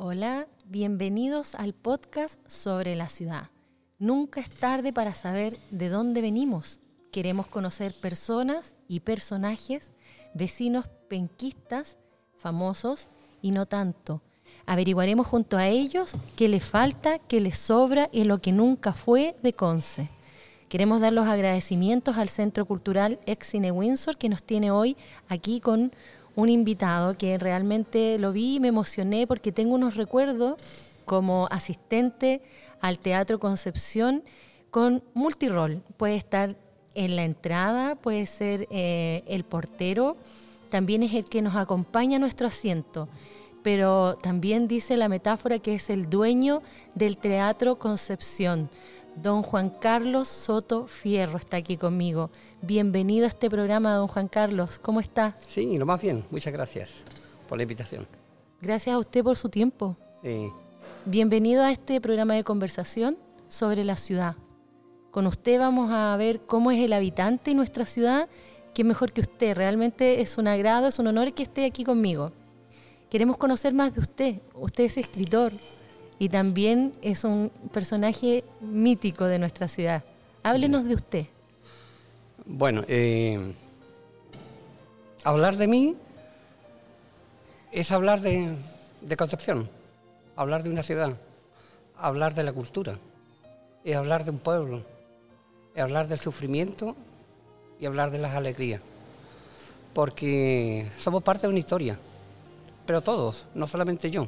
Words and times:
Hola, 0.00 0.46
bienvenidos 0.64 1.56
al 1.56 1.72
podcast 1.72 2.38
sobre 2.48 2.94
la 2.94 3.08
ciudad. 3.08 3.50
Nunca 3.98 4.38
es 4.38 4.48
tarde 4.48 4.92
para 4.92 5.12
saber 5.12 5.56
de 5.72 5.88
dónde 5.88 6.22
venimos. 6.22 6.78
Queremos 7.10 7.48
conocer 7.48 7.92
personas 7.94 8.76
y 8.86 9.00
personajes, 9.00 9.90
vecinos 10.34 10.86
penquistas, 11.08 11.96
famosos 12.36 13.08
y 13.42 13.50
no 13.50 13.66
tanto. 13.66 14.22
Averiguaremos 14.66 15.26
junto 15.26 15.56
a 15.56 15.66
ellos 15.66 16.14
qué 16.36 16.46
les 16.46 16.64
falta, 16.64 17.18
qué 17.18 17.40
les 17.40 17.58
sobra 17.58 18.08
y 18.12 18.22
lo 18.22 18.40
que 18.40 18.52
nunca 18.52 18.92
fue 18.92 19.34
de 19.42 19.52
Conce. 19.52 20.10
Queremos 20.68 21.00
dar 21.00 21.12
los 21.12 21.26
agradecimientos 21.26 22.18
al 22.18 22.28
Centro 22.28 22.66
Cultural 22.66 23.18
Ex 23.26 23.48
Cine 23.48 23.72
Windsor 23.72 24.16
que 24.16 24.28
nos 24.28 24.44
tiene 24.44 24.70
hoy 24.70 24.96
aquí 25.26 25.58
con 25.58 25.90
un 26.38 26.50
invitado 26.50 27.18
que 27.18 27.36
realmente 27.36 28.16
lo 28.16 28.30
vi 28.30 28.54
y 28.54 28.60
me 28.60 28.68
emocioné 28.68 29.26
porque 29.26 29.50
tengo 29.50 29.74
unos 29.74 29.96
recuerdos 29.96 30.54
como 31.04 31.48
asistente 31.50 32.42
al 32.80 33.00
Teatro 33.00 33.40
Concepción 33.40 34.22
con 34.70 35.02
multirol. 35.14 35.82
Puede 35.96 36.14
estar 36.14 36.54
en 36.94 37.16
la 37.16 37.24
entrada, 37.24 37.96
puede 37.96 38.24
ser 38.26 38.68
eh, 38.70 39.24
el 39.26 39.42
portero, 39.42 40.16
también 40.70 41.02
es 41.02 41.12
el 41.12 41.24
que 41.24 41.42
nos 41.42 41.56
acompaña 41.56 42.18
a 42.18 42.20
nuestro 42.20 42.46
asiento, 42.46 43.08
pero 43.64 44.14
también 44.14 44.68
dice 44.68 44.96
la 44.96 45.08
metáfora 45.08 45.58
que 45.58 45.74
es 45.74 45.90
el 45.90 46.08
dueño 46.08 46.62
del 46.94 47.16
Teatro 47.16 47.80
Concepción. 47.80 48.70
Don 49.16 49.42
Juan 49.42 49.70
Carlos 49.70 50.28
Soto 50.28 50.86
Fierro 50.86 51.38
está 51.38 51.56
aquí 51.56 51.76
conmigo. 51.76 52.30
Bienvenido 52.62 53.24
a 53.24 53.28
este 53.28 53.48
programa, 53.48 53.94
don 53.94 54.08
Juan 54.08 54.28
Carlos. 54.28 54.78
¿Cómo 54.78 55.00
está? 55.00 55.36
Sí, 55.46 55.78
lo 55.78 55.86
más 55.86 56.00
bien. 56.02 56.24
Muchas 56.30 56.52
gracias 56.52 56.90
por 57.48 57.56
la 57.56 57.62
invitación. 57.62 58.06
Gracias 58.60 58.94
a 58.94 58.98
usted 58.98 59.22
por 59.22 59.36
su 59.36 59.48
tiempo. 59.48 59.96
Sí. 60.22 60.48
Bienvenido 61.04 61.62
a 61.62 61.70
este 61.70 62.00
programa 62.00 62.34
de 62.34 62.44
conversación 62.44 63.16
sobre 63.48 63.84
la 63.84 63.96
ciudad. 63.96 64.34
Con 65.10 65.26
usted 65.26 65.58
vamos 65.58 65.90
a 65.92 66.16
ver 66.16 66.40
cómo 66.40 66.70
es 66.70 66.80
el 66.80 66.92
habitante 66.92 67.52
de 67.52 67.56
nuestra 67.56 67.86
ciudad. 67.86 68.28
Qué 68.74 68.82
mejor 68.82 69.12
que 69.12 69.20
usted. 69.20 69.56
Realmente 69.56 70.20
es 70.20 70.36
un 70.36 70.48
agrado, 70.48 70.88
es 70.88 70.98
un 70.98 71.06
honor 71.06 71.32
que 71.32 71.44
esté 71.44 71.64
aquí 71.64 71.84
conmigo. 71.84 72.32
Queremos 73.08 73.36
conocer 73.36 73.72
más 73.72 73.94
de 73.94 74.00
usted. 74.00 74.34
Usted 74.54 74.84
es 74.84 74.96
escritor, 74.96 75.52
y 76.18 76.28
también 76.28 76.92
es 77.00 77.24
un 77.24 77.50
personaje 77.72 78.44
mítico 78.60 79.24
de 79.24 79.38
nuestra 79.38 79.68
ciudad. 79.68 80.02
Háblenos 80.42 80.84
de 80.84 80.94
usted. 80.94 81.26
Bueno, 82.50 82.82
eh, 82.88 83.52
hablar 85.22 85.58
de 85.58 85.68
mí 85.68 85.94
es 87.70 87.92
hablar 87.92 88.22
de, 88.22 88.56
Concepción, 89.18 89.68
hablar 90.34 90.62
de 90.62 90.70
una 90.70 90.82
ciudad, 90.82 91.14
hablar 91.98 92.34
de 92.34 92.44
la 92.44 92.54
cultura, 92.54 92.98
es 93.84 93.94
hablar 93.94 94.24
de 94.24 94.30
un 94.30 94.38
pueblo, 94.38 94.82
es 95.74 95.82
hablar 95.82 96.08
del 96.08 96.20
sufrimiento 96.20 96.96
y 97.78 97.84
hablar 97.84 98.10
de 98.10 98.18
las 98.18 98.34
alegrías. 98.34 98.80
Porque 99.92 100.90
somos 100.98 101.22
parte 101.22 101.42
de 101.42 101.50
una 101.50 101.58
historia, 101.58 101.98
pero 102.86 103.02
todos, 103.02 103.44
no 103.54 103.66
solamente 103.66 104.10
yo. 104.10 104.26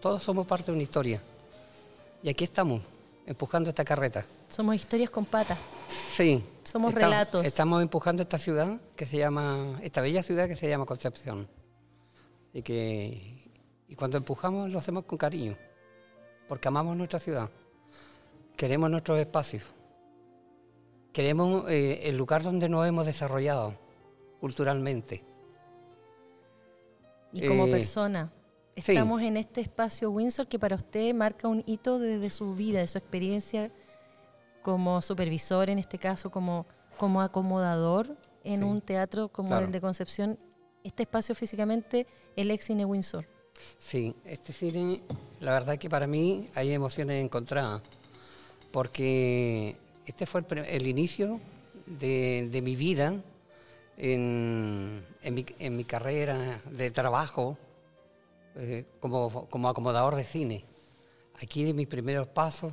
Todos 0.00 0.22
somos 0.22 0.46
parte 0.46 0.70
de 0.70 0.72
una 0.72 0.84
historia. 0.84 1.20
Y 2.22 2.30
aquí 2.30 2.44
estamos, 2.44 2.80
empujando 3.26 3.68
esta 3.68 3.84
carreta. 3.84 4.24
Somos 4.48 4.74
historias 4.74 5.10
con 5.10 5.24
patas. 5.24 5.58
Sí. 6.10 6.44
Somos 6.64 6.94
relatos. 6.94 7.44
Estamos 7.44 7.82
empujando 7.82 8.22
esta 8.22 8.38
ciudad 8.38 8.80
que 8.96 9.06
se 9.06 9.18
llama, 9.18 9.78
esta 9.82 10.00
bella 10.00 10.22
ciudad 10.22 10.48
que 10.48 10.56
se 10.56 10.68
llama 10.68 10.84
Concepción. 10.84 11.48
Y 12.52 12.62
que 12.62 13.36
y 13.88 13.94
cuando 13.94 14.16
empujamos 14.16 14.70
lo 14.70 14.78
hacemos 14.78 15.04
con 15.04 15.18
cariño, 15.18 15.56
porque 16.48 16.68
amamos 16.68 16.96
nuestra 16.96 17.20
ciudad, 17.20 17.50
queremos 18.56 18.90
nuestros 18.90 19.18
espacios, 19.18 19.62
queremos 21.12 21.70
eh, 21.70 22.00
el 22.04 22.16
lugar 22.16 22.42
donde 22.42 22.68
nos 22.68 22.86
hemos 22.86 23.06
desarrollado 23.06 23.78
culturalmente. 24.40 25.24
Y 27.32 27.46
como 27.46 27.66
eh, 27.66 27.70
persona. 27.70 28.32
Estamos 28.74 29.22
en 29.22 29.38
este 29.38 29.62
espacio 29.62 30.10
Windsor 30.10 30.48
que 30.48 30.58
para 30.58 30.76
usted 30.76 31.14
marca 31.14 31.48
un 31.48 31.62
hito 31.66 31.98
desde 31.98 32.28
su 32.28 32.54
vida, 32.54 32.80
de 32.80 32.86
su 32.86 32.98
experiencia 32.98 33.70
como 34.66 35.00
supervisor, 35.00 35.70
en 35.70 35.78
este 35.78 35.96
caso 35.96 36.28
como, 36.28 36.66
como 36.96 37.22
acomodador 37.22 38.16
en 38.42 38.64
un 38.64 38.80
teatro 38.80 39.28
como 39.28 39.56
el 39.56 39.70
de 39.70 39.80
Concepción. 39.80 40.40
Este 40.82 41.04
espacio 41.04 41.36
físicamente, 41.36 42.04
el 42.34 42.50
ex 42.50 42.64
cine 42.64 42.84
Windsor. 42.84 43.28
Sí, 43.78 44.16
este 44.24 44.52
cine, 44.52 45.04
la 45.38 45.52
verdad 45.52 45.78
que 45.78 45.88
para 45.88 46.08
mí 46.08 46.50
hay 46.56 46.72
emociones 46.72 47.24
encontradas, 47.24 47.80
porque 48.72 49.76
este 50.04 50.26
fue 50.26 50.44
el, 50.50 50.88
inicio 50.88 51.38
de, 51.86 52.60
mi 52.60 52.74
vida 52.74 53.14
en, 53.96 55.04
mi, 55.22 55.46
en 55.60 55.76
mi 55.76 55.84
carrera 55.84 56.58
de 56.72 56.90
trabajo 56.90 57.56
eh, 58.56 58.84
como, 58.98 59.48
como, 59.48 59.68
acomodador 59.68 60.16
de 60.16 60.24
cine. 60.24 60.64
Aquí 61.40 61.62
di 61.62 61.72
mis 61.72 61.86
primeros 61.86 62.26
pasos, 62.26 62.72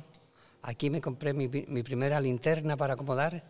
aquí 0.64 0.88
me 0.90 1.00
compré 1.00 1.34
mi, 1.34 1.48
mi, 1.48 1.82
primera 1.82 2.20
linterna 2.20 2.76
para 2.76 2.94
acomodar 2.94 3.44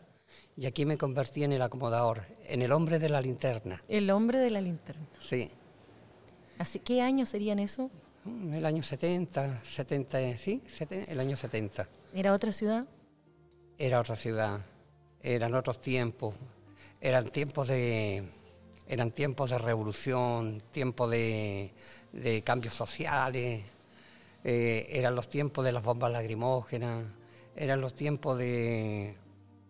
y 0.57 0.67
aquí 0.67 0.85
me 0.85 0.99
convertí 0.99 1.45
en 1.45 1.53
el 1.53 1.63
acomodador, 1.63 2.25
en 2.47 2.61
el 2.63 2.73
hombre 2.73 2.99
de 2.99 3.09
la 3.09 3.21
linterna. 3.21 3.81
El 3.89 4.11
hombre 4.11 4.39
de 4.39 4.51
la 4.51 4.61
linterna. 4.61 5.07
Sí. 5.21 5.49
¿Así 6.59 6.81
qué 6.81 7.03
años 7.03 7.29
serían 7.29 7.61
eso? 7.61 7.91
Mm, 8.25 8.55
el 8.55 8.67
año 8.67 8.83
70, 8.83 9.63
70, 9.65 10.37
sí, 10.37 10.63
el 10.91 11.21
año 11.21 11.37
70. 11.37 11.89
¿Era 12.13 12.33
otra 12.33 12.53
ciudad? 12.53 12.85
Era 13.79 14.01
otra 14.01 14.17
ciudad, 14.17 14.61
eran 15.23 15.55
otros 15.55 15.81
tiempos, 15.81 16.35
eran 17.01 17.25
tiempos 17.29 17.69
de, 17.69 18.25
eran 18.89 19.13
tiempos 19.13 19.51
de 19.51 19.59
revolución, 19.59 20.63
tiempos 20.73 21.11
de, 21.11 21.73
de 22.13 22.43
cambios 22.43 22.75
sociales, 22.75 23.65
eh, 24.45 24.87
eran 24.91 25.15
los 25.15 25.29
tiempos 25.29 25.65
de 25.65 25.73
las 25.73 25.83
bombas 25.83 26.13
lacrimógenas, 26.13 27.05
eran 27.57 27.81
los 27.81 27.95
tiempos 27.95 28.39
de, 28.39 29.17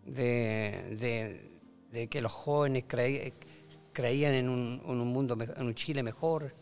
que 0.03 2.21
los 2.21 2.31
jóvenes 2.31 2.83
creían 3.93 4.33
en 4.33 4.49
un, 4.49 5.07
mundo, 5.07 5.37
en 5.39 5.65
un 5.65 5.75
Chile 5.75 6.03
mejor, 6.03 6.53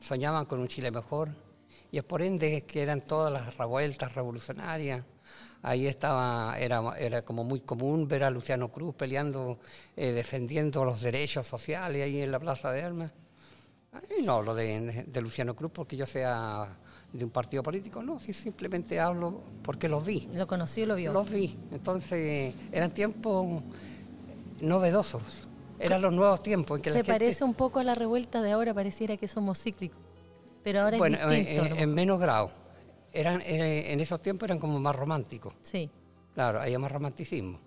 soñaban 0.00 0.46
con 0.46 0.60
un 0.60 0.68
Chile 0.68 0.90
mejor, 0.90 1.30
y 1.90 1.98
es 1.98 2.04
por 2.04 2.22
ende 2.22 2.62
que 2.62 2.82
eran 2.82 3.02
todas 3.02 3.32
las 3.32 3.56
revueltas 3.56 4.14
revolucionarias. 4.14 5.04
Ahí 5.62 5.86
estaba, 5.86 6.56
era, 6.58 7.22
como 7.22 7.44
muy 7.44 7.60
común 7.60 8.06
ver 8.06 8.24
a 8.24 8.30
Luciano 8.30 8.70
Cruz 8.70 8.94
peleando, 8.94 9.58
eh, 9.96 10.12
defendiendo 10.12 10.84
los 10.84 11.00
derechos 11.00 11.46
sociales 11.46 12.02
ahí 12.02 12.22
en 12.22 12.30
la 12.30 12.38
Plaza 12.38 12.70
de 12.72 12.82
Armas. 12.82 13.12
No 14.24 14.34
hablo 14.34 14.54
de, 14.54 15.06
Luciano 15.20 15.56
Cruz 15.56 15.72
porque 15.74 15.96
yo 15.96 16.06
sea 16.06 16.78
de 17.12 17.24
un 17.24 17.30
partido 17.30 17.62
político, 17.62 18.02
no, 18.02 18.20
simplemente 18.20 19.00
hablo 19.00 19.40
porque 19.62 19.88
los 19.88 20.04
vi. 20.04 20.28
¿Lo 20.34 20.46
conocí 20.46 20.82
o 20.82 20.86
lo 20.86 20.96
vio? 20.96 21.12
Los 21.12 21.30
vi. 21.30 21.56
Entonces, 21.72 22.54
eran 22.70 22.90
tiempos 22.90 23.62
novedosos, 24.60 25.22
eran 25.78 26.02
los 26.02 26.12
nuevos 26.12 26.42
tiempos. 26.42 26.78
En 26.78 26.82
que 26.82 26.92
Se 26.92 27.04
parece 27.04 27.44
un 27.44 27.54
poco 27.54 27.78
a 27.78 27.84
la 27.84 27.94
revuelta 27.94 28.42
de 28.42 28.52
ahora, 28.52 28.74
pareciera 28.74 29.16
que 29.16 29.28
somos 29.28 29.58
cíclicos, 29.62 29.98
pero 30.62 30.82
ahora 30.82 30.96
es 30.96 31.02
distinto. 31.02 31.64
En, 31.64 31.78
en 31.78 31.94
menos 31.94 32.20
grado. 32.20 32.50
Eran, 33.12 33.40
eh, 33.40 33.92
en 33.92 34.00
esos 34.00 34.20
tiempos 34.20 34.46
eran 34.46 34.58
como 34.58 34.78
más 34.78 34.94
románticos. 34.94 35.54
Sí. 35.62 35.90
Claro, 36.34 36.60
había 36.60 36.78
más 36.78 36.92
romanticismo. 36.92 37.58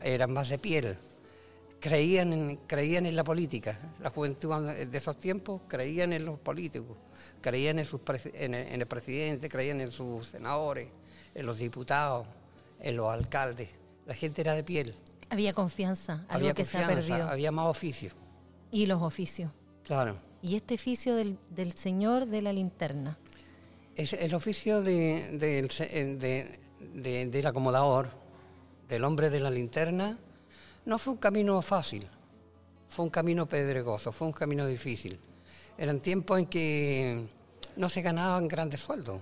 Eran 0.00 0.32
más 0.32 0.48
de 0.48 0.58
piel 0.58 0.96
creían 1.80 2.32
en, 2.32 2.56
creían 2.66 3.06
en 3.06 3.16
la 3.16 3.24
política. 3.24 3.78
La 4.00 4.10
juventud 4.10 4.62
de 4.68 4.98
esos 4.98 5.18
tiempos 5.18 5.62
creían 5.66 6.12
en 6.12 6.26
los 6.26 6.38
políticos, 6.38 6.96
creían 7.40 7.78
en, 7.78 7.86
sus 7.86 8.00
en, 8.34 8.54
el, 8.54 8.86
presidente, 8.86 9.48
creían 9.48 9.80
en 9.80 9.90
sus 9.90 10.28
senadores, 10.28 10.88
en 11.34 11.46
los 11.46 11.58
diputados, 11.58 12.26
en 12.78 12.96
los 12.96 13.10
alcaldes. 13.10 13.70
La 14.06 14.14
gente 14.14 14.42
era 14.42 14.54
de 14.54 14.62
piel. 14.62 14.94
Había 15.30 15.52
confianza, 15.52 16.24
algo 16.28 16.52
que 16.54 16.64
se 16.64 16.78
ha 16.78 16.86
perdido. 16.86 17.28
Había 17.28 17.50
más 17.50 17.66
oficio. 17.66 18.10
Y 18.70 18.86
los 18.86 19.02
oficios. 19.02 19.50
Claro. 19.84 20.16
Y 20.42 20.56
este 20.56 20.74
oficio 20.74 21.16
del, 21.16 21.36
señor 21.76 22.26
de 22.26 22.42
la 22.42 22.52
linterna. 22.52 23.18
Es 23.96 24.12
el 24.12 24.34
oficio 24.34 24.82
de, 24.82 25.38
del 26.80 27.46
acomodador, 27.46 28.10
del 28.88 29.04
hombre 29.04 29.30
de 29.30 29.40
la 29.40 29.50
linterna 29.50 30.18
no 30.84 30.98
fue 30.98 31.14
un 31.14 31.18
camino 31.18 31.60
fácil, 31.62 32.06
fue 32.88 33.04
un 33.04 33.10
camino 33.10 33.46
pedregoso, 33.46 34.12
fue 34.12 34.26
un 34.26 34.32
camino 34.32 34.66
difícil. 34.66 35.18
Eran 35.78 36.00
tiempos 36.00 36.38
en 36.38 36.46
que 36.46 37.24
no 37.76 37.88
se 37.88 38.02
ganaban 38.02 38.48
grandes 38.48 38.80
sueldos, 38.80 39.20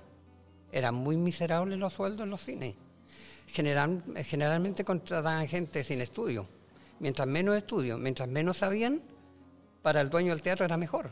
eran 0.73 0.95
muy 0.95 1.17
miserables 1.17 1.79
los 1.79 1.93
sueldos 1.93 2.25
en 2.25 2.31
los 2.31 2.43
cines. 2.43 2.75
General, 3.47 4.03
generalmente 4.27 4.85
contrataban 4.85 5.49
gente 5.49 5.83
sin 5.85 6.01
estudio. 6.01 6.47
Mientras 7.01 7.27
menos 7.29 7.57
estudio, 7.57 7.97
mientras 7.97 8.29
menos 8.29 8.59
sabían, 8.59 9.01
para 9.83 10.01
el 10.01 10.11
dueño 10.11 10.33
del 10.33 10.43
teatro 10.43 10.65
era 10.65 10.77
mejor. 10.77 11.11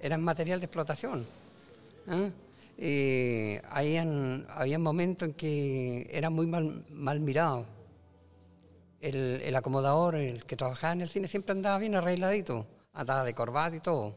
Eran 0.00 0.22
material 0.22 0.60
de 0.60 0.66
explotación. 0.66 1.24
¿ah? 2.08 2.28
Eh, 2.76 3.62
habían, 3.70 4.46
había 4.50 4.78
momentos 4.78 5.28
en 5.28 5.34
que 5.34 6.08
era 6.10 6.28
muy 6.28 6.46
mal, 6.46 6.84
mal 6.90 7.20
mirado. 7.20 7.66
El, 9.04 9.54
acomodador, 9.54 10.14
el 10.14 10.46
que 10.46 10.56
trabajaba 10.56 10.94
en 10.94 11.02
el 11.02 11.08
cine, 11.08 11.28
siempre 11.28 11.52
andaba 11.52 11.78
bien 11.78 11.94
arregladito, 11.94 12.66
andaba 12.94 13.22
de 13.24 13.34
corbata 13.34 13.76
y 13.76 13.80
todo. 13.80 14.16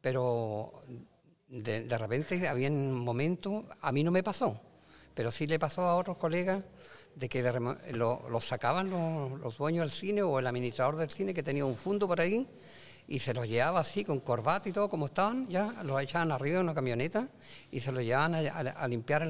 Pero 0.00 0.80
de, 1.48 1.82
de 1.82 1.98
repente 1.98 2.48
había 2.48 2.70
momentos, 2.70 3.64
a 3.80 3.92
mí 3.92 4.02
no 4.02 4.10
me 4.10 4.22
pasó, 4.22 4.58
pero 5.14 5.30
sí 5.30 5.46
le 5.46 5.58
pasó 5.58 5.82
a 5.82 5.96
otros 5.96 6.16
colegas 6.16 6.62
de 7.14 7.28
que 7.28 7.42
lo, 7.92 8.28
lo, 8.28 8.40
sacaban 8.40 8.90
los, 8.90 9.56
dueños 9.56 9.82
del 9.82 9.90
cine 9.90 10.22
o 10.22 10.38
el 10.38 10.46
administrador 10.46 10.96
del 10.96 11.10
cine 11.10 11.34
que 11.34 11.42
tenía 11.42 11.64
un 11.64 11.76
fondo 11.76 12.08
por 12.08 12.20
ahí 12.20 12.48
y 13.06 13.18
se 13.18 13.34
los 13.34 13.46
llevaba 13.46 13.80
así 13.80 14.04
con 14.04 14.20
corbata 14.20 14.68
y 14.68 14.72
todo 14.72 14.88
como 14.88 15.06
estaban, 15.06 15.48
ya 15.48 15.82
los 15.84 16.00
echaban 16.00 16.32
arriba 16.32 16.56
en 16.56 16.64
una 16.64 16.74
camioneta 16.74 17.28
y 17.70 17.80
se 17.80 17.92
los 17.92 18.02
llevaban 18.02 18.34
a, 18.34 18.88
limpiar 18.88 19.28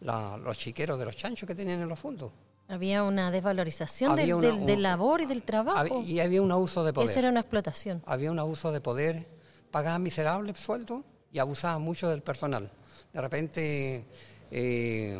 los 0.00 0.58
chiqueros 0.58 0.98
de 0.98 1.04
los 1.04 1.16
chanchos 1.16 1.46
que 1.46 1.54
tenían 1.54 1.80
en 1.80 1.88
los 1.88 1.98
fondos. 1.98 2.32
Había 2.68 3.02
una 3.02 3.30
desvalorización 3.30 4.14
del, 4.14 4.34
una, 4.34 4.46
del, 4.48 4.66
del, 4.66 4.82
labor 4.82 5.22
y 5.22 5.26
del 5.26 5.42
trabajo. 5.42 5.78
Había, 5.78 6.00
y 6.00 6.20
había 6.20 6.42
un 6.42 6.52
abuso 6.52 6.84
de 6.84 6.92
poder. 6.92 7.08
Eso 7.08 7.18
era 7.18 7.30
una 7.30 7.40
explotación. 7.40 8.02
Había 8.04 8.30
un 8.30 8.38
abuso 8.38 8.70
de 8.72 8.80
poder, 8.82 9.26
pagaban 9.70 10.02
miserables 10.02 10.58
sueldos 10.58 11.02
y 11.32 11.38
abusaban 11.38 11.80
mucho 11.80 12.10
del 12.10 12.22
personal. 12.22 12.70
De 13.12 13.20
repente 13.22 14.04
eh, 14.50 15.18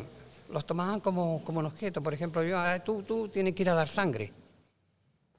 los 0.49 0.65
tomaban 0.65 0.99
como, 0.99 1.43
como 1.43 1.61
objeto. 1.61 2.03
Por 2.03 2.13
ejemplo, 2.13 2.43
yo, 2.43 2.59
ah, 2.59 2.77
tú, 2.79 3.01
tú 3.03 3.27
tienes 3.29 3.55
que 3.55 3.63
ir 3.63 3.69
a 3.69 3.73
dar 3.73 3.87
sangre. 3.87 4.31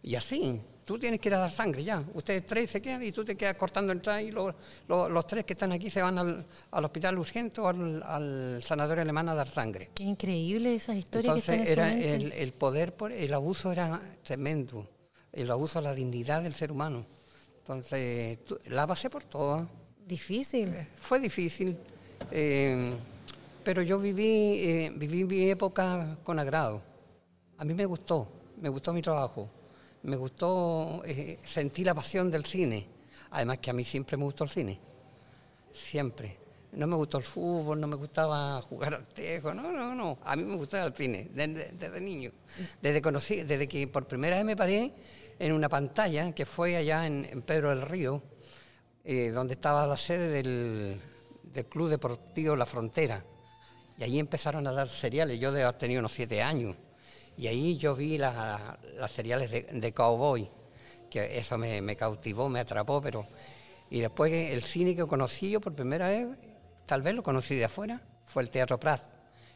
Y 0.02 0.14
así, 0.16 0.60
tú 0.85 0.99
tienes 0.99 1.21
que 1.21 1.29
ir 1.29 1.35
a 1.35 1.38
dar 1.38 1.53
sangre 1.53 1.85
ya. 1.85 2.05
Ustedes 2.15 2.44
tres 2.47 2.71
se 2.71 2.82
quedan 2.82 3.03
y 3.03 3.12
tú 3.12 3.25
te 3.25 3.37
quedas 3.37 3.56
cortando 3.56 3.93
el 3.93 4.00
tren 4.00 4.27
y 4.27 4.31
los, 4.31 4.55
los, 4.88 5.11
los, 5.11 5.27
tres 5.27 5.44
que 5.44 5.53
están 5.53 5.73
aquí 5.73 5.91
se 5.91 6.03
van 6.03 6.19
al, 6.19 6.44
al 6.71 6.85
hospital 6.85 7.19
urgente 7.19 7.61
o 7.61 7.69
al, 7.69 8.03
al, 8.03 8.62
sanatorio 8.62 9.03
alemán 9.03 9.29
a 9.29 9.35
dar 9.35 9.49
sangre. 9.49 9.91
Qué 9.94 10.05
increíble 10.05 10.75
esas 10.75 10.97
historias 10.97 11.37
Entonces, 11.37 11.67
que 11.67 11.73
era 11.73 11.93
el, 11.93 12.32
el, 12.32 12.53
poder, 12.53 12.94
por, 12.94 13.12
el 13.12 13.32
abuso 13.35 13.73
era 13.73 14.00
tremendo. 14.25 14.88
El 15.32 15.50
abuso 15.50 15.79
a 15.79 15.82
la 15.82 15.94
dignidad 15.94 16.43
del 16.43 16.55
ser 16.55 16.73
humano. 16.73 17.06
Entonces, 17.59 18.44
tú, 18.44 18.59
la 18.67 18.87
pasé 18.87 19.09
por 19.09 19.25
todo. 19.25 19.69
Difícil. 20.06 20.69
Eh, 20.71 20.88
fue 21.00 21.21
difícil. 21.21 21.79
Eh, 22.32 22.93
pero 23.62 23.82
yo 23.82 23.99
viví, 23.99 24.25
eh, 24.25 24.93
viví 24.97 25.25
mi 25.25 25.50
época 25.50 26.19
con 26.25 26.38
agrado. 26.38 26.82
A 27.59 27.65
mí 27.65 27.75
me 27.75 27.85
gustó, 27.85 28.29
me 28.61 28.69
gustó 28.69 28.93
mi 28.93 29.03
trabajo, 29.03 29.49
me 30.02 30.17
gustó 30.17 31.02
eh, 31.05 31.38
sentir 31.44 31.87
la 31.87 31.94
pasión 31.94 32.31
del 32.31 32.44
cine. 32.44 32.87
Además 33.31 33.58
que 33.58 33.70
a 33.70 33.73
mí 33.73 33.85
siempre 33.85 34.17
me 34.17 34.25
gustó 34.25 34.44
el 34.44 34.50
cine, 34.50 34.81
siempre. 35.73 36.38
No 36.73 36.87
me 36.87 36.94
gustó 36.94 37.19
el 37.19 37.25
fútbol, 37.25 37.81
no 37.81 37.87
me 37.88 37.97
gustaba 37.97 38.61
jugar 38.62 38.94
al 38.94 39.06
tejo, 39.08 39.52
no, 39.52 39.73
no, 39.73 39.94
no. 39.94 40.19
A 40.25 40.37
mí 40.37 40.44
me 40.44 40.56
gustaba 40.56 40.87
el 40.87 40.94
cine 40.94 41.29
desde, 41.32 42.00
niño. 42.00 42.31
Desde, 42.81 43.02
conocí, 43.02 43.43
desde 43.43 43.67
que 43.67 43.88
por 43.88 44.06
primera 44.06 44.37
vez 44.37 44.44
me 44.44 44.56
paré 44.56 44.93
en 45.38 45.52
una 45.52 45.69
pantalla 45.69 46.32
que 46.32 46.46
fue 46.46 46.76
allá 46.76 47.06
en, 47.06 47.43
Pedro 47.43 47.70
del 47.70 47.82
Río, 47.82 48.23
eh, 49.05 49.31
donde 49.31 49.55
estaba 49.55 49.87
la 49.87 49.96
sede 49.96 50.29
del, 50.29 51.00
Club 51.69 51.88
Deportivo 51.88 52.55
La 52.55 52.67
Frontera. 52.67 53.25
Y 53.99 54.05
ahí 54.05 54.19
empezaron 54.19 54.67
a 54.67 54.73
dar 54.73 54.88
seriales. 54.88 55.38
Yo 55.41 55.53
de 55.53 55.64
haber 55.64 55.76
tenido 55.76 55.99
unos 55.99 56.12
siete 56.12 56.41
años. 56.41 56.76
Y 57.40 57.46
ahí 57.46 57.78
yo 57.78 57.94
vi 57.94 58.19
las 58.19 58.34
la 58.98 59.08
seriales 59.08 59.50
de, 59.50 59.62
de, 59.62 59.92
cowboy, 59.94 60.46
que 61.08 61.38
eso 61.38 61.56
me, 61.56 61.81
me, 61.81 61.96
cautivó, 61.96 62.50
me 62.50 62.60
atrapó, 62.60 63.00
pero... 63.00 63.26
Y 63.88 64.00
después 64.00 64.31
el 64.31 64.62
cine 64.62 64.94
que 64.94 65.06
conocí 65.06 65.50
yo 65.50 65.58
por 65.58 65.75
primera 65.75 66.08
vez, 66.08 66.28
tal 66.84 67.00
vez 67.00 67.14
lo 67.14 67.22
conocí 67.22 67.54
de 67.56 67.64
afuera, 67.64 67.98
fue 68.26 68.42
el 68.42 68.50
Teatro 68.50 68.78
Prat, 68.78 69.00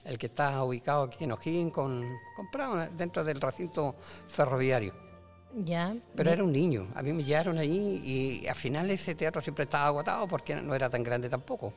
el 0.02 0.16
que 0.16 0.26
está 0.26 0.64
ubicado 0.64 1.02
aquí 1.02 1.25
en 1.25 1.32
O'Higgins, 1.32 1.72
con, 1.75 2.10
comprado 2.34 2.88
dentro 2.96 3.22
del 3.22 3.38
recinto 3.38 3.94
ferroviario. 4.28 4.94
Ya. 5.54 5.94
Pero 6.16 6.30
era 6.30 6.42
un 6.42 6.52
niño, 6.52 6.88
a 6.94 7.02
mí 7.02 7.12
me 7.12 7.22
llevaron 7.22 7.58
ahí 7.58 8.00
y 8.02 8.46
al 8.48 8.56
final 8.56 8.90
ese 8.90 9.14
teatro 9.14 9.42
siempre 9.42 9.64
estaba 9.64 9.88
agotado 9.88 10.26
porque 10.26 10.56
no 10.56 10.75
era 10.75 10.88
tan 10.88 11.02
grande 11.02 11.28
tampoco 11.28 11.75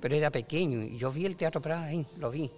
pero 0.00 0.14
era 0.14 0.30
pequeño 0.30 0.82
y 0.82 0.96
yo 0.96 1.10
vi 1.10 1.26
el 1.26 1.36
Teatro 1.36 1.60
Prada 1.60 1.86
ahí, 1.86 2.06
lo 2.18 2.30
vi. 2.30 2.50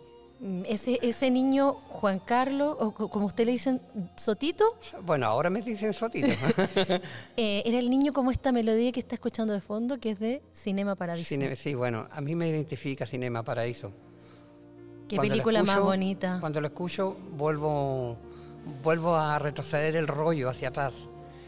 Ese, 0.66 0.98
ese 1.02 1.30
niño, 1.30 1.74
Juan 1.88 2.18
Carlos, 2.18 2.74
o 2.80 2.92
como 2.92 3.26
usted 3.26 3.44
le 3.44 3.52
dicen, 3.52 3.82
Sotito. 4.16 4.78
Bueno, 5.04 5.26
ahora 5.26 5.50
me 5.50 5.60
dicen 5.60 5.92
Sotito. 5.92 6.28
eh, 7.36 7.62
era 7.66 7.78
el 7.78 7.90
niño 7.90 8.14
como 8.14 8.30
esta 8.30 8.50
melodía 8.50 8.90
que 8.90 9.00
está 9.00 9.16
escuchando 9.16 9.52
de 9.52 9.60
fondo, 9.60 10.00
que 10.00 10.12
es 10.12 10.18
de 10.18 10.40
Cinema 10.54 10.94
Paradiso. 10.94 11.28
Cine, 11.28 11.54
sí, 11.56 11.74
bueno, 11.74 12.08
a 12.10 12.22
mí 12.22 12.34
me 12.34 12.48
identifica 12.48 13.04
Cinema 13.04 13.42
Paradiso. 13.42 13.92
Qué 15.08 15.16
cuando 15.16 15.32
película 15.32 15.58
escucho, 15.58 15.76
más 15.76 15.84
bonita. 15.84 16.38
Cuando 16.40 16.60
lo 16.62 16.68
escucho, 16.68 17.16
vuelvo, 17.32 18.16
vuelvo 18.82 19.16
a 19.16 19.38
retroceder 19.38 19.94
el 19.96 20.06
rollo 20.06 20.48
hacia 20.48 20.68
atrás. 20.68 20.94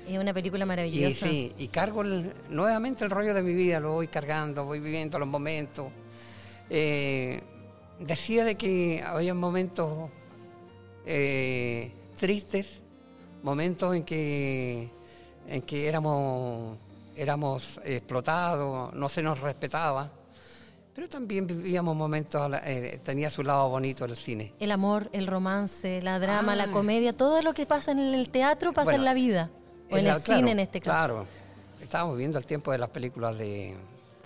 Es 0.07 0.19
una 0.19 0.35
película 0.35 0.67
maravillosa. 0.67 1.27
Y 1.29 1.31
sí, 1.31 1.53
y 1.57 1.69
cargo 1.69 2.03
el, 2.03 2.35
nuevamente 2.51 3.05
el 3.05 3.11
rollo 3.11 3.33
de 3.33 3.43
mi 3.43 3.55
vida, 3.55 3.81
lo 3.81 3.93
voy 3.93 4.09
cargando, 4.09 4.67
voy 4.67 4.81
viviendo 4.81 5.19
los 5.19 5.29
momentos. 5.29 5.91
Eh, 6.69 7.41
decía 8.07 8.45
de 8.45 8.57
que 8.57 9.03
había 9.05 9.35
momentos 9.35 10.11
eh, 11.07 11.93
tristes, 12.19 12.83
momentos 13.43 13.95
en 13.95 14.05
que, 14.05 14.91
en 15.49 15.63
que 15.63 15.89
éramos, 15.89 16.79
éramos 17.17 17.81
explotados, 17.85 18.93
no 18.95 19.09
se 19.09 19.23
nos 19.23 19.41
respetaba. 19.41 20.11
Pero 20.95 21.09
también 21.09 21.47
vivíamos 21.47 21.97
momentos, 21.97 22.53
eh, 22.65 23.01
tenía 23.03 23.31
su 23.31 23.43
lado 23.43 23.71
bonito 23.71 24.05
el 24.05 24.17
cine. 24.17 24.53
El 24.61 24.71
amor, 24.73 25.09
el 25.13 25.27
romance, 25.27 26.03
la 26.03 26.19
drama, 26.19 26.53
ah. 26.53 26.57
la 26.57 26.67
comedia, 26.69 27.15
todo 27.15 27.41
lo 27.41 27.55
que 27.55 27.65
pasa 27.65 27.93
en 27.93 28.01
el 28.01 28.29
teatro 28.29 28.73
pasa 28.75 28.91
bueno, 28.91 28.99
en 28.99 29.05
la 29.07 29.15
vida. 29.15 29.51
O 29.91 29.97
en, 29.97 30.07
el 30.07 30.21
claro, 30.21 30.21
cine 30.21 30.51
en 30.51 30.59
este 30.59 30.81
caso. 30.81 30.91
Claro, 30.91 31.27
estábamos 31.81 32.19
viendo 32.19 32.39
el 32.39 32.45
tiempo 32.45 32.73
de 32.73 32.79
las 32.79 32.91
películas 32.91 33.39
de 33.39 33.75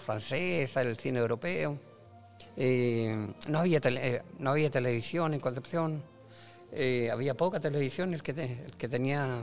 francesa, 0.05 0.83
el 0.83 0.97
cine 0.97 1.21
europeo. 1.21 1.79
Eh, 2.57 3.33
no, 3.49 3.59
había 3.61 3.81
tele, 3.81 4.17
eh, 4.17 4.23
no 4.39 4.51
había 4.51 4.71
televisión 4.71 5.35
en 5.35 5.41
Concepción, 5.41 6.03
eh, 6.73 7.11
había 7.11 7.35
poca 7.35 7.61
televisión, 7.61 8.15
el 8.15 8.23
que, 8.23 8.33
te, 8.33 8.65
el 8.65 8.77
que 8.77 8.89
tenía 8.89 9.41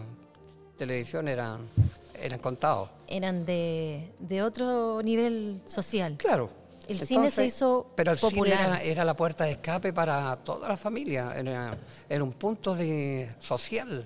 televisión 0.78 1.28
era, 1.28 1.60
eran 2.20 2.40
contados. 2.40 2.90
Eran 3.08 3.46
de, 3.46 4.14
de 4.20 4.42
otro 4.42 5.02
nivel 5.04 5.62
social. 5.66 6.16
Claro. 6.18 6.50
El 6.88 7.00
Entonces, 7.00 7.08
cine 7.08 7.32
se 7.32 7.46
hizo 7.46 7.92
pero 7.96 8.12
el 8.12 8.18
popular. 8.18 8.58
cine 8.58 8.70
era, 8.70 8.82
era, 8.84 9.06
la 9.06 9.16
puerta 9.16 9.46
de 9.46 9.52
escape 9.52 9.94
para 9.94 10.36
toda 10.38 10.68
la 10.68 10.76
familia, 10.76 11.34
era, 11.38 11.72
era 12.10 12.24
un 12.24 12.34
punto 12.34 12.76
de 12.76 13.30
social 13.40 14.06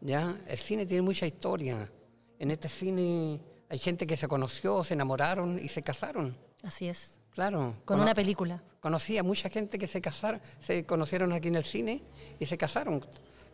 ¿ya? 0.00 0.36
El 0.46 0.58
cine 0.58 0.86
tiene 0.86 1.02
mucha 1.02 1.26
historia. 1.26 1.90
En 2.38 2.50
este 2.50 2.68
cine 2.68 3.40
hay 3.68 3.78
gente 3.78 4.06
que 4.06 4.16
se 4.16 4.28
conoció, 4.28 4.84
se 4.84 4.94
enamoraron 4.94 5.58
y 5.62 5.68
se 5.68 5.82
casaron. 5.82 6.36
Así 6.62 6.88
es. 6.88 7.18
Claro. 7.36 7.74
Con 7.84 8.00
una 8.00 8.14
película. 8.14 8.62
Conocí 8.80 9.18
a 9.18 9.22
mucha 9.22 9.50
gente 9.50 9.78
que 9.78 9.86
se 9.86 10.00
casaron, 10.00 10.40
se 10.58 10.86
conocieron 10.86 11.34
aquí 11.34 11.48
en 11.48 11.56
el 11.56 11.64
cine 11.64 12.02
y 12.40 12.46
se 12.46 12.56
casaron. 12.56 13.04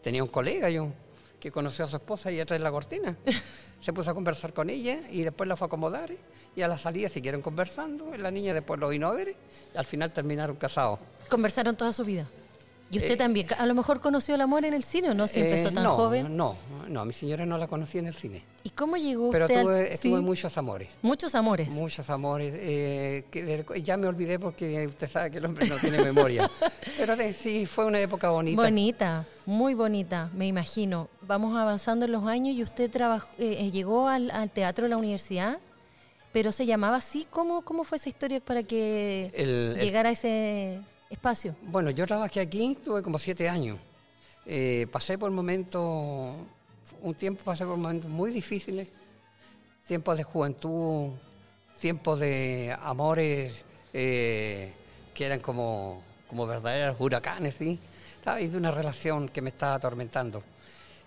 Tenía 0.00 0.22
un 0.22 0.28
colega 0.28 0.70
yo 0.70 0.92
que 1.40 1.50
conoció 1.50 1.84
a 1.84 1.88
su 1.88 1.96
esposa 1.96 2.30
y 2.30 2.38
atrás 2.38 2.60
de 2.60 2.62
la 2.62 2.70
cortina. 2.70 3.16
se 3.80 3.92
puso 3.92 4.12
a 4.12 4.14
conversar 4.14 4.54
con 4.54 4.70
ella 4.70 5.00
y 5.10 5.22
después 5.22 5.48
la 5.48 5.56
fue 5.56 5.64
a 5.64 5.66
acomodar 5.66 6.12
y 6.54 6.62
a 6.62 6.68
la 6.68 6.78
salida 6.78 7.08
siguieron 7.08 7.42
conversando. 7.42 8.16
La 8.16 8.30
niña 8.30 8.54
después 8.54 8.78
lo 8.78 8.88
vino 8.88 9.08
a 9.08 9.14
ver 9.14 9.34
y 9.74 9.76
al 9.76 9.84
final 9.84 10.12
terminaron 10.12 10.54
casados. 10.54 11.00
¿Conversaron 11.28 11.76
toda 11.76 11.92
su 11.92 12.04
vida? 12.04 12.28
¿Y 12.92 12.98
usted 12.98 13.12
eh, 13.12 13.16
también? 13.16 13.46
¿A 13.58 13.64
lo 13.64 13.74
mejor 13.74 14.00
conoció 14.00 14.34
el 14.34 14.42
amor 14.42 14.66
en 14.66 14.74
el 14.74 14.82
cine 14.82 15.10
o 15.10 15.14
no? 15.14 15.26
Si 15.26 15.40
empezó 15.40 15.68
eh, 15.68 15.72
tan 15.72 15.82
no, 15.82 15.96
joven. 15.96 16.36
No, 16.36 16.56
no, 16.88 17.06
mi 17.06 17.14
señora 17.14 17.46
no 17.46 17.56
la 17.56 17.66
conocí 17.66 17.96
en 17.96 18.06
el 18.06 18.14
cine. 18.14 18.44
¿Y 18.64 18.70
cómo 18.70 18.98
llegó 18.98 19.30
Pero 19.30 19.46
usted 19.46 19.62
tuve, 19.62 19.80
al... 19.92 19.98
tuve 19.98 20.18
sí. 20.18 20.22
muchos 20.22 20.58
amores. 20.58 20.88
Muchos 21.00 21.34
amores. 21.34 21.70
Muchos 21.70 22.10
amores. 22.10 22.52
Eh, 22.54 23.24
que 23.30 23.82
ya 23.82 23.96
me 23.96 24.06
olvidé 24.06 24.38
porque 24.38 24.86
usted 24.86 25.08
sabe 25.08 25.30
que 25.30 25.38
el 25.38 25.46
hombre 25.46 25.66
no 25.66 25.76
tiene 25.76 26.02
memoria. 26.02 26.50
Pero 26.98 27.16
de, 27.16 27.32
sí, 27.32 27.64
fue 27.64 27.86
una 27.86 27.98
época 27.98 28.28
bonita. 28.28 28.60
Bonita, 28.60 29.26
muy 29.46 29.72
bonita, 29.72 30.28
me 30.34 30.46
imagino. 30.46 31.08
Vamos 31.22 31.56
avanzando 31.56 32.04
en 32.04 32.12
los 32.12 32.24
años 32.26 32.54
y 32.54 32.62
usted 32.62 32.90
trabajó, 32.90 33.28
eh, 33.38 33.70
llegó 33.70 34.06
al, 34.08 34.30
al, 34.30 34.50
teatro 34.50 34.84
de 34.84 34.90
la 34.90 34.98
universidad, 34.98 35.58
pero 36.30 36.52
se 36.52 36.66
llamaba 36.66 36.98
así. 36.98 37.26
¿Cómo, 37.30 37.62
cómo 37.62 37.84
fue 37.84 37.96
esa 37.96 38.10
historia 38.10 38.38
para 38.40 38.62
que 38.62 39.30
El- 39.34 39.76
el- 39.78 39.80
llegara 39.80 40.10
a 40.10 40.12
ese 40.12 40.80
espacio? 41.12 41.54
Bueno, 41.62 41.90
yo 41.90 42.06
trabajé 42.06 42.40
aquí, 42.40 42.76
tuve 42.84 43.02
como 43.02 43.18
siete 43.18 43.48
años. 43.48 43.78
Eh, 44.46 44.86
pasé 44.90 45.18
por 45.18 45.30
momentos, 45.30 46.34
un 47.00 47.14
tiempo 47.14 47.44
pasé 47.44 47.64
por 47.64 47.76
momentos 47.76 48.10
muy 48.10 48.32
difíciles, 48.32 48.88
tiempos 49.86 50.16
de 50.16 50.24
juventud, 50.24 51.10
tiempos 51.78 52.18
de 52.18 52.76
amores 52.80 53.64
eh, 53.92 54.72
que 55.14 55.24
eran 55.24 55.40
como, 55.40 56.02
como 56.28 56.46
verdaderos 56.46 56.96
huracanes, 56.98 57.54
¿sí? 57.58 57.78
Estaba 58.16 58.36
viviendo 58.36 58.58
una 58.58 58.70
relación 58.70 59.28
que 59.28 59.42
me 59.42 59.50
estaba 59.50 59.74
atormentando. 59.74 60.42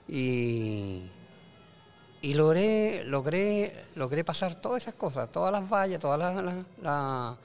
Y, 0.07 1.01
y 2.21 2.33
logré, 2.33 3.03
logré, 3.05 3.85
logré 3.95 4.23
pasar 4.23 4.61
todas 4.61 4.83
esas 4.83 4.95
cosas, 4.95 5.31
todas 5.31 5.51
las 5.51 5.69
vallas, 5.69 5.99
todas 5.99 6.35
las, 6.81 7.37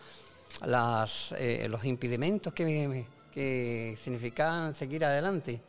eh, 1.38 1.66
los 1.70 1.84
impedimentos 1.84 2.52
que, 2.52 3.06
que 3.32 3.96
significaban 4.02 4.74
seguir 4.74 5.04
adelante. 5.04 5.60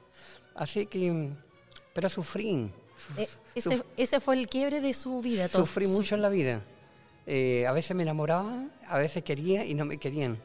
Así 0.56 0.86
que, 0.86 1.30
pero 1.94 2.10
sufrí. 2.10 2.70
Eh, 3.18 3.28
ese, 3.56 3.84
ese 3.98 4.20
fue 4.20 4.36
el 4.38 4.48
quiebre 4.48 4.82
de 4.82 4.94
su 4.94 5.22
vida. 5.22 5.48
todo. 5.48 5.66
Sufrí 5.66 5.88
Su- 5.88 5.94
mucho 5.94 6.16
en 6.16 6.22
la 6.22 6.30
vida. 6.30 6.62
Eh, 7.26 7.66
a 7.68 7.72
veces 7.72 7.96
me 7.96 8.04
enamoraba, 8.04 8.66
a 8.88 8.98
veces 8.98 9.24
quería 9.24 9.64
y 9.66 9.74
no 9.74 9.86
me 9.86 9.98
querían. 9.98 10.38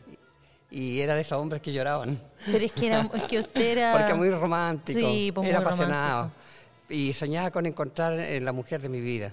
Y 0.71 1.01
era 1.01 1.15
de 1.15 1.23
esos 1.23 1.39
hombres 1.41 1.63
que 1.63 1.73
lloraban. 1.73 2.21
Pero 2.45 2.65
es 2.65 2.73
que, 2.73 2.87
era, 2.89 3.09
es 3.15 3.23
que 3.25 3.39
usted 3.39 3.61
era... 3.79 3.93
Porque 3.93 4.15
muy 4.15 4.31
romántico, 4.31 4.99
Sí, 4.99 5.33
pues, 5.35 5.49
era 5.49 5.61
muy 5.61 5.67
apasionado. 5.67 6.17
romántico. 6.25 6.43
Y 6.89 7.13
soñaba 7.13 7.51
con 7.51 7.67
encontrar 7.67 8.19
eh, 8.21 8.41
la 8.41 8.53
mujer 8.53 8.81
de 8.83 8.89
mi 8.89 9.01
vida. 9.01 9.33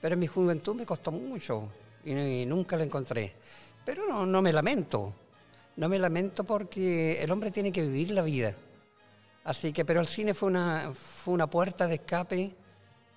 Pero 0.00 0.14
en 0.14 0.20
mi 0.20 0.26
juventud 0.26 0.74
me 0.76 0.86
costó 0.86 1.10
mucho 1.12 1.68
y, 2.04 2.12
y 2.12 2.46
nunca 2.46 2.76
la 2.76 2.84
encontré. 2.84 3.34
Pero 3.88 4.06
no, 4.06 4.26
no 4.26 4.42
me 4.42 4.52
lamento. 4.52 5.14
No 5.76 5.88
me 5.88 5.98
lamento 5.98 6.44
porque 6.44 7.22
el 7.22 7.30
hombre 7.30 7.50
tiene 7.50 7.72
que 7.72 7.80
vivir 7.80 8.10
la 8.10 8.20
vida. 8.20 8.54
Así 9.44 9.72
que, 9.72 9.82
pero 9.86 10.02
el 10.02 10.06
cine 10.06 10.34
fue 10.34 10.50
una, 10.50 10.92
fue 10.92 11.32
una 11.32 11.46
puerta 11.46 11.86
de 11.86 11.94
escape, 11.94 12.54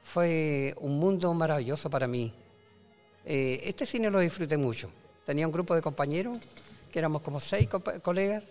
fue 0.02 0.74
un 0.80 0.98
mundo 0.98 1.34
maravilloso 1.34 1.90
para 1.90 2.08
mí. 2.08 2.34
Eh, 3.26 3.60
este 3.66 3.86
cine 3.86 4.10
lo 4.10 4.22
disfruté 4.22 4.56
mucho. 4.56 4.90
Tenía 5.26 5.46
un 5.46 5.52
grupo 5.52 5.76
de 5.76 5.82
compañeros, 5.82 6.38
que 6.90 7.00
éramos 7.00 7.22
como 7.22 7.42
seis 7.42 7.68
colegas, 8.02 8.42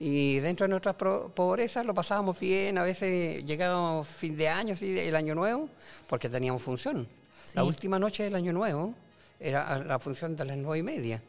y 0.00 0.40
dentro 0.40 0.64
de 0.64 0.70
nuestras 0.70 0.96
pobrezas 0.96 1.86
lo 1.86 1.94
pasábamos 1.94 2.36
bien. 2.40 2.78
A 2.78 2.82
veces 2.82 3.46
llegábamos 3.46 4.08
fin 4.08 4.36
de 4.36 4.48
año, 4.48 4.74
el 4.80 5.14
año 5.14 5.36
nuevo, 5.36 5.68
porque 6.08 6.28
teníamos 6.28 6.62
función. 6.62 7.06
La 7.54 7.62
última 7.62 7.96
noche 7.96 8.24
del 8.24 8.34
año 8.34 8.52
nuevo 8.52 8.92
era 9.38 9.78
la 9.78 10.00
función 10.00 10.34
de 10.34 10.44
las 10.44 10.56
nueve 10.56 10.78
y 10.78 10.82
media. 10.82 11.22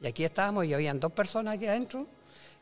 Y 0.00 0.06
aquí 0.06 0.24
estábamos 0.24 0.64
y 0.64 0.72
habían 0.74 0.98
dos 0.98 1.12
personas 1.12 1.54
aquí 1.54 1.66
adentro 1.66 2.06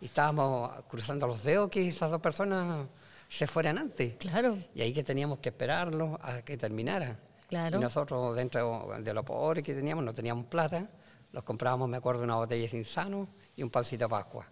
y 0.01 0.07
estábamos 0.07 0.71
cruzando 0.89 1.27
los 1.27 1.43
dedos 1.43 1.71
que 1.71 1.87
esas 1.89 2.11
dos 2.11 2.21
personas 2.21 2.87
se 3.29 3.47
fueran 3.47 3.79
antes. 3.79 4.17
Claro, 4.17 4.57
Y 4.75 4.81
ahí 4.81 4.93
que 4.93 5.03
teníamos 5.05 5.39
que 5.39 5.51
esperarlo 5.51 6.19
a 6.23 6.43
que 6.43 6.57
terminara. 6.57 7.19
Claro. 7.49 7.79
Y 7.79 7.81
nosotros, 7.81 8.35
dentro 8.37 8.89
de 9.01 9.15
lo 9.15 9.25
pobres 9.25 9.63
que 9.65 9.75
teníamos, 9.75 10.05
no 10.05 10.13
teníamos 10.13 10.47
plata, 10.47 10.89
los 11.33 11.45
comprábamos, 11.45 11.89
me 11.89 11.97
acuerdo, 11.99 12.23
una 12.25 12.37
botella 12.37 12.69
de 12.69 12.79
insano 12.79 13.29
y 13.57 13.63
un 13.63 13.71
pancito 13.71 14.05
de 14.05 14.09
Pascua. 14.11 14.47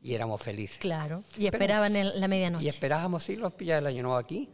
Y 0.00 0.14
éramos 0.14 0.40
felices. 0.42 0.78
claro. 0.78 1.22
Y 1.36 1.46
esperaban 1.46 1.94
el- 1.96 2.18
la 2.20 2.28
medianoche. 2.28 2.64
Y 2.64 2.68
esperábamos, 2.68 3.22
sí, 3.22 3.36
los 3.36 3.52
pillas 3.54 3.76
del 3.78 3.86
año 3.86 4.02
nuevo 4.02 4.16
aquí, 4.18 4.50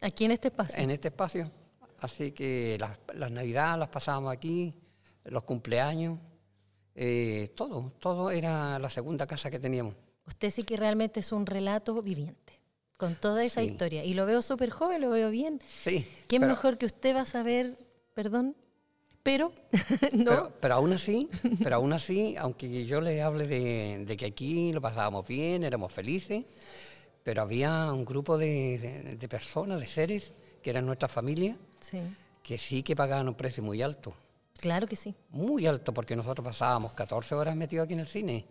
Aquí 0.00 0.24
en 0.26 0.32
este 0.32 0.48
espacio. 0.48 0.82
en 0.82 0.90
este 0.90 1.08
espacio. 1.08 1.50
Así 2.00 2.32
que 2.32 2.76
las, 2.78 2.98
las 3.14 3.30
navidades 3.30 3.78
las 3.78 3.88
pasábamos 3.88 4.32
aquí, 4.32 4.74
los 5.24 5.42
cumpleaños, 5.44 6.18
eh, 6.96 7.52
todo, 7.54 7.92
todo 8.00 8.30
era 8.30 8.78
la 8.78 8.90
segunda 8.90 9.26
casa 9.26 9.50
que 9.50 9.58
teníamos. 9.58 9.94
Usted 10.26 10.50
sí 10.50 10.64
que 10.64 10.76
realmente 10.76 11.20
es 11.20 11.30
un 11.32 11.46
relato 11.46 12.00
viviente, 12.02 12.58
con 12.96 13.14
toda 13.14 13.44
esa 13.44 13.60
Sí. 13.60 13.68
historia. 13.68 14.04
Y 14.04 14.14
lo 14.14 14.26
veo 14.26 14.42
súper 14.42 14.70
joven, 14.70 15.00
lo 15.02 15.10
veo 15.10 15.30
bien. 15.30 15.60
Sí. 15.68 16.06
¿Quién 16.26 16.40
pero- 16.42 16.54
mejor 16.54 16.78
que 16.78 16.86
usted 16.86 17.14
va 17.14 17.20
a 17.20 17.26
saber, 17.26 17.76
perdón, 18.14 18.56
pero 19.22 19.52
no? 20.12 20.24
Pero, 20.30 20.52
pero 20.60 20.74
aún 20.74 20.92
así, 20.92 21.28
pero 21.62 21.76
aún 21.76 21.92
así, 21.92 22.34
aunque 22.38 22.84
yo 22.86 23.00
le 23.00 23.22
hable 23.22 23.46
de, 23.46 24.04
de 24.04 24.16
que 24.16 24.26
aquí 24.26 24.72
lo 24.72 24.80
pasábamos 24.80 25.26
bien, 25.28 25.62
éramos 25.64 25.92
felices, 25.92 26.44
pero 27.22 27.42
había 27.42 27.92
un 27.92 28.04
grupo 28.04 28.38
de, 28.38 28.78
de- 28.78 29.16
de 29.16 29.28
personas, 29.28 29.80
de 29.80 29.86
seres, 29.88 30.32
que 30.62 30.70
eran 30.70 30.86
nuestra 30.86 31.08
familia, 31.08 31.56
sí, 31.80 32.00
que 32.42 32.56
sí 32.58 32.82
que 32.82 32.94
pagaban 32.96 33.28
un 33.28 33.34
precio 33.34 33.62
muy 33.62 33.82
alto. 33.82 34.16
Claro 34.58 34.86
que 34.86 34.96
sí. 34.96 35.14
Muy 35.30 35.66
alto, 35.66 35.92
porque 35.94 36.16
nosotros 36.16 36.44
pasábamos 36.44 36.92
14 36.92 37.34
horas 37.34 37.56
metidos 37.56 37.84
aquí 37.84 37.94
en 37.94 38.00
el 38.00 38.06
cine. 38.06 38.46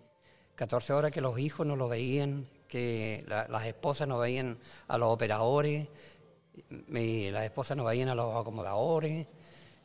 14 0.55 0.93
horas 0.93 1.11
que 1.11 1.21
los 1.21 1.37
hijos 1.39 1.65
no 1.67 1.75
lo 1.75 1.87
veían, 1.87 2.47
que 2.67 3.23
la- 3.27 3.47
las 3.49 3.65
esposas 3.65 4.07
no 4.07 4.17
veían 4.17 4.57
a 4.87 4.97
los 4.97 5.09
operadores, 5.09 5.87
y 6.89 7.29
las 7.31 7.43
esposas 7.43 7.75
no 7.75 7.83
veían 7.83 8.09
a 8.09 8.15
los 8.15 8.35
acomodadores. 8.35 9.27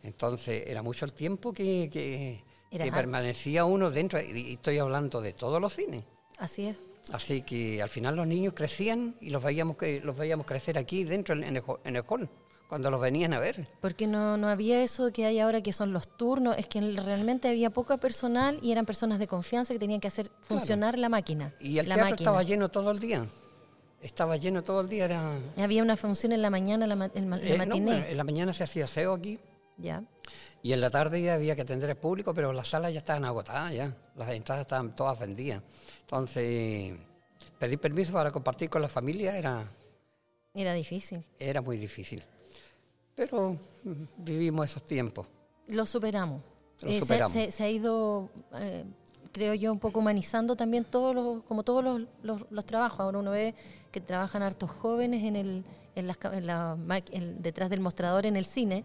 Entonces 0.03 0.65
era 0.67 0.83
mucho 0.83 1.05
el 1.05 1.13
tiempo 1.13 1.53
que, 1.53 2.43
permanecía 2.71 3.65
uno 3.65 3.91
dentro, 3.91 4.21
y 4.21 4.53
estoy 4.53 4.79
hablando 4.79 5.21
de 5.21 5.33
todos 5.33 5.61
los 5.61 5.75
cines. 5.75 6.05
Así 6.39 6.69
es. 6.69 6.77
Así 7.13 7.43
que 7.43 7.83
al 7.83 7.89
final 7.89 8.15
los 8.15 8.27
niños 8.27 8.55
crecían 8.55 9.17
y 9.21 9.31
los 9.31 9.43
veíamos, 9.43 9.77
que, 9.77 10.01
los 10.01 10.17
veíamos 10.17 10.47
crecer 10.47 10.79
aquí 10.79 11.03
dentro 11.03 11.35
en 11.35 11.43
el, 11.43 11.63
en 11.85 11.97
el 11.97 12.05
hall, 12.07 12.29
cuando 12.71 12.91
los 12.91 13.01
venían 13.01 13.35
a 13.35 13.41
ver. 13.41 13.67
Porque 13.81 14.07
no, 14.07 14.37
no 14.37 14.49
había 14.49 14.83
eso 14.83 15.13
que 15.13 15.27
hay 15.27 15.41
ahora 15.41 15.61
que 15.61 15.73
son 15.73 15.93
los 15.93 16.17
turnos, 16.17 16.57
es 16.57 16.67
que 16.69 16.81
realmente 16.81 17.49
había 17.49 17.69
poca 17.71 17.99
personal 17.99 18.59
y 18.63 18.71
eran 18.73 18.87
personas 18.87 19.19
de 19.19 19.27
confianza 19.27 19.75
que 19.75 19.81
tenían 19.81 20.01
que 20.01 20.07
hacer 20.09 20.31
funcionar 20.41 20.97
la 20.97 21.09
máquina. 21.09 21.53
Y 21.61 21.79
el 21.79 21.89
la 21.89 21.97
teatro 21.97 22.11
máquina. 22.13 22.31
estaba 22.31 22.43
lleno 22.45 22.69
todo 22.69 22.93
el 22.93 23.01
día. 23.01 23.27
Estaba 24.01 24.37
lleno 24.37 24.63
todo 24.63 24.81
el 24.83 24.89
día. 24.89 25.05
Era, 25.05 25.37
Había 25.59 25.83
una 25.83 25.97
función 25.97 26.31
en 26.33 26.41
la 26.43 26.49
mañana, 26.49 26.87
la, 26.87 26.95
ma- 26.97 27.11
el 27.13 27.27
ma- 27.27 27.37
la 27.39 27.43
Eh, 27.45 27.51
no, 27.59 27.67
matiné. 27.67 27.91
bueno, 27.91 28.07
en 28.07 28.17
la 28.17 28.25
mañana 28.25 28.53
se 28.53 28.63
hacía 28.65 28.85
aseo 28.85 29.15
aquí 29.15 29.39
Ya. 29.77 30.05
y 30.63 30.73
en 30.73 30.81
la 30.81 30.91
tarde 30.91 31.21
ya 31.21 31.35
había 31.35 31.57
que 31.57 31.63
atender 31.63 31.91
al 31.91 31.97
público, 31.97 32.33
pero 32.33 32.53
las 32.53 32.69
salas 32.69 32.93
ya 32.93 32.99
estaban 33.01 33.25
agotadas 33.25 33.73
ya. 33.75 33.95
Las 34.15 34.31
entradas 34.31 34.63
estaban 34.63 34.95
todas 34.95 35.19
vendidas. 35.19 35.61
Entonces, 36.03 36.95
pedir 37.59 37.81
permiso 37.81 38.13
para 38.13 38.31
compartir 38.31 38.71
con 38.71 38.81
la 38.81 38.89
familia 38.89 39.37
era, 39.37 39.65
Era 40.55 40.73
difícil. 40.73 41.25
era 41.41 41.61
muy 41.61 41.77
difícil. 41.77 42.23
Pero 43.15 43.57
mm, 43.85 43.93
vivimos 44.19 44.67
esos 44.67 44.85
tiempos. 44.85 45.27
Lo 45.69 45.87
superamos. 45.87 46.43
Lo 46.83 46.89
Eh, 46.89 46.95
se- 46.95 47.01
superamos. 47.01 47.33
Se, 47.33 47.51
se 47.51 47.65
ha 47.65 47.71
ido, 47.71 48.29
eh, 48.55 48.85
creo 49.33 49.55
yo, 49.55 49.73
un 49.73 49.79
poco 49.79 49.99
humanizando 50.01 50.57
también 50.57 50.85
todos 50.85 51.15
los, 51.15 51.43
como 51.45 51.63
todos 51.63 51.85
los, 51.85 52.03
los- 52.23 52.43
los 52.51 52.65
trabajos. 52.65 53.01
Ahora 53.01 53.19
uno 53.19 53.31
ve 53.31 53.55
que 53.93 54.01
trabajan 54.01 54.43
hartos 54.43 54.71
jóvenes 54.71 55.23
en 55.25 55.37
el, 55.37 55.65
en 55.95 56.07
las 56.07 56.17
en 56.33 56.47
la 56.47 56.77
en- 57.11 57.43
detrás 57.43 57.69
del 57.71 57.81
mostrador 57.81 58.25
en 58.27 58.37
el 58.37 58.45
cine, 58.45 58.85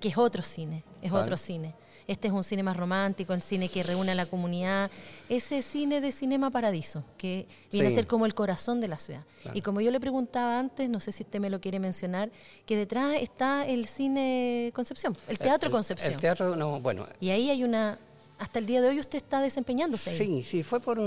que 0.00 0.08
es 0.08 0.16
otro 0.18 0.42
cine, 0.42 0.82
es 1.02 1.12
otro 1.12 1.36
cine. 1.36 1.74
Este 2.08 2.28
es 2.28 2.32
un 2.34 2.44
cine 2.44 2.62
más 2.62 2.76
romántico, 2.76 3.32
el 3.34 3.42
cine 3.42 3.68
que 3.68 3.82
reúne 3.82 4.12
a 4.12 4.14
la 4.14 4.26
comunidad. 4.26 4.90
Ese 5.28 5.60
cine 5.62 6.00
de 6.00 6.12
Cinema 6.12 6.50
Paradiso, 6.50 7.02
que 7.18 7.46
viene 7.72 7.88
Sí. 7.88 7.94
a 7.94 7.96
ser 7.96 8.06
como 8.06 8.26
el 8.26 8.34
corazón 8.34 8.80
de 8.80 8.86
la 8.88 8.96
ciudad. 8.98 9.22
Claro. 9.42 9.58
Y 9.58 9.60
como 9.62 9.80
yo 9.80 9.90
le 9.90 9.98
preguntaba 9.98 10.58
antes, 10.58 10.88
no 10.88 11.00
sé 11.00 11.10
si 11.10 11.24
usted 11.24 11.40
me 11.40 11.50
lo 11.50 11.60
quiere 11.60 11.80
mencionar, 11.80 12.30
que 12.64 12.76
detrás 12.76 13.16
está 13.20 13.66
el 13.66 13.86
cine 13.86 14.70
Concepción, 14.74 15.16
el 15.26 15.38
Teatro 15.38 15.66
El- 15.66 15.72
Concepción. 15.72 16.12
El 16.12 16.16
teatro, 16.20 16.54
no, 16.54 16.80
bueno, 16.80 17.06
Y 17.20 17.30
ahí 17.30 17.50
hay 17.50 17.64
una, 17.64 17.98
hasta 18.38 18.60
el 18.60 18.66
día 18.66 18.80
de 18.80 18.88
hoy 18.88 19.00
usted 19.00 19.16
está 19.18 19.40
desempeñándose 19.40 20.10
ahí. 20.10 20.16
Sí, 20.18 20.42
sí, 20.44 20.62
fue 20.62 20.78
por, 20.78 21.00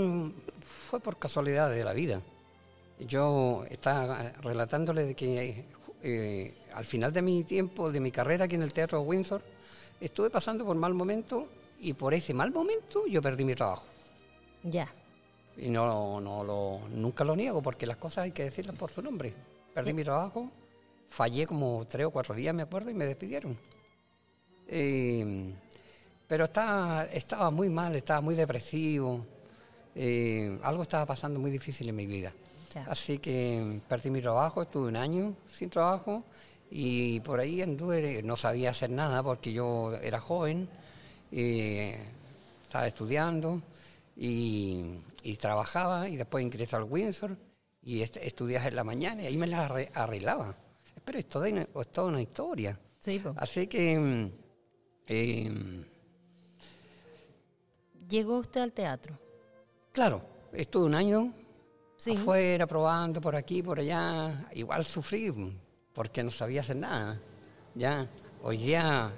fue 0.90 1.00
por 1.00 1.18
casualidad 1.18 1.70
de 1.70 1.84
la 1.86 1.94
vida. 1.94 2.22
Yo 3.00 3.64
estaba 3.70 4.34
relatándole 4.42 5.06
de 5.06 5.16
que 5.16 5.64
eh, 6.04 6.54
al 6.74 6.86
final 6.86 7.14
de 7.14 7.22
mi 7.22 7.46
tiempo, 7.46 7.90
de 7.92 8.02
mi 8.02 8.12
carrera 8.12 8.46
aquí 8.46 8.56
en 8.56 8.64
el 8.64 8.74
Teatro 8.74 9.00
Windsor, 9.02 9.42
estuve 10.00 10.30
pasando 10.30 10.66
por 10.66 10.76
mal 10.76 10.94
momento 10.94 11.48
y 11.80 11.94
por 11.94 12.14
ese 12.14 12.34
mal 12.34 12.52
momento 12.52 13.06
yo 13.08 13.22
perdí 13.22 13.44
mi 13.46 13.56
trabajo. 13.56 13.86
Ya, 14.64 14.90
Y 15.58 15.70
no, 15.70 16.20
no 16.22 16.44
lo, 16.44 16.88
nunca 16.90 17.24
lo 17.24 17.36
niego 17.36 17.62
porque 17.62 17.86
las 17.86 17.98
cosas 17.98 18.26
hay 18.26 18.32
que 18.32 18.44
decirlas 18.44 18.76
por 18.76 18.92
su 18.92 19.02
nombre. 19.02 19.34
Perdí 19.74 19.94
mi 19.94 20.04
trabajo, 20.04 20.50
fallé 21.10 21.46
como 21.48 21.86
tres 21.88 22.06
o 22.08 22.12
cuatro 22.12 22.36
días, 22.36 22.54
me 22.54 22.64
acuerdo, 22.64 22.90
y 22.90 22.94
me 22.94 23.06
despidieron. 23.06 23.58
Eh, 24.68 25.54
pero 26.28 26.46
estaba, 26.46 27.06
estaba 27.06 27.50
muy 27.52 27.70
mal, 27.70 27.96
estaba 27.96 28.22
muy 28.22 28.36
depresivo. 28.36 29.26
eh, 29.96 30.60
algo 30.64 30.84
estaba 30.84 31.06
pasando 31.06 31.40
muy 31.40 31.52
difícil 31.52 31.90
en 31.90 31.96
mi 31.96 32.06
vida. 32.06 32.32
Ya. 32.74 32.84
Así 32.84 33.18
que 33.20 33.82
perdí 33.88 34.12
mi 34.12 34.22
trabajo, 34.22 34.62
estuve 34.62 34.88
un 34.90 34.96
año 34.96 35.36
sin 35.52 35.70
trabajo 35.70 36.24
y 36.70 37.20
por 37.22 37.40
ahí 37.40 37.62
anduve, 37.62 38.22
no 38.24 38.36
sabía 38.36 38.70
hacer 38.72 38.90
nada 38.92 39.24
porque 39.24 39.52
yo 39.54 39.94
era 39.96 40.20
joven, 40.20 40.70
eh, 41.32 41.98
estaba 42.64 42.88
estudiando 42.88 43.62
y, 44.16 44.84
y 45.24 45.36
trabajaba 45.38 46.08
y 46.10 46.16
después 46.16 46.44
ingresé 46.44 46.76
al 46.76 46.84
Windsor 46.84 47.38
y 47.82 48.02
est- 48.02 48.18
estudiaba 48.18 48.68
en 48.68 48.76
la 48.76 48.84
mañana 48.84 49.24
y 49.24 49.28
ahí 49.28 49.38
me 49.38 49.48
la 49.48 49.68
arre- 49.68 49.90
arreglaba. 49.94 50.56
Pero 51.04 51.18
es 51.20 51.28
toda, 51.28 51.50
una- 51.50 51.62
es 51.82 51.88
toda 51.92 52.08
una 52.10 52.22
historia. 52.22 52.80
sí. 53.00 53.22
Así 53.38 53.66
que 53.68 54.30
eh, 55.08 55.52
llegó 58.08 58.38
usted 58.40 58.62
al 58.62 58.74
teatro. 58.74 59.18
Claro, 59.92 60.22
estuve 60.54 60.86
un 60.86 60.96
año 60.96 61.34
Sí. 61.98 62.16
afuera, 62.16 62.66
probando 62.68 63.20
por 63.20 63.36
aquí, 63.36 63.62
por 63.64 63.80
allá. 63.80 64.48
Igual 64.54 64.86
sufrí, 64.86 65.34
porque 65.94 66.24
no 66.24 66.32
sabía 66.32 66.62
hacer 66.62 66.78
nada. 66.78 67.20
Ya, 67.76 68.08
hoy 68.44 68.58
día 68.58 69.12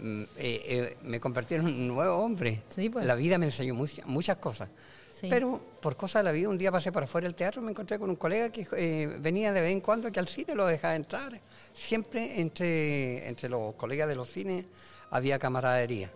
mm, 0.00 0.22
eh, 0.22 0.26
eh, 0.36 0.96
me 1.02 1.20
convertí 1.20 1.54
en 1.54 1.64
un 1.64 1.88
nuevo 1.88 2.16
hombre. 2.18 2.62
Sí, 2.68 2.88
pues. 2.90 3.04
La 3.04 3.14
vida 3.14 3.38
me 3.38 3.46
enseñó 3.46 3.74
mucha- 3.74 4.04
muchas 4.06 4.36
cosas. 4.38 4.70
Sí. 5.12 5.26
Pero 5.28 5.60
por 5.82 5.96
cosas 5.96 6.20
de 6.20 6.24
la 6.24 6.32
vida, 6.32 6.48
un 6.48 6.58
día 6.58 6.70
pasé 6.70 6.92
por 6.92 7.02
afuera 7.02 7.26
del 7.26 7.34
teatro 7.34 7.60
y 7.60 7.64
me 7.64 7.70
encontré 7.72 7.98
con 7.98 8.08
un 8.08 8.16
colega 8.16 8.50
que 8.50 8.68
eh, 8.76 9.16
venía 9.20 9.52
de 9.52 9.60
vez 9.60 9.72
en 9.72 9.80
cuando 9.80 10.12
que 10.12 10.20
al 10.20 10.28
cine 10.28 10.54
lo 10.54 10.66
dejaba 10.66 10.94
entrar. 10.94 11.40
Siempre 11.74 12.40
entre, 12.40 13.26
entre 13.28 13.48
los 13.48 13.74
colegas 13.74 14.06
de 14.08 14.14
los 14.14 14.28
cines 14.30 14.64
había 15.10 15.38
camaradería 15.38 16.10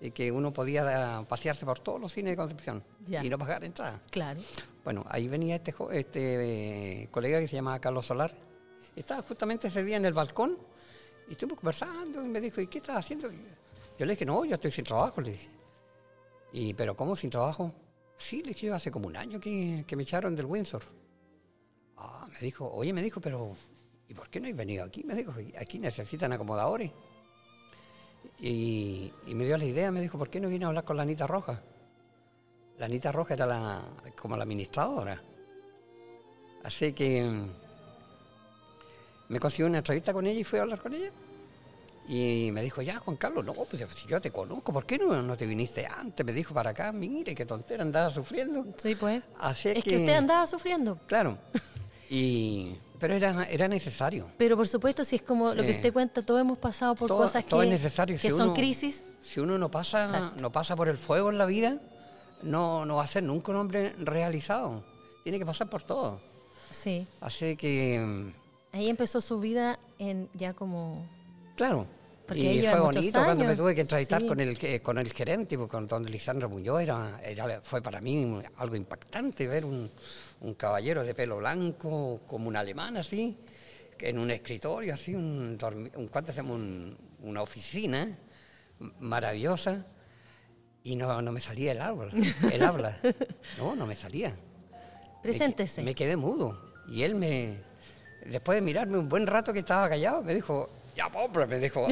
y 0.00 0.10
que 0.10 0.30
uno 0.30 0.52
podía 0.52 0.84
da- 0.84 1.22
pasearse 1.26 1.64
por 1.64 1.78
todos 1.78 1.98
los 1.98 2.12
cines 2.12 2.32
de 2.32 2.36
Concepción 2.36 2.82
Ya. 3.06 3.24
y 3.24 3.30
no 3.30 3.38
pagar 3.38 3.64
entrada. 3.64 4.02
Claro. 4.10 4.40
Bueno, 4.84 5.04
ahí 5.08 5.26
venía 5.28 5.54
este, 5.54 5.74
este 5.92 7.02
eh, 7.04 7.08
colega 7.10 7.40
que 7.40 7.48
se 7.48 7.56
llamaba 7.56 7.78
Carlos 7.78 8.04
Solar. 8.04 8.34
Estaba 8.96 9.22
justamente 9.22 9.68
ese 9.68 9.82
día 9.82 9.96
en 9.96 10.04
el 10.04 10.12
balcón 10.12 10.56
y 11.28 11.32
estuvimos 11.32 11.58
conversando 11.58 12.24
y 12.24 12.28
me 12.28 12.40
dijo, 12.40 12.60
¿y 12.60 12.66
qué 12.66 12.78
estás 12.78 12.96
haciendo? 12.96 13.28
Yo 13.30 14.06
le 14.06 14.12
dije, 14.12 14.24
no, 14.24 14.44
yo 14.44 14.54
estoy 14.54 14.70
sin 14.70 14.84
trabajo, 14.84 15.20
le 15.20 15.32
dije. 15.32 15.48
Y, 16.52 16.74
¿pero 16.74 16.96
cómo 16.96 17.16
sin 17.16 17.30
trabajo? 17.30 17.72
Sí, 18.16 18.42
le 18.42 18.48
dije, 18.48 18.70
hace 18.70 18.90
como 18.90 19.08
un 19.08 19.16
año 19.16 19.40
que, 19.40 19.84
que 19.86 19.96
me 19.96 20.04
echaron 20.04 20.36
del 20.36 20.46
Windsor. 20.46 20.84
Ah, 21.96 22.26
me 22.30 22.38
dijo, 22.40 22.70
oye, 22.72 22.92
me 22.92 23.02
dijo, 23.02 23.20
pero 23.20 23.56
¿y 24.08 24.14
por 24.14 24.28
qué 24.28 24.40
no 24.40 24.48
has 24.48 24.54
venido 24.54 24.84
aquí? 24.84 25.02
Me 25.04 25.14
dijo, 25.14 25.32
aquí 25.58 25.78
necesitan 25.78 26.32
acomodadores. 26.32 26.92
Y, 28.38 29.12
y 29.26 29.34
me 29.34 29.44
dio 29.44 29.58
la 29.58 29.64
idea, 29.64 29.90
me 29.90 30.00
dijo, 30.00 30.18
¿por 30.18 30.30
qué 30.30 30.40
no 30.40 30.48
viene 30.48 30.64
a 30.64 30.68
hablar 30.68 30.84
con 30.84 30.96
la 30.96 31.02
Anita 31.02 31.26
Roja? 31.26 31.62
La 32.78 32.86
Anita 32.86 33.12
Roja 33.12 33.34
era 33.34 33.46
la, 33.46 33.82
como 34.16 34.36
la 34.36 34.44
administradora. 34.44 35.22
Así 36.64 36.92
que 36.92 37.46
me 39.28 39.40
consiguió 39.40 39.66
una 39.66 39.78
entrevista 39.78 40.12
con 40.12 40.26
ella 40.26 40.40
y 40.40 40.44
fui 40.44 40.58
a 40.58 40.62
hablar 40.62 40.80
con 40.80 40.92
ella. 40.94 41.10
Y 42.06 42.50
me 42.52 42.60
dijo, 42.62 42.82
ya, 42.82 42.98
Juan 42.98 43.16
Carlos, 43.16 43.46
no, 43.46 43.54
pues 43.54 43.82
si 43.96 44.06
yo 44.06 44.20
te 44.20 44.30
conozco, 44.30 44.72
¿por 44.74 44.84
qué 44.84 44.98
no, 44.98 45.22
no 45.22 45.36
te 45.38 45.46
viniste 45.46 45.86
antes? 45.86 46.24
Me 46.24 46.32
dijo 46.34 46.52
para 46.52 46.70
acá, 46.70 46.92
mire, 46.92 47.34
qué 47.34 47.46
tontera, 47.46 47.82
andaba 47.82 48.10
sufriendo. 48.10 48.66
Sí, 48.76 48.94
pues. 48.94 49.22
Así 49.40 49.70
Es 49.70 49.82
que 49.82 49.96
usted 49.96 50.12
andaba 50.14 50.46
sufriendo. 50.46 50.98
Claro. 51.06 51.38
Y, 52.10 52.76
pero 53.00 53.14
era, 53.14 53.44
era 53.44 53.68
necesario. 53.68 54.30
Pero 54.36 54.54
por 54.56 54.68
supuesto, 54.68 55.02
si 55.04 55.16
es 55.16 55.22
como 55.22 55.54
lo 55.54 55.62
que 55.62 55.70
Sí. 55.70 55.76
usted 55.76 55.92
cuenta, 55.94 56.20
todos 56.20 56.42
hemos 56.42 56.58
pasado 56.58 56.94
por 56.94 57.08
Todo- 57.08 57.18
cosas 57.22 57.44
todo 57.46 57.60
que, 57.60 57.66
es 57.68 57.72
necesario. 57.72 58.16
que 58.16 58.20
Si 58.22 58.30
son 58.30 58.42
uno- 58.48 58.54
crisis. 58.54 59.02
Si 59.22 59.40
uno 59.40 59.56
no 59.56 59.70
pasa, 59.70 60.04
Exacto. 60.04 60.42
no 60.42 60.52
pasa 60.52 60.76
por 60.76 60.88
el 60.88 60.98
fuego 60.98 61.30
en 61.30 61.38
la 61.38 61.46
vida, 61.46 61.78
no, 62.42 62.84
no 62.84 62.96
va 62.96 63.04
a 63.04 63.06
ser 63.06 63.22
nunca 63.22 63.50
un 63.52 63.56
hombre 63.56 63.94
realizado. 63.98 64.84
Tiene 65.22 65.38
que 65.38 65.46
pasar 65.46 65.70
por 65.70 65.82
todo. 65.82 66.20
Sí. 66.70 67.06
Así 67.22 67.56
que, 67.56 68.30
Ahí 68.74 68.90
empezó 68.90 69.20
su 69.20 69.38
vida 69.38 69.78
en 69.98 70.28
ya 70.34 70.52
como... 70.52 71.06
claro. 71.56 71.86
Porque 72.26 72.54
y 72.54 72.62
fue 72.62 72.80
bonito 72.80 73.22
cuando 73.22 73.44
me 73.44 73.54
tuve 73.54 73.74
que 73.74 73.82
entrevistar 73.82 74.22
sí. 74.22 74.26
con 74.26 74.40
el 74.40 74.80
con 74.80 74.96
el 74.96 75.12
gerente, 75.12 75.58
con 75.58 75.86
don 75.86 76.06
Lisandro 76.06 76.48
Muñoz, 76.48 76.80
era, 76.80 77.20
era- 77.22 77.60
fue 77.60 77.82
para 77.82 78.00
mí 78.00 78.40
algo 78.56 78.76
impactante 78.76 79.46
ver 79.46 79.66
un, 79.66 79.90
un 80.40 80.54
caballero 80.54 81.04
de 81.04 81.14
pelo 81.14 81.36
blanco, 81.36 82.22
como 82.26 82.48
un 82.48 82.56
alemán 82.56 82.96
así, 82.96 83.36
que 83.98 84.08
en 84.08 84.18
un 84.18 84.30
escritorio 84.30 84.94
así, 84.94 85.14
un, 85.14 85.58
un. 85.62 86.10
Un- 86.50 86.96
una 87.24 87.42
oficina 87.42 88.18
maravillosa, 89.00 89.86
y 90.82 90.96
no, 90.96 91.20
no 91.22 91.30
me 91.32 91.40
salía 91.40 91.72
el 91.72 91.80
habla, 91.80 92.10
el 92.52 92.62
habla. 92.62 92.98
No, 93.58 93.76
no 93.76 93.86
me 93.86 93.94
salía. 93.96 94.30
Me 94.30 95.20
Preséntese. 95.22 95.82
Me, 95.82 95.94
quedé 95.94 96.16
mudo. 96.16 96.58
Y 96.88 97.02
él 97.02 97.14
me, 97.14 97.58
después 98.26 98.56
de 98.56 98.62
mirarme 98.62 98.98
un 98.98 99.08
buen 99.08 99.26
rato 99.26 99.52
que 99.52 99.60
estaba 99.60 99.88
callado, 99.88 100.22
me 100.22 100.34
dijo, 100.34 100.70
ya 100.96 101.06
hombre, 101.08 101.46
me 101.46 101.58
dijo, 101.58 101.86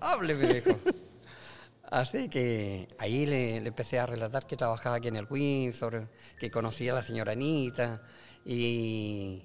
hable, 0.00 0.34
me 0.34 0.54
dijo. 0.54 0.78
Así 1.90 2.28
que 2.28 2.88
ahí 2.98 3.24
le, 3.24 3.60
le 3.60 3.68
empecé 3.68 3.98
a 3.98 4.04
relatar 4.04 4.46
que 4.46 4.56
trabajaba 4.56 4.96
aquí 4.96 5.08
en 5.08 5.16
el 5.16 5.26
Windsor, 5.28 6.08
que 6.38 6.50
conocía 6.50 6.92
a 6.92 6.96
la 6.96 7.02
señora 7.02 7.32
Anita 7.32 8.02
y, 8.44 9.42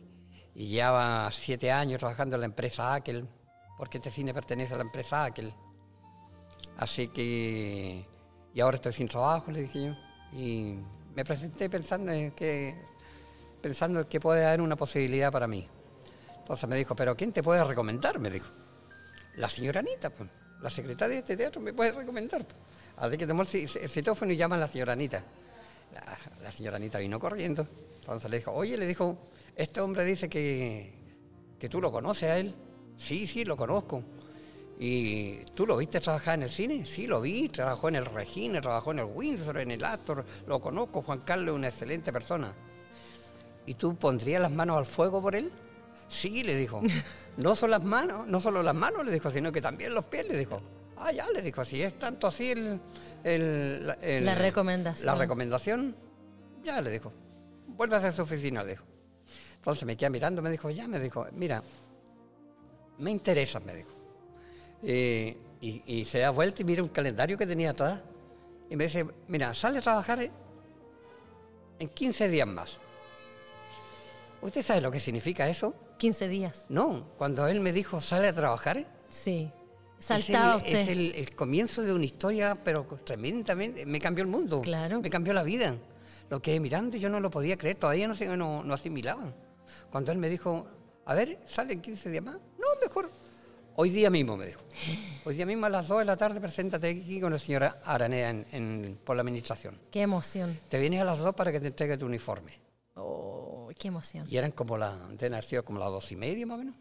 y 0.53 0.67
llevaba 0.67 1.31
siete 1.31 1.71
años 1.71 1.99
trabajando 1.99 2.35
en 2.35 2.41
la 2.41 2.45
empresa 2.45 2.95
Akel, 2.95 3.27
porque 3.77 3.97
este 3.97 4.11
cine 4.11 4.33
pertenece 4.33 4.73
a 4.73 4.77
la 4.77 4.83
empresa 4.83 5.23
Akel. 5.23 5.53
Así 6.77 7.07
que, 7.07 8.05
y 8.53 8.59
ahora 8.59 8.75
estoy 8.75 8.93
sin 8.93 9.07
trabajo, 9.07 9.51
le 9.51 9.61
dije 9.61 9.85
yo. 9.85 9.95
Y 10.37 10.79
me 11.15 11.23
presenté 11.23 11.69
pensando 11.69 12.11
en 12.11 12.31
que, 12.31 12.75
pensando 13.61 14.07
que 14.09 14.19
puede 14.19 14.45
haber 14.45 14.61
una 14.61 14.75
posibilidad 14.75 15.31
para 15.31 15.47
mí. 15.47 15.67
Entonces 16.43 16.69
me 16.69 16.75
dijo, 16.75 16.95
¿pero 16.95 17.15
quién 17.15 17.31
te 17.31 17.41
puede 17.41 17.63
recomendar? 17.63 18.19
Me 18.19 18.29
dijo. 18.29 18.47
La 19.37 19.49
señora 19.49 19.79
Anita, 19.79 20.09
pues, 20.11 20.29
la 20.61 20.69
secretaria 20.69 21.15
de 21.15 21.19
este 21.19 21.35
teatro 21.37 21.59
me 21.61 21.73
puede 21.73 21.91
recomendar. 21.91 22.45
pues. 22.45 22.57
Así 22.97 23.17
que 23.17 23.25
tomó 23.25 23.41
el, 23.41 23.47
ci- 23.47 23.79
el 23.81 23.89
citófono 23.89 24.31
y 24.31 24.37
llama 24.37 24.55
a 24.57 24.59
la 24.59 24.67
señora 24.67 24.93
Anita. 24.93 25.23
La, 25.93 26.17
la 26.43 26.51
señora 26.51 26.77
Anita 26.77 26.99
vino 26.99 27.19
corriendo. 27.19 27.67
Entonces 27.95 28.29
le 28.29 28.37
dijo, 28.37 28.51
oye, 28.51 28.77
le 28.77 28.85
dijo, 28.85 29.17
este 29.55 29.79
hombre 29.81 30.03
dice 30.05 30.29
que, 30.29 30.93
que 31.57 31.69
tú 31.69 31.79
lo 31.81 31.91
conoces 31.91 32.29
a 32.29 32.37
él. 32.37 32.53
Sí, 32.97 33.25
sí, 33.25 33.45
lo 33.45 33.57
conozco. 33.57 34.03
¿Y 34.79 35.37
tú 35.55 35.65
lo 35.65 35.77
viste 35.77 35.99
trabajar 36.01 36.35
en 36.35 36.43
el 36.43 36.49
cine? 36.49 36.85
Sí, 36.85 37.07
lo 37.07 37.21
vi. 37.21 37.47
Trabajó 37.47 37.87
en 37.89 37.95
el 37.95 38.05
Regina, 38.05 38.59
trabajó 38.59 38.91
en 38.91 38.99
el 38.99 39.05
Windsor, 39.05 39.57
en 39.59 39.71
el 39.71 39.83
Astor. 39.83 40.25
Lo 40.45 40.59
conozco. 40.59 41.01
Juan 41.01 41.19
Carlos 41.21 41.53
es 41.53 41.57
una 41.57 41.67
excelente 41.69 42.11
persona. 42.11 42.53
¿Y 43.65 43.75
tú 43.75 43.95
pondrías 43.95 44.41
las 44.41 44.51
manos 44.51 44.77
al 44.77 44.85
fuego 44.85 45.21
por 45.21 45.35
él? 45.35 45.51
Sí, 46.13 46.43
le 46.43 46.55
dijo. 46.55 46.81
No 47.37 47.55
solo 47.55 47.71
las 47.71 47.83
manos, 47.83 48.27
no 48.27 48.39
solo 48.39 48.61
las 48.61 48.75
manos, 48.75 49.05
le 49.05 49.11
dijo, 49.11 49.31
sino 49.31 49.51
que 49.51 49.61
también 49.61 49.93
los 49.93 50.05
pies, 50.05 50.27
le 50.27 50.37
dijo. 50.37 50.61
Ah, 50.97 51.11
ya, 51.11 51.27
le 51.31 51.41
dijo, 51.41 51.65
si 51.65 51.81
es 51.81 51.97
tanto 51.97 52.27
así 52.27 52.51
el... 52.51 52.79
el- 53.23 53.87
la- 53.87 53.93
el- 54.01 54.23
La 54.25 54.35
recomendación. 54.35 55.05
La 55.07 55.15
recomendación, 55.15 55.95
ya, 56.63 56.79
le 56.81 56.91
dijo. 56.91 57.11
Vuelve 57.67 57.95
a 57.95 57.99
hacer 57.99 58.13
su 58.13 58.21
oficina, 58.21 58.63
le 58.63 58.71
dijo. 58.71 58.83
Entonces 59.55 59.85
me 59.85 59.97
queda 59.97 60.09
mirando, 60.11 60.41
me 60.41 60.51
dijo, 60.51 60.69
ya, 60.69 60.87
me 60.87 60.99
dijo, 60.99 61.25
mira, 61.33 61.63
me 62.99 63.09
interesa, 63.11 63.59
me 63.61 63.73
dijo. 63.75 63.89
Eh, 64.83 65.35
y, 65.61 65.81
y 65.87 66.05
se 66.05 66.19
da 66.19 66.29
vuelta 66.29 66.61
y 66.61 66.65
mira 66.65 66.83
un 66.83 66.89
calendario 66.89 67.37
que 67.37 67.47
tenía 67.47 67.71
atrás. 67.71 68.01
Y 68.69 68.75
me 68.75 68.83
dice, 68.85 69.05
mira, 69.27 69.53
sale 69.55 69.79
a 69.79 69.81
trabajar 69.81 70.29
en 71.79 71.89
15 71.89 72.29
días 72.29 72.47
más. 72.47 72.77
¿Usted 74.41 74.61
sabe 74.63 74.81
lo 74.81 74.91
que 74.91 74.99
significa 74.99 75.47
eso? 75.47 75.73
15 76.03 76.27
días. 76.27 76.65
No, 76.67 77.07
cuando 77.17 77.47
él 77.47 77.61
me 77.61 77.71
dijo, 77.71 78.01
sale 78.01 78.27
a 78.27 78.33
trabajar, 78.33 78.85
Sí. 79.07 79.49
es 79.97 80.03
Saltaba 80.05 80.55
el, 80.55 80.57
usted. 80.57 80.75
es 80.81 80.89
el, 80.89 81.15
el 81.15 81.33
comienzo 81.33 81.81
de 81.81 81.93
una 81.93 82.03
historia, 82.03 82.55
pero 82.61 82.85
tremendamente, 83.05 83.85
me 83.85 83.99
cambió 83.99 84.21
el 84.25 84.29
mundo. 84.29 84.59
Claro. 84.61 84.99
Me 84.99 85.09
cambió 85.09 85.31
la 85.31 85.43
vida. 85.43 85.77
Lo 86.29 86.41
que 86.41 86.59
mirando 86.59 86.97
yo 86.97 87.07
no 87.07 87.21
lo 87.21 87.31
podía 87.31 87.57
creer, 87.57 87.77
todavía 87.77 88.05
no, 88.09 88.15
se- 88.15 88.25
no, 88.35 88.63
no 88.65 88.73
asimilaban. 88.73 89.33
Cuando 89.91 90.11
él 90.11 90.17
me 90.17 90.27
dijo, 90.27 90.67
a 91.05 91.13
ver, 91.13 91.39
¿sale 91.45 91.71
en 91.71 91.81
15 91.81 92.09
días 92.09 92.23
más? 92.25 92.35
No, 92.35 92.67
mejor. 92.85 93.09
Hoy 93.77 93.89
día 93.89 94.09
mismo, 94.09 94.35
me 94.35 94.47
dijo. 94.47 94.59
Hoy 95.23 95.35
día 95.35 95.45
mismo 95.45 95.67
a 95.67 95.69
las 95.69 95.87
2 95.87 95.99
de 95.99 96.05
la 96.05 96.17
tarde, 96.17 96.41
preséntate 96.41 96.89
aquí 96.89 97.21
con 97.21 97.31
la 97.31 97.39
señora 97.39 97.79
Aranea 97.85 98.29
en- 98.29 98.45
en- 98.51 98.99
por 99.05 99.15
la 99.15 99.21
administración. 99.21 99.79
Qué 99.89 100.01
emoción. 100.01 100.59
Te 100.67 100.77
vienes 100.79 100.99
a 100.99 101.05
las 101.05 101.19
2 101.19 101.33
para 101.33 101.53
que 101.53 101.61
te 101.61 101.67
entregue 101.67 101.97
tu 101.97 102.05
uniforme. 102.07 102.61
Oh, 102.95 103.69
qué 103.77 103.87
emoción. 103.87 104.27
Y 104.29 104.37
eran 104.37 104.51
como 104.51 104.77
las, 104.77 104.93
como 105.65 105.79
las 105.79 105.89
dos 105.89 106.11
y 106.11 106.15
media 106.15 106.45
más 106.45 106.55
o 106.55 106.59
menos. 106.59 106.75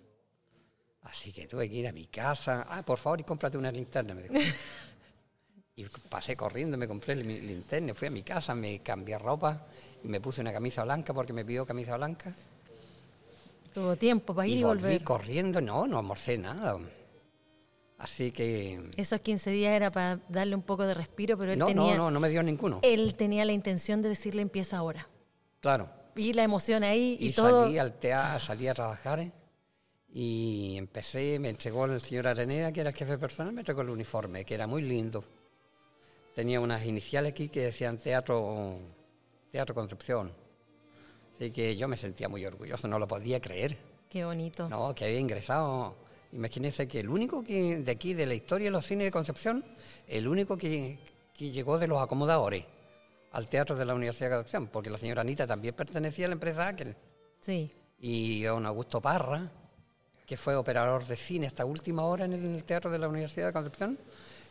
Así 1.02 1.32
que 1.32 1.46
tuve 1.46 1.68
que 1.68 1.76
ir 1.76 1.88
a 1.88 1.92
mi 1.92 2.06
casa. 2.06 2.66
Ah, 2.68 2.82
por 2.84 2.98
favor, 2.98 3.20
y 3.20 3.24
cómprate 3.24 3.58
una 3.58 3.72
linterna, 3.72 4.14
me 4.14 4.22
dijo. 4.22 4.34
y 5.76 5.84
pasé 6.08 6.36
corriendo, 6.36 6.76
me 6.76 6.86
compré 6.86 7.16
mi 7.16 7.40
linterna, 7.40 7.94
fui 7.94 8.08
a 8.08 8.10
mi 8.10 8.22
casa, 8.22 8.54
me 8.54 8.80
cambié 8.80 9.18
ropa 9.18 9.66
y 10.04 10.08
me 10.08 10.20
puse 10.20 10.40
una 10.40 10.52
camisa 10.52 10.84
blanca 10.84 11.12
porque 11.12 11.32
me 11.32 11.44
pidió 11.44 11.66
camisa 11.66 11.96
blanca. 11.96 12.34
Tuvo 13.74 13.96
tiempo 13.96 14.34
para 14.34 14.46
ir 14.46 14.58
y, 14.58 14.60
y 14.60 14.62
volví 14.64 14.82
volver. 14.82 15.02
corriendo, 15.04 15.60
no, 15.60 15.86
no 15.86 15.98
almorcé 15.98 16.36
nada. 16.36 16.78
Así 17.98 18.32
que... 18.32 18.90
Esos 18.96 19.20
15 19.20 19.50
días 19.50 19.72
era 19.74 19.90
para 19.90 20.20
darle 20.28 20.54
un 20.56 20.62
poco 20.62 20.84
de 20.84 20.92
respiro, 20.92 21.38
pero 21.38 21.52
él 21.52 21.58
No, 21.58 21.66
tenía 21.66 21.96
no, 21.96 22.04
no, 22.04 22.10
no 22.10 22.20
me 22.20 22.28
dio 22.28 22.42
ninguno. 22.42 22.80
él 22.82 23.14
tenía 23.14 23.44
la 23.44 23.52
intención 23.52 24.02
de 24.02 24.08
decirle 24.10 24.42
empieza 24.42 24.76
ahora. 24.76 25.08
Claro. 25.60 25.88
Y 26.14 26.32
la 26.32 26.42
emoción 26.42 26.82
ahí 26.82 27.16
y, 27.20 27.28
Y, 27.28 27.32
todo. 27.32 27.64
salí 27.64 27.78
al 27.78 27.98
teatro, 27.98 28.40
salí 28.40 28.68
a 28.68 28.74
trabajar 28.74 29.32
y 30.12 30.76
empecé, 30.76 31.38
me 31.38 31.48
entregó 31.48 31.86
el 31.86 32.00
señor 32.00 32.26
Areneda, 32.26 32.70
que 32.70 32.80
era 32.80 32.90
el 32.90 32.96
jefe 32.96 33.16
personal, 33.16 33.52
me 33.52 33.62
entregó 33.62 33.80
el 33.80 33.90
uniforme, 33.90 34.44
que 34.44 34.54
era 34.54 34.66
muy 34.66 34.82
lindo. 34.82 35.24
Tenía 36.34 36.60
unas 36.60 36.84
iniciales 36.84 37.32
aquí 37.32 37.48
que 37.48 37.64
decían 37.64 37.98
Teatro, 37.98 38.78
teatro 39.50 39.74
Concepción. 39.74 40.32
Así 41.34 41.50
que 41.50 41.76
yo 41.76 41.88
me 41.88 41.96
sentía 41.96 42.28
muy 42.28 42.44
orgulloso, 42.44 42.88
no 42.88 42.98
lo 42.98 43.08
podía 43.08 43.40
creer. 43.40 43.76
Qué 44.08 44.24
bonito. 44.24 44.68
No, 44.68 44.94
que 44.94 45.06
había 45.06 45.18
ingresado. 45.18 45.96
Imagínense 46.32 46.86
que 46.88 47.00
el 47.00 47.08
único 47.08 47.42
que 47.42 47.78
de 47.78 47.90
aquí, 47.92 48.14
de 48.14 48.26
la 48.26 48.34
historia 48.34 48.66
de 48.66 48.70
los 48.70 48.86
cines 48.86 49.06
de 49.06 49.10
Concepción, 49.10 49.64
el 50.08 50.28
único 50.28 50.56
que, 50.56 50.98
que 51.34 51.50
llegó 51.50 51.78
de 51.78 51.86
los 51.86 52.02
acomodadores 52.02 52.64
al 53.32 53.48
teatro 53.48 53.76
de 53.76 53.84
la 53.84 53.94
Universidad 53.94 54.28
de 54.30 54.36
Concepción, 54.36 54.66
porque 54.68 54.90
la 54.90 54.98
señora 54.98 55.22
Anita 55.22 55.46
también 55.46 55.74
pertenecía 55.74 56.26
a 56.26 56.28
la 56.28 56.34
empresa 56.34 56.68
Aquel 56.68 56.96
Sí. 57.40 57.72
y 57.98 58.42
don 58.42 58.64
Augusto 58.66 59.00
Parra, 59.00 59.50
que 60.26 60.36
fue 60.36 60.54
operador 60.54 61.04
de 61.06 61.16
cine 61.16 61.46
hasta 61.46 61.64
última 61.64 62.04
hora 62.04 62.24
en 62.24 62.32
el 62.34 62.64
Teatro 62.64 62.90
de 62.90 62.98
la 62.98 63.08
Universidad 63.08 63.46
de 63.48 63.52
Concepción, 63.52 63.98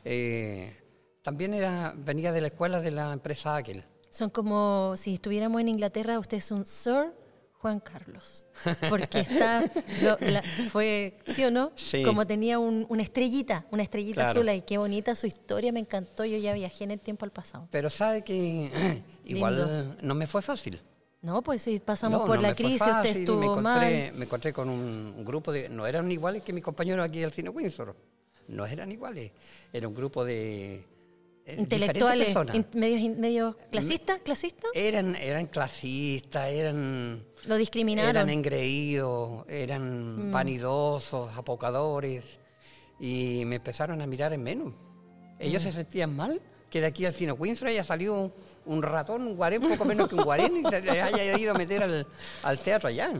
Eh, 0.03 0.75
también 1.21 1.53
era, 1.53 1.93
venía 1.95 2.31
de 2.31 2.41
la 2.41 2.47
escuela 2.47 2.81
de 2.81 2.89
la 2.89 3.13
empresa 3.13 3.55
Aquel. 3.55 3.83
Son 4.09 4.31
como 4.31 4.97
si 4.97 5.13
estuviéramos 5.13 5.61
en 5.61 5.67
Inglaterra, 5.67 6.17
usted 6.17 6.37
es 6.37 6.49
un 6.51 6.65
Sir 6.65 7.13
Juan 7.61 7.79
Carlos, 7.79 8.45
porque 8.89 9.19
está, 9.19 9.63
fue, 10.71 11.19
¿sí 11.27 11.43
o 11.43 11.51
no? 11.51 11.71
Sí. 11.75 12.01
Como 12.03 12.25
tenía 12.25 12.57
una 12.57 13.03
estrellita, 13.03 13.65
una 13.71 13.83
estrellita 13.83 14.23
Claro. 14.23 14.39
azul, 14.41 14.49
y 14.49 14.61
qué 14.61 14.79
bonita 14.79 15.13
su 15.13 15.27
historia, 15.27 15.71
me 15.71 15.79
encantó, 15.79 16.25
yo 16.25 16.37
ya 16.39 16.53
viajé 16.53 16.83
en 16.85 16.91
el 16.91 16.99
tiempo 16.99 17.23
al 17.25 17.31
pasado. 17.31 17.67
Pero 17.71 17.89
sabe 17.91 18.23
que 18.23 19.03
igual 19.25 19.55
Lindo. 19.57 19.95
no 20.01 20.15
me 20.15 20.25
fue 20.25 20.41
fácil. 20.41 20.81
No, 21.21 21.43
pues 21.43 21.61
sí, 21.61 21.79
pasamos 21.85 22.21
No, 22.21 22.25
por 22.25 22.37
no 22.37 22.41
la 22.41 22.47
me 22.49 22.55
fue 22.55 22.63
crisis, 22.65 22.79
fácil, 22.79 23.09
usted 23.11 23.19
estuvo 23.21 23.39
me 23.39 23.45
encontré, 23.45 24.09
mal. 24.09 24.13
me 24.17 24.25
encontré 24.25 24.53
con 24.53 24.67
un 24.69 25.23
grupo 25.23 25.51
de... 25.51 25.69
No 25.69 25.85
eran 25.85 26.11
iguales 26.11 26.41
que 26.41 26.51
mis 26.53 26.63
compañeros 26.63 27.05
aquí 27.05 27.19
del 27.19 27.31
Cine 27.31 27.49
Windsor. 27.49 27.95
No 28.47 28.65
eran 28.65 28.91
iguales. 28.91 29.31
Era 29.71 29.87
un 29.87 29.93
grupo 29.93 30.25
de... 30.25 30.83
eh, 31.45 31.55
Intelectuales, 31.59 32.35
in- 32.53 32.65
medios, 32.75 33.17
medios 33.17 33.55
clasistas, 33.71 34.21
clasistas, 34.23 34.69
Eran, 34.73 35.15
eran 35.15 35.47
clasistas, 35.47 36.49
eran... 36.49 37.23
lo 37.45 37.55
discriminaron. 37.55 38.09
Eran 38.11 38.29
engreídos, 38.29 39.45
eran 39.49 40.29
Mm. 40.29 40.31
vanidosos, 40.31 41.35
apocadores, 41.37 42.23
y 42.99 43.43
me 43.45 43.55
empezaron 43.55 44.01
a 44.01 44.07
mirar 44.07 44.33
en 44.33 44.43
menos. 44.43 44.73
Ellos 45.39 45.61
Mm. 45.63 45.65
se 45.65 45.71
sentían 45.71 46.15
mal 46.15 46.39
que 46.69 46.79
de 46.81 46.87
aquí 46.87 47.05
al 47.05 47.13
Cine 47.13 47.31
Windsor 47.33 47.67
haya 47.69 47.83
salido 47.83 48.13
un, 48.13 48.33
un 48.65 48.83
ratón, 48.83 49.23
un 49.23 49.35
guarén, 49.35 49.61
poco 49.61 49.83
menos 49.85 50.07
que 50.07 50.15
un 50.15 50.23
guarén, 50.23 50.55
y 50.65 50.69
se 50.69 50.81
les 50.81 51.01
haya 51.01 51.37
ido 51.37 51.51
a 51.53 51.57
meter 51.57 51.83
al, 51.83 52.07
al 52.43 52.59
teatro 52.59 52.87
allá, 52.89 53.11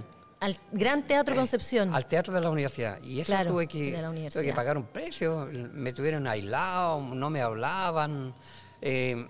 Al 0.41 0.57
Gran 0.71 1.03
Teatro 1.07 1.35
Concepción. 1.35 1.93
al 1.95 2.05
teatro 2.07 2.33
de 2.33 2.41
la 2.41 2.49
universidad. 2.49 2.99
Y 3.03 3.19
eso 3.21 3.27
Claro, 3.31 3.51
tuve, 3.51 3.67
que, 3.67 3.91
tuve 4.33 4.43
que 4.43 4.53
pagar 4.53 4.75
un 4.77 4.85
precio, 4.87 5.47
me 5.51 5.93
tuvieron 5.93 6.25
aislado, 6.27 6.99
no 6.99 7.29
me 7.29 7.41
hablaban. 7.41 8.33
eh, 8.81 9.27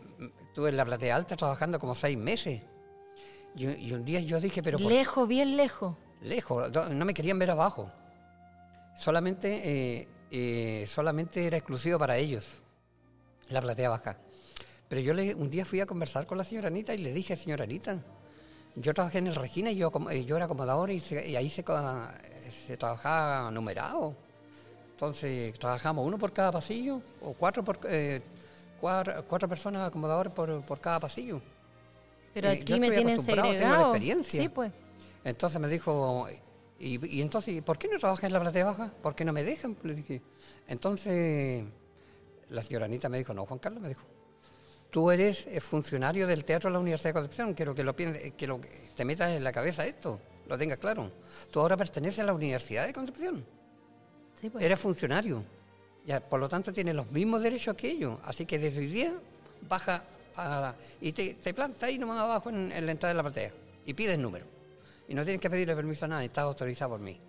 estuve 0.48 0.70
en 0.70 0.78
la 0.78 0.86
platea 0.86 1.16
alta 1.16 1.36
trabajando 1.36 1.78
como 1.80 1.96
seis 1.96 2.18
meses. 2.18 2.62
Y, 3.56 3.66
y 3.70 3.92
un 3.94 4.04
día 4.06 4.22
yo 4.22 4.40
dije, 4.40 4.64
pero 4.64 4.78
¿por 4.80 4.90
lejos, 4.92 5.28
bien 5.28 5.58
lejos. 5.58 5.96
lejos, 6.22 6.72
no 6.72 6.88
no 6.90 7.06
me 7.06 7.14
querían 7.14 7.38
ver 7.40 7.52
abajo. 7.52 7.92
Solamente, 8.96 9.62
eh, 10.00 10.08
eh, 10.32 10.86
solamente 10.88 11.46
era 11.46 11.58
exclusivo 11.58 11.98
para 12.00 12.18
ellos, 12.18 12.46
la 13.50 13.62
platea 13.62 13.90
baja. 13.90 14.18
Pero 14.88 15.02
yo 15.02 15.14
le, 15.14 15.36
un 15.36 15.50
día 15.50 15.66
fui 15.66 15.80
a 15.82 15.86
conversar 15.86 16.26
con 16.26 16.38
la 16.38 16.44
señora 16.46 16.68
Anita 16.68 16.94
y 16.94 16.98
le 17.00 17.12
dije, 17.14 17.36
señora 17.38 17.64
Anita, 17.66 18.02
yo 18.76 18.94
trabajé 18.94 19.18
en 19.20 19.28
el 19.28 19.36
Regina 19.36 19.72
y 19.72 19.76
yo, 19.76 19.92
yo 20.26 20.36
era 20.36 20.46
acomodador 20.46 20.90
y, 20.92 21.00
se- 21.00 21.28
y 21.30 21.36
ahí 21.36 21.50
se, 21.50 21.64
se 22.68 22.78
trabajaba 22.78 23.52
numerado. 23.52 24.16
Entonces 24.94 25.58
trabajamos 25.60 26.06
uno 26.06 26.18
por 26.18 26.32
cada 26.32 26.52
pasillo 26.52 27.02
o 27.22 27.34
cuatro, 27.34 27.64
por, 27.64 27.80
eh, 27.90 28.22
cuatro, 28.80 29.26
cuatro 29.28 29.50
personas 29.50 29.88
acomodadoras 29.88 30.32
por, 30.34 30.62
por 30.64 30.80
cada 30.80 31.00
pasillo. 31.00 31.42
Pero 32.34 32.48
Eh, 32.50 32.52
aquí 32.62 32.74
yo 32.74 32.80
me 32.80 32.90
tienen 32.92 33.14
acostumbrado, 33.14 33.50
tengo 33.50 33.60
la 33.62 33.68
segregado. 33.68 33.90
experiencia. 33.90 34.42
Sí, 34.44 34.50
pues. 34.50 34.72
Entonces 35.24 35.60
me 35.60 35.68
dijo, 35.68 36.28
y, 36.80 37.18
y 37.18 37.22
entonces, 37.22 37.62
¿por 37.64 37.78
qué 37.78 37.88
no 37.88 37.98
trabajas 38.00 38.24
en 38.26 38.34
la 38.34 38.40
platea 38.40 38.66
baja? 38.66 38.92
¿Por 39.02 39.14
qué 39.16 39.26
no 39.26 39.34
me 39.34 39.44
dejan? 39.44 39.76
Le 39.84 39.96
dije. 39.96 40.22
Entonces, 40.68 41.64
la 42.50 42.62
señora 42.64 42.86
Anita 42.86 43.10
me 43.10 43.18
dijo, 43.18 43.34
no, 43.34 43.46
Juan 43.46 43.60
Carlos, 43.60 43.82
me 43.82 43.90
dijo, 43.90 44.04
tú 44.92 45.10
eres 45.10 45.48
eh, 45.48 45.60
funcionario 45.62 46.28
del 46.28 46.46
Teatro 46.46 46.70
de 46.70 46.74
la 46.74 46.80
Universidad 46.80 47.10
de 47.10 47.14
Concepción, 47.14 47.54
quiero 47.56 47.74
que 47.74 47.84
lo 47.84 47.96
piense, 47.96 48.32
que 48.32 48.46
lo 48.46 48.62
que 48.62 48.92
te 48.94 49.04
metas 49.06 49.32
en 49.32 49.44
la 49.44 49.52
cabeza 49.52 49.86
esto, 49.86 50.20
lo 50.48 50.58
tengas 50.58 50.78
claro. 50.78 51.12
Tú 51.50 51.60
ahora 51.62 51.76
perteneces 51.78 52.20
a 52.20 52.24
la 52.26 52.34
Universidad 52.34 52.86
de 52.86 52.94
Concepción, 52.94 53.44
Sí, 54.40 54.50
pues. 54.50 54.64
eres 54.64 54.80
funcionario, 54.80 55.44
ya, 56.06 56.20
por 56.20 56.40
lo 56.40 56.50
tanto 56.50 56.72
tienes 56.74 56.94
los 56.96 57.10
mismos 57.12 57.42
derechos 57.42 57.76
que 57.76 57.90
ellos, 57.90 58.20
así 58.24 58.46
que 58.46 58.60
desde 58.60 58.80
hoy 58.80 58.88
día 58.88 59.14
baja 59.68 60.04
a, 60.36 60.74
y 61.00 61.12
te, 61.12 61.36
te 61.36 61.54
planta 61.54 61.86
ahí 61.88 61.98
nomás 61.98 62.20
abajo 62.20 62.50
en, 62.50 62.72
en 62.72 62.86
la 62.86 62.92
entrada 62.92 63.14
de 63.14 63.18
la 63.18 63.24
platea 63.24 63.52
y 63.86 63.94
pides 63.94 64.18
número. 64.20 64.46
Y 65.08 65.14
no 65.14 65.24
tienes 65.24 65.42
que 65.42 65.50
pedirle 65.50 65.76
permiso 65.76 66.06
a 66.06 66.08
nadie, 66.08 66.28
estás 66.28 66.44
autorizado 66.44 66.92
por 66.92 67.00
mí. 67.02 67.20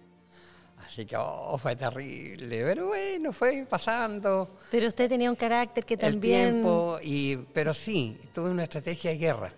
Así 0.86 1.06
que, 1.06 1.16
oh, 1.16 1.56
fue 1.58 1.74
terrible, 1.76 2.62
pero 2.64 2.88
bueno, 2.88 3.32
fue 3.32 3.66
pasando 3.68 4.58
Pero 4.70 4.88
usted 4.88 5.08
tenía 5.08 5.30
un 5.30 5.36
carácter 5.36 5.84
que 5.84 5.94
el 5.94 6.00
también. 6.00 6.50
tiempo, 6.52 6.98
y, 7.02 7.36
pero 7.54 7.72
sí, 7.72 8.18
tuve 8.34 8.50
una 8.50 8.64
estrategia 8.64 9.10
de 9.10 9.16
guerra, 9.18 9.52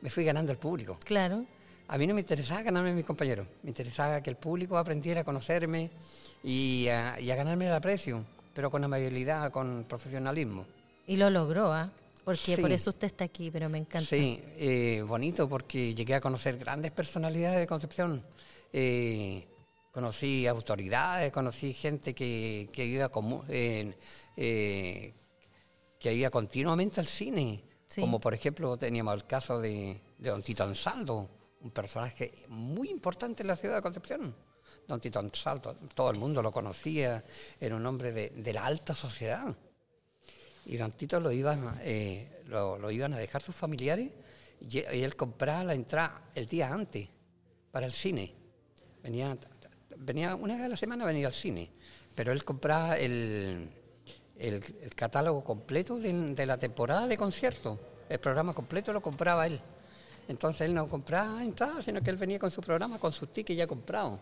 me 0.00 0.08
fui 0.10 0.24
ganando 0.24 0.50
el 0.52 0.58
público. 0.58 0.98
Claro. 1.04 1.44
A 1.88 1.98
mí 1.98 2.06
no 2.06 2.14
me 2.14 2.20
interesaba 2.20 2.62
ganarme 2.62 2.90
a 2.90 2.94
mis 2.94 3.04
compañeros, 3.06 3.46
me 3.62 3.70
interesaba 3.70 4.22
que 4.22 4.30
el 4.30 4.36
público 4.36 4.76
aprendiera 4.78 5.22
a 5.22 5.24
conocerme 5.24 5.90
y 6.42 6.86
a, 6.88 7.18
y 7.20 7.30
a 7.30 7.34
ganarme 7.36 7.66
el 7.66 7.72
aprecio, 7.74 8.24
pero 8.54 8.70
con 8.70 8.82
amabilidad, 8.84 9.50
con 9.50 9.84
profesionalismo. 9.88 10.66
Y 11.06 11.16
lo 11.16 11.30
logró, 11.30 11.72
¿ah? 11.72 11.90
Porque 12.24 12.56
Sí. 12.56 12.60
por 12.60 12.70
eso 12.70 12.90
usted 12.90 13.06
está 13.06 13.24
aquí, 13.24 13.50
pero 13.50 13.70
me 13.70 13.78
encanta. 13.78 14.06
Sí, 14.06 14.38
eh, 14.58 15.02
bonito 15.06 15.48
porque 15.48 15.94
llegué 15.94 16.14
a 16.14 16.20
conocer 16.20 16.58
grandes 16.58 16.90
personalidades 16.90 17.58
de 17.60 17.66
Concepción. 17.66 18.22
Eh, 18.70 19.46
conocí 19.98 20.46
autoridades, 20.46 21.32
conocí 21.32 21.72
gente 21.72 22.14
que, 22.14 22.68
que 22.72 22.84
iba 22.84 23.10
eh, 23.48 25.12
que 25.98 26.14
iba 26.14 26.30
continuamente 26.30 27.00
al 27.00 27.06
cine. 27.08 27.64
Sí. 27.88 28.00
Como 28.02 28.20
por 28.20 28.32
ejemplo 28.32 28.76
teníamos 28.76 29.14
el 29.14 29.26
caso 29.26 29.58
de, 29.58 30.00
de 30.16 30.30
Don 30.30 30.40
Tito 30.40 30.62
Ansaldo, 30.62 31.28
un 31.62 31.72
personaje 31.72 32.44
muy 32.46 32.90
importante 32.90 33.42
en 33.42 33.48
la 33.48 33.56
ciudad 33.56 33.74
de 33.74 33.82
Concepción. 33.82 34.32
Don 34.86 35.00
Tito 35.00 35.18
Ansaldo, 35.18 35.74
todo 35.96 36.12
el 36.12 36.18
mundo 36.18 36.42
lo 36.42 36.52
conocía, 36.52 37.24
era 37.58 37.74
un 37.74 37.84
hombre 37.84 38.12
de, 38.12 38.30
de 38.30 38.52
la 38.52 38.66
alta 38.66 38.94
sociedad. 38.94 39.52
Y 40.66 40.76
Don 40.76 40.92
Tito 40.92 41.18
lo 41.18 41.32
iban, 41.32 41.76
eh, 41.82 42.44
lo, 42.46 42.78
lo 42.78 42.92
iban 42.92 43.14
a 43.14 43.18
dejar 43.18 43.42
sus 43.42 43.56
familiares 43.56 44.12
y, 44.60 44.78
y 44.78 45.02
él 45.02 45.16
compraba 45.16 45.64
la 45.64 45.74
entrada 45.74 46.30
el 46.36 46.46
día 46.46 46.72
antes 46.72 47.08
para 47.72 47.84
el 47.84 47.92
cine. 47.92 48.32
Venía, 49.02 49.36
venía 49.98 50.34
una 50.36 50.54
vez 50.54 50.64
a 50.64 50.68
la 50.68 50.76
semana 50.76 51.04
venía 51.04 51.26
al 51.26 51.34
cine, 51.34 51.70
pero 52.14 52.32
él 52.32 52.44
compraba 52.44 52.96
el, 52.98 53.68
el- 54.38 54.62
catálogo 54.94 55.44
completo 55.44 55.98
de, 55.98 56.46
la 56.46 56.56
temporada 56.58 57.06
de 57.06 57.16
conciertos. 57.16 57.78
El 58.08 58.18
programa 58.18 58.54
completo 58.54 58.92
lo 58.92 59.00
compraba 59.02 59.46
él. 59.46 59.60
Entonces 60.28 60.62
él 60.62 60.74
no 60.74 60.88
compraba 60.88 61.42
entradas, 61.42 61.84
sino 61.84 62.00
que 62.02 62.10
él 62.10 62.16
venía 62.16 62.38
con 62.38 62.50
su 62.50 62.60
programa, 62.60 62.98
con 62.98 63.12
sus 63.12 63.32
tickets 63.32 63.56
ya 63.58 63.66
comprados. 63.66 64.18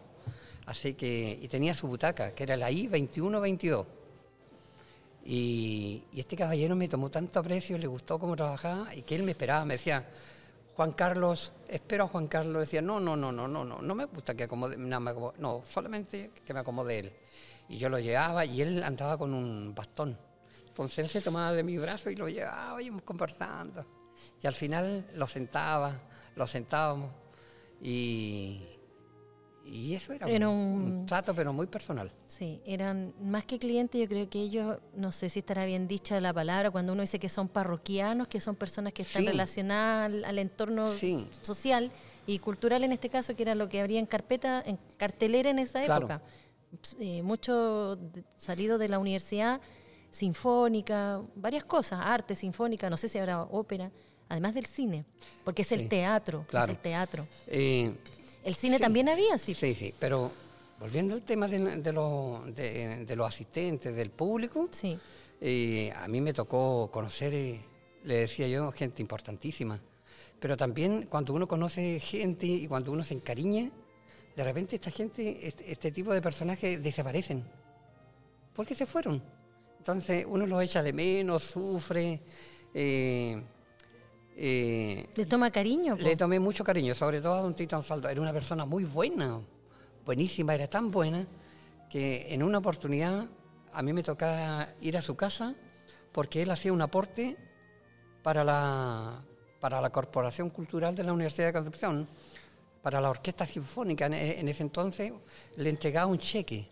Así 0.66 0.94
que, 0.94 1.38
y 1.40 1.48
tenía 1.48 1.74
su 1.74 1.86
butaca, 1.86 2.34
que 2.34 2.42
era 2.42 2.56
la 2.56 2.70
I-2122. 2.70 3.86
Y, 5.24 6.04
y 6.12 6.20
este 6.20 6.36
caballero 6.36 6.76
me 6.76 6.88
tomó 6.88 7.10
tanto 7.10 7.40
aprecio, 7.40 7.76
le 7.78 7.86
gustó 7.86 8.18
cómo 8.18 8.36
trabajaba 8.36 8.94
y 8.94 9.02
que 9.02 9.16
él 9.16 9.24
me 9.24 9.32
esperaba, 9.32 9.64
me 9.64 9.74
decía, 9.74 10.06
Juan 10.76 10.92
Carlos, 10.92 11.54
espero 11.68 12.04
a 12.04 12.08
Juan 12.08 12.26
Carlos. 12.28 12.60
Decía, 12.60 12.82
no, 12.82 13.00
no, 13.00 13.16
no, 13.16 13.32
no, 13.32 13.48
no, 13.48 13.64
no, 13.64 13.80
no 13.80 13.94
me 13.94 14.04
gusta 14.04 14.34
que 14.34 14.44
acomode, 14.44 14.76
no, 14.76 15.00
me 15.00 15.10
acomode- 15.10 15.36
no, 15.38 15.62
solamente 15.66 16.30
que 16.44 16.52
me 16.52 16.60
acomode 16.60 16.98
él. 16.98 17.12
Y 17.70 17.78
yo 17.78 17.88
lo 17.88 17.98
llevaba 17.98 18.44
y 18.44 18.60
él 18.60 18.82
andaba 18.82 19.16
con 19.16 19.32
un 19.32 19.74
bastón. 19.74 20.18
Entonces 20.68 20.98
él 20.98 21.08
se 21.08 21.22
tomaba 21.22 21.52
de 21.52 21.62
mi 21.62 21.78
brazo 21.78 22.10
y 22.10 22.16
lo 22.16 22.28
llevaba, 22.28 22.82
íbamos 22.82 23.02
conversando. 23.04 23.86
Y 24.42 24.46
al 24.46 24.52
final 24.52 25.10
lo 25.14 25.26
sentaba, 25.26 25.92
lo 26.34 26.46
sentábamos 26.46 27.10
y, 27.80 28.62
y 29.66 29.94
eso 29.94 30.12
era, 30.12 30.28
Era 30.28 30.48
un, 30.48 31.04
trato 31.06 31.34
pero 31.34 31.52
muy 31.52 31.66
personal. 31.66 32.10
Sí, 32.28 32.60
eran 32.64 33.12
más 33.20 33.44
que 33.44 33.58
clientes, 33.58 34.00
yo 34.00 34.06
creo 34.08 34.28
que 34.30 34.40
ellos, 34.40 34.78
no 34.94 35.10
sé 35.12 35.28
si 35.28 35.40
estará 35.40 35.64
bien 35.64 35.88
dicha 35.88 36.20
la 36.20 36.32
palabra, 36.32 36.70
cuando 36.70 36.92
uno 36.92 37.02
dice 37.02 37.18
que 37.18 37.28
son 37.28 37.48
parroquianos, 37.48 38.28
que 38.28 38.40
son 38.40 38.54
personas 38.56 38.92
que 38.92 39.02
están 39.02 39.22
Sí. 39.22 39.28
relacionadas 39.28 40.06
al, 40.06 40.24
al 40.24 40.38
entorno 40.38 40.88
Sí. 40.92 41.26
social 41.42 41.90
y 42.26 42.38
cultural 42.38 42.84
en 42.84 42.92
este 42.92 43.08
caso, 43.08 43.34
que 43.34 43.42
era 43.42 43.54
lo 43.54 43.68
que 43.68 43.80
habría 43.80 43.98
en 43.98 44.06
carpeta, 44.06 44.62
en 44.64 44.78
cartelera 44.96 45.50
en 45.50 45.58
esa 45.58 45.82
Claro. 45.82 46.06
época. 46.06 46.22
Eh, 47.00 47.22
mucho 47.22 47.96
de- 47.96 48.24
salido 48.36 48.78
de 48.78 48.88
la 48.88 48.98
universidad, 48.98 49.60
sinfónica, 50.10 51.20
varias 51.34 51.64
cosas, 51.64 52.00
arte, 52.02 52.34
sinfónica, 52.34 52.88
no 52.90 52.96
sé 52.96 53.08
si 53.08 53.18
habrá 53.18 53.42
ópera, 53.42 53.90
además 54.28 54.54
del 54.54 54.66
cine, 54.66 55.04
porque 55.44 55.62
es 55.62 55.72
el 55.72 55.88
teatro, 55.88 56.44
claro. 56.48 56.72
es 56.72 56.76
el 56.78 56.82
teatro. 56.82 57.26
Eh, 57.46 57.94
El 58.46 58.54
cine 58.54 58.76
Sí. 58.76 58.82
también 58.82 59.08
había, 59.08 59.36
sí. 59.38 59.54
Sí, 59.54 59.74
sí, 59.74 59.92
pero 59.98 60.30
volviendo 60.80 61.14
al 61.14 61.22
tema 61.22 61.48
de, 61.48 61.58
de 61.82 61.92
los, 61.92 62.54
de, 62.54 63.04
de 63.04 63.16
los 63.16 63.26
asistentes, 63.28 63.94
del 63.94 64.10
público, 64.10 64.68
Sí. 64.70 64.96
eh, 65.40 65.92
a 65.96 66.06
mí 66.08 66.20
me 66.20 66.32
tocó 66.32 66.88
conocer, 66.92 67.34
eh, 67.34 67.60
le 68.04 68.14
decía 68.18 68.46
yo, 68.48 68.70
gente 68.72 69.02
importantísima. 69.02 69.80
Pero 70.38 70.56
también 70.56 71.06
cuando 71.10 71.32
uno 71.34 71.46
conoce 71.46 71.98
gente 71.98 72.46
y 72.46 72.68
cuando 72.68 72.92
uno 72.92 73.02
se 73.02 73.14
encariña, 73.14 73.70
de 74.36 74.44
repente 74.44 74.76
esta 74.76 74.90
gente, 74.90 75.46
este, 75.48 75.70
este 75.72 75.90
tipo 75.90 76.12
de 76.12 76.22
personajes 76.22 76.80
desaparecen. 76.82 77.42
Porque 78.54 78.74
se 78.74 78.86
fueron. 78.86 79.22
Entonces 79.78 80.24
uno 80.28 80.46
los 80.46 80.62
echa 80.62 80.82
de 80.82 80.92
menos, 80.92 81.42
sufre. 81.42 82.20
eh, 82.74 83.42
eh, 84.36 85.08
Le 85.16 85.26
toma 85.26 85.50
cariño. 85.50 85.96
po. 85.96 86.02
le 86.02 86.14
tomé 86.14 86.38
mucho 86.38 86.62
cariño, 86.62 86.94
sobre 86.94 87.20
todo 87.20 87.34
a 87.34 87.40
don 87.40 87.54
Tito 87.54 87.74
Ansaldo. 87.74 88.08
Era 88.08 88.20
una 88.20 88.32
persona 88.32 88.64
muy 88.64 88.84
buena, 88.84 89.40
buenísima, 90.04 90.54
era 90.54 90.66
tan 90.66 90.90
buena 90.90 91.26
que 91.88 92.26
en 92.32 92.42
una 92.42 92.58
oportunidad 92.58 93.26
a 93.72 93.82
mí 93.82 93.92
me 93.92 94.02
tocaba 94.02 94.68
ir 94.80 94.96
a 94.96 95.02
su 95.02 95.16
casa 95.16 95.54
porque 96.12 96.42
él 96.42 96.50
hacía 96.50 96.72
un 96.72 96.82
aporte 96.82 97.36
para 98.22 98.44
la, 98.44 99.22
para 99.60 99.80
la 99.80 99.90
Corporación 99.90 100.50
Cultural 100.50 100.94
de 100.94 101.04
la 101.04 101.12
Universidad 101.12 101.46
de 101.46 101.52
Concepción, 101.52 102.08
para 102.82 103.00
la 103.00 103.10
Orquesta 103.10 103.46
Sinfónica. 103.46 104.06
En, 104.06 104.14
en 104.14 104.48
ese 104.48 104.62
entonces 104.62 105.12
le 105.56 105.70
entregaba 105.70 106.06
un 106.06 106.18
cheque. 106.18 106.68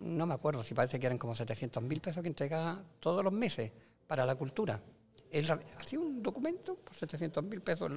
No 0.00 0.26
me 0.26 0.34
acuerdo 0.34 0.62
si 0.62 0.74
parece 0.74 1.00
que 1.00 1.06
eran 1.06 1.18
como 1.18 1.34
700 1.34 1.82
mil 1.82 2.00
pesos 2.00 2.22
que 2.22 2.28
entregaba 2.28 2.82
todos 3.00 3.24
los 3.24 3.32
meses 3.32 3.72
para 4.06 4.26
la 4.26 4.34
cultura. 4.34 4.80
Él 5.34 5.50
hacía 5.80 5.98
un 5.98 6.22
documento 6.22 6.76
por 6.76 6.94
700 6.94 7.42
mil 7.44 7.60
pesos 7.60 7.90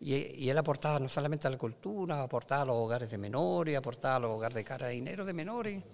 y, 0.00 0.48
él 0.48 0.58
aportaba 0.58 0.98
no 0.98 1.08
solamente 1.08 1.46
a 1.46 1.50
la 1.50 1.56
cultura, 1.56 2.20
aportaba 2.20 2.62
a 2.62 2.64
los 2.64 2.76
hogares 2.76 3.08
de 3.08 3.16
menores, 3.16 3.76
aportaba 3.76 4.16
a 4.16 4.18
los 4.18 4.30
hogares 4.32 4.56
de 4.56 4.64
carabineros 4.64 5.24
de 5.24 5.32
menores, 5.32 5.84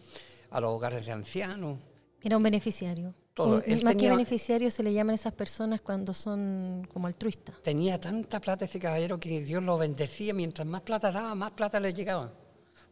a 0.50 0.61
los 0.61 0.70
hogares 0.70 1.05
de 1.05 1.12
ancianos. 1.12 1.79
Era 2.22 2.38
un 2.38 2.42
beneficiario. 2.42 3.14
Todo. 3.35 3.62
más 3.83 3.96
que 3.96 4.09
beneficiario 4.09 4.70
se 4.70 4.83
le 4.83 4.94
llaman 4.94 5.16
esas 5.16 5.35
personas 5.35 5.83
cuando 5.83 6.14
son 6.14 6.88
como 6.90 7.09
altruistas. 7.09 7.61
Tenía 7.62 8.00
tanta 8.00 8.40
plata 8.40 8.64
ese 8.64 8.79
caballero 8.79 9.20
que 9.20 9.42
Dios 9.42 9.62
lo 9.62 9.77
bendecía. 9.77 10.33
Mientras 10.33 10.66
más 10.66 10.81
plata 10.81 11.12
daba, 11.12 11.35
más 11.35 11.50
plata 11.50 11.79
le 11.81 11.92
llegaba. 11.92 12.33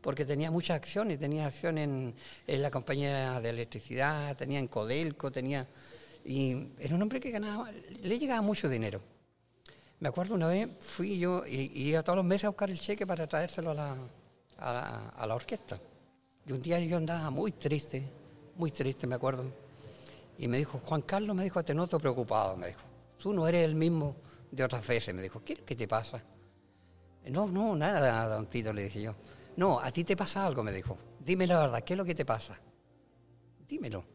Porque 0.00 0.24
tenía 0.24 0.50
muchas 0.50 0.76
acciones. 0.76 1.18
Tenía 1.20 1.46
acciones 1.46 1.84
en, 1.84 2.14
en 2.46 2.62
la 2.62 2.70
compañía 2.70 3.40
de 3.40 3.50
electricidad, 3.50 4.36
tenía 4.36 4.58
en 4.58 4.66
Codelco, 4.66 5.30
tenía... 5.30 5.66
Y 6.24 6.68
era 6.78 6.94
un 6.94 7.02
hombre 7.02 7.20
que 7.20 7.30
ganaba, 7.30 7.70
le 7.70 8.18
llegaba 8.18 8.42
mucho 8.42 8.68
dinero. 8.68 9.00
Me 10.00 10.08
acuerdo 10.08 10.34
una 10.34 10.48
vez, 10.48 10.68
fui 10.80 11.18
yo 11.18 11.46
y, 11.46 11.70
iba 11.74 12.02
todos 12.02 12.16
los 12.16 12.24
meses 12.24 12.44
a 12.44 12.48
buscar 12.48 12.70
el 12.70 12.80
cheque 12.80 13.06
para 13.06 13.26
traérselo 13.26 13.70
a 13.70 13.74
la, 13.74 13.96
a, 14.58 15.26
la, 15.26 15.34
orquesta. 15.34 15.78
Y 16.44 16.52
un 16.52 16.60
día 16.60 16.80
yo 16.80 16.96
andaba 16.96 17.30
muy 17.30 17.52
triste, 17.52 18.02
muy 18.56 18.70
triste, 18.70 19.06
me 19.06 19.14
acuerdo. 19.14 19.44
Y 20.38 20.48
me 20.48 20.58
dijo, 20.58 20.80
Juan 20.84 21.02
Carlos, 21.02 21.36
me 21.36 21.44
dijo, 21.44 21.62
te 21.62 21.74
noto 21.74 21.98
preocupado, 21.98 22.56
me 22.56 22.68
dijo. 22.68 22.82
Tú 23.18 23.32
no 23.32 23.46
eres 23.46 23.64
el 23.64 23.76
mismo 23.76 24.16
de 24.50 24.64
otras 24.64 24.84
veces, 24.84 25.14
me 25.14 25.22
dijo. 25.22 25.42
¿Qué, 25.44 25.54
qué 25.54 25.76
te 25.76 25.86
pasa? 25.86 26.20
No, 27.26 27.46
no, 27.46 27.76
nada, 27.76 28.26
don 28.26 28.46
Tito, 28.46 28.72
le 28.72 28.84
dije 28.84 29.02
yo. 29.02 29.14
No, 29.56 29.78
a 29.78 29.90
ti 29.90 30.02
te 30.02 30.16
pasa 30.16 30.44
algo, 30.44 30.62
me 30.62 30.72
dijo. 30.72 30.98
Dime 31.20 31.46
la 31.46 31.60
verdad, 31.60 31.84
¿qué 31.84 31.94
es 31.94 31.98
lo 31.98 32.04
que 32.04 32.14
te 32.14 32.24
pasa? 32.24 32.58
Dímelo. 33.68 34.11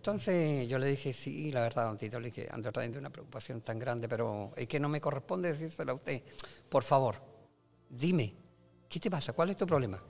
Entonces 0.00 0.66
yo 0.66 0.78
le 0.78 0.86
dije, 0.86 1.12
sí, 1.12 1.52
la 1.52 1.60
verdad, 1.60 1.88
don 1.88 1.98
Tito, 1.98 2.18
le 2.18 2.30
dije, 2.30 2.48
ando 2.50 2.72
trayendo 2.72 2.98
una 2.98 3.10
preocupación 3.10 3.60
tan 3.60 3.78
grande, 3.78 4.08
pero 4.08 4.50
es 4.56 4.66
que 4.66 4.80
no 4.80 4.88
me 4.88 4.98
corresponde 4.98 5.52
decírselo 5.52 5.92
a 5.92 5.94
usted. 5.94 6.22
Por 6.70 6.82
favor, 6.82 7.16
dime, 7.90 8.34
¿qué 8.88 8.98
te 8.98 9.10
pasa? 9.10 9.34
¿Cuál 9.34 9.50
es 9.50 9.58
tu 9.58 9.66
problema? 9.66 10.02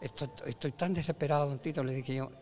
Estoy, 0.00 0.72
tan 0.72 0.94
desesperado, 0.94 1.46
don 1.46 1.58
Tito, 1.58 1.84
le 1.84 1.92
dije 1.92 2.14
yo, 2.14 2.32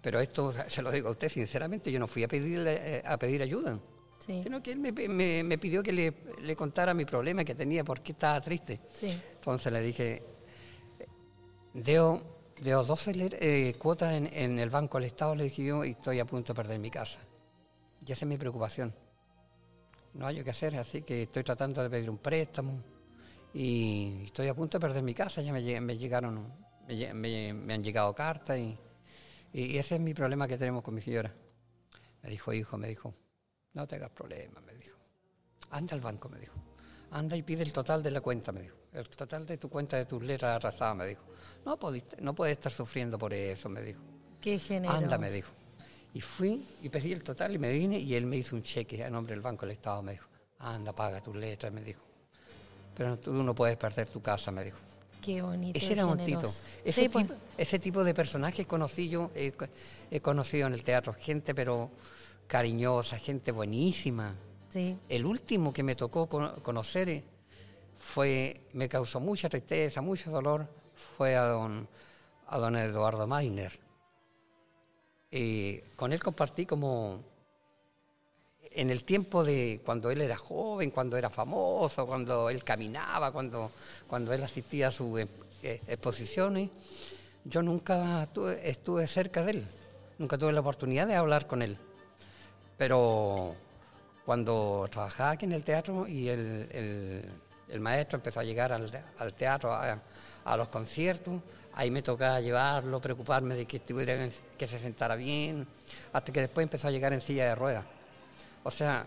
pero 0.00 0.18
esto 0.18 0.50
se 0.50 0.80
lo 0.80 0.90
digo 0.90 1.08
a 1.08 1.10
usted 1.10 1.28
sinceramente, 1.28 1.92
yo 1.92 1.98
no 2.00 2.06
fui 2.06 2.22
a 2.22 2.28
pedirle 2.28 2.96
eh, 2.96 3.02
a 3.04 3.18
pedir 3.18 3.42
ayuda, 3.42 3.78
sino 4.24 4.62
que 4.62 4.72
él 4.72 4.78
me, 4.78 5.58
pidió 5.58 5.82
que 5.82 5.92
le, 5.92 6.56
contara 6.56 6.94
mi 6.94 7.04
problema 7.04 7.44
que 7.44 7.54
tenía, 7.54 7.84
por 7.84 8.00
qué 8.00 8.12
estaba 8.12 8.40
triste. 8.40 8.80
Entonces 9.02 9.70
le 9.70 9.82
dije, 9.82 10.22
Deo 11.74 12.37
de 12.60 12.72
los 12.72 12.86
12 12.86 13.12
eh, 13.40 13.74
cuotas 13.78 14.14
en, 14.14 14.58
el 14.58 14.70
Banco 14.70 14.98
del 14.98 15.06
Estado, 15.06 15.34
le 15.34 15.44
dije 15.44 15.64
yo, 15.64 15.84
y 15.84 15.90
estoy 15.90 16.18
a 16.18 16.24
punto 16.24 16.52
de 16.52 16.56
perder 16.56 16.78
mi 16.78 16.90
casa. 16.90 17.18
Y 18.04 18.12
esa 18.12 18.24
es 18.24 18.28
mi 18.28 18.36
preocupación. 18.36 18.94
No 20.14 20.26
hay 20.26 20.42
que 20.42 20.50
hacer, 20.50 20.76
así 20.76 21.02
que 21.02 21.22
estoy 21.22 21.44
tratando 21.44 21.82
de 21.82 21.90
pedir 21.90 22.10
un 22.10 22.18
préstamo 22.18 22.82
y 23.54 24.24
estoy 24.24 24.48
a 24.48 24.54
punto 24.54 24.78
de 24.78 24.80
perder 24.80 25.02
mi 25.02 25.14
casa. 25.14 25.42
Ya 25.42 25.52
me, 25.52 25.62
llegaron, 25.62 26.52
me, 26.88 27.74
han 27.74 27.84
llegado 27.84 28.14
cartas 28.14 28.58
y, 28.58 28.78
ese 29.52 29.94
es 29.94 30.00
mi 30.00 30.14
problema 30.14 30.48
que 30.48 30.58
tenemos 30.58 30.82
con 30.82 30.94
mi 30.94 31.00
señora. 31.00 31.32
Me 32.22 32.30
dijo, 32.30 32.52
hijo, 32.52 32.76
me 32.76 32.88
dijo, 32.88 33.14
no 33.74 33.86
te 33.86 33.96
hagas 33.96 34.10
problemas, 34.10 34.62
me 34.64 34.74
dijo. 34.74 34.96
Anda 35.70 35.94
al 35.94 36.00
banco, 36.00 36.28
me 36.28 36.38
dijo. 36.38 36.67
Anda 37.10 37.36
y 37.36 37.42
pide 37.42 37.62
el 37.62 37.72
total 37.72 38.02
de 38.02 38.10
la 38.10 38.20
cuenta, 38.20 38.52
me 38.52 38.62
dijo. 38.62 38.76
El 38.92 39.08
total 39.08 39.46
de 39.46 39.56
tu 39.56 39.68
cuenta 39.68 39.96
de 39.96 40.04
tus 40.04 40.22
letras 40.22 40.56
arrasadas, 40.56 40.96
me 40.96 41.06
dijo. 41.06 41.22
No, 41.64 41.78
no 42.20 42.34
puedes 42.34 42.56
estar 42.56 42.72
sufriendo 42.72 43.18
por 43.18 43.32
eso, 43.32 43.68
me 43.68 43.82
dijo. 43.82 44.00
Qué 44.40 44.58
generoso. 44.58 44.98
Anda, 44.98 45.18
me 45.18 45.30
dijo. 45.30 45.52
Y 46.14 46.20
fui 46.20 46.66
y 46.82 46.88
pedí 46.88 47.12
el 47.12 47.22
total 47.22 47.54
y 47.54 47.58
me 47.58 47.70
vine 47.70 47.98
y 47.98 48.14
él 48.14 48.26
me 48.26 48.36
hizo 48.36 48.56
un 48.56 48.62
cheque 48.62 49.04
a 49.04 49.10
nombre 49.10 49.34
del 49.34 49.42
Banco 49.42 49.66
del 49.66 49.72
Estado, 49.72 50.02
me 50.02 50.12
dijo. 50.12 50.28
Anda, 50.58 50.92
paga 50.92 51.20
tus 51.20 51.36
letras, 51.36 51.72
me 51.72 51.82
dijo. 51.82 52.02
Pero 52.96 53.18
tú 53.18 53.32
no 53.32 53.54
puedes 53.54 53.76
perder 53.76 54.08
tu 54.08 54.20
casa, 54.20 54.50
me 54.50 54.64
dijo. 54.64 54.78
Qué 55.20 55.42
bonito. 55.42 55.78
Ese 55.78 55.92
era 55.92 56.06
un 56.06 56.18
tito. 56.24 56.46
Ese, 56.84 57.10
pues. 57.10 57.26
tipo, 57.26 57.34
ese 57.56 57.78
tipo 57.78 58.04
de 58.04 58.14
personajes 58.14 58.66
conocí 58.66 59.08
yo, 59.08 59.30
he, 59.34 60.20
conocido 60.20 60.66
en 60.66 60.74
el 60.74 60.82
teatro, 60.82 61.12
gente 61.12 61.54
pero 61.54 61.90
cariñosa, 62.46 63.18
gente 63.18 63.52
buenísima. 63.52 64.34
Sí. 64.70 64.98
El 65.08 65.24
último 65.24 65.72
que 65.72 65.82
me 65.82 65.94
tocó 65.94 66.28
conocer 66.28 67.22
fue, 67.98 68.60
me 68.72 68.88
causó 68.88 69.20
mucha 69.20 69.48
tristeza, 69.48 70.00
mucho 70.00 70.30
dolor, 70.30 70.68
fue 71.16 71.36
a 71.36 71.44
don, 71.44 71.88
a 72.48 72.58
don 72.58 72.76
Eduardo 72.76 73.26
Mainer. 73.26 73.78
Y 75.30 75.78
con 75.96 76.12
él 76.12 76.22
compartí 76.22 76.64
como 76.64 77.22
en 78.70 78.90
el 78.90 79.04
tiempo 79.04 79.44
de 79.44 79.80
cuando 79.84 80.10
él 80.10 80.20
era 80.20 80.36
joven, 80.36 80.90
cuando 80.90 81.16
era 81.16 81.30
famoso, 81.30 82.06
cuando 82.06 82.48
él 82.50 82.62
caminaba, 82.64 83.32
cuando, 83.32 83.70
cuando 84.06 84.32
él 84.32 84.42
asistía 84.42 84.88
a 84.88 84.92
sus 84.92 85.20
eh, 85.20 85.28
exposiciones, 85.62 86.70
yo 87.44 87.62
nunca 87.62 88.28
estuve 88.62 89.06
cerca 89.06 89.42
de 89.42 89.50
él, 89.52 89.66
nunca 90.18 90.38
tuve 90.38 90.52
la 90.52 90.60
oportunidad 90.60 91.06
de 91.06 91.14
hablar 91.14 91.46
con 91.46 91.62
él. 91.62 91.78
Pero 92.76 93.56
cuando 94.28 94.86
trabajaba 94.92 95.30
aquí 95.30 95.46
en 95.46 95.52
el 95.52 95.64
teatro 95.64 96.06
y 96.06 96.28
el 96.28 97.24
el 97.70 97.80
maestro 97.80 98.16
empezó 98.16 98.40
a 98.40 98.44
llegar 98.44 98.72
al, 98.72 99.34
teatro, 99.34 99.72
a, 99.72 100.56
los 100.56 100.68
conciertos, 100.68 101.40
ahí 101.74 101.90
me 101.90 102.02
tocaba 102.02 102.40
llevarlo, 102.40 103.00
preocuparme 103.00 103.54
de 103.54 103.66
que 103.66 103.76
estuviera, 103.76 104.28
que 104.56 104.66
se 104.66 104.78
sentara 104.78 105.16
bien, 105.16 105.66
hasta 106.12 106.32
que 106.32 106.40
después 106.40 106.64
empezó 106.64 106.88
a 106.88 106.90
llegar 106.90 107.12
en 107.12 107.20
silla 107.20 107.46
de 107.46 107.54
ruedas. 107.54 107.84
O 108.64 108.70
sea, 108.70 109.04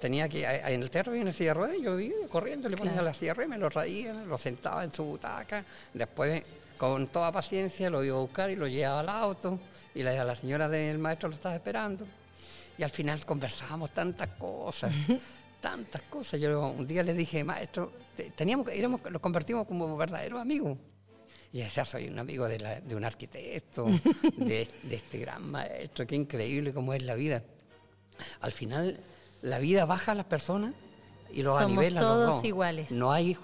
tenía 0.00 0.28
que, 0.28 0.44
en 0.44 0.82
el 0.82 0.90
teatro 0.90 1.14
en 1.14 1.32
silla 1.32 1.50
de 1.50 1.54
ruedas, 1.54 1.76
yo 1.80 1.98
iba 1.98 2.28
corriendo, 2.28 2.68
le 2.68 2.76
ponía 2.76 3.00
la 3.02 3.14
silla 3.14 3.30
de 3.30 3.34
ruedas, 3.34 3.50
me 3.50 3.58
lo 3.58 3.70
traía, 3.70 4.12
lo 4.12 4.38
sentaba 4.38 4.84
en 4.84 4.92
su 4.92 5.04
butaca, 5.04 5.64
después 5.94 6.42
con 6.76 7.06
toda 7.08 7.30
paciencia 7.30 7.90
lo 7.90 8.02
iba 8.02 8.16
a 8.16 8.20
buscar 8.20 8.50
y 8.50 8.56
lo 8.56 8.66
llevaba 8.66 9.00
al 9.00 9.08
auto, 9.08 9.60
y 9.94 10.02
la, 10.02 10.24
la 10.24 10.36
señora 10.36 10.68
del 10.68 10.98
maestro 10.98 11.28
lo 11.28 11.36
estaba 11.36 11.54
esperando. 11.54 12.06
Y 12.80 12.82
al 12.82 12.90
final 12.90 13.26
conversábamos 13.26 13.90
tantas 13.90 14.28
cosas. 14.38 14.90
tantas 15.60 16.00
cosas. 16.08 16.40
Yo 16.40 16.70
un 16.70 16.86
día 16.86 17.02
le 17.02 17.12
dije, 17.12 17.44
maestro, 17.44 17.92
teníamos, 18.34 18.66
éramos, 18.72 19.02
nos 19.10 19.20
convertimos 19.20 19.66
como 19.66 19.94
verdaderos 19.98 20.40
amigos. 20.40 20.78
Y 21.52 21.62
ya 21.62 21.84
soy 21.84 22.08
un 22.08 22.18
amigo 22.18 22.48
de, 22.48 22.82
un 22.96 23.04
arquitecto, 23.04 23.84
de, 24.38 24.66
este 24.90 25.18
gran 25.18 25.50
maestro, 25.50 26.06
qué 26.06 26.16
increíble 26.16 26.72
cómo 26.72 26.94
es 26.94 27.02
la 27.02 27.16
vida. 27.16 27.42
Al 28.40 28.52
final, 28.52 28.98
la 29.42 29.58
vida 29.58 29.84
baja 29.84 30.12
a 30.12 30.14
las 30.14 30.24
personas 30.24 30.72
y 31.30 31.42
los 31.42 31.60
Somos 31.60 31.72
anivela 31.72 32.00
todos 32.00 32.26
los 32.28 32.36
dos. 32.36 32.44
iguales. 32.46 32.90
No 32.92 33.12
hay, 33.12 33.36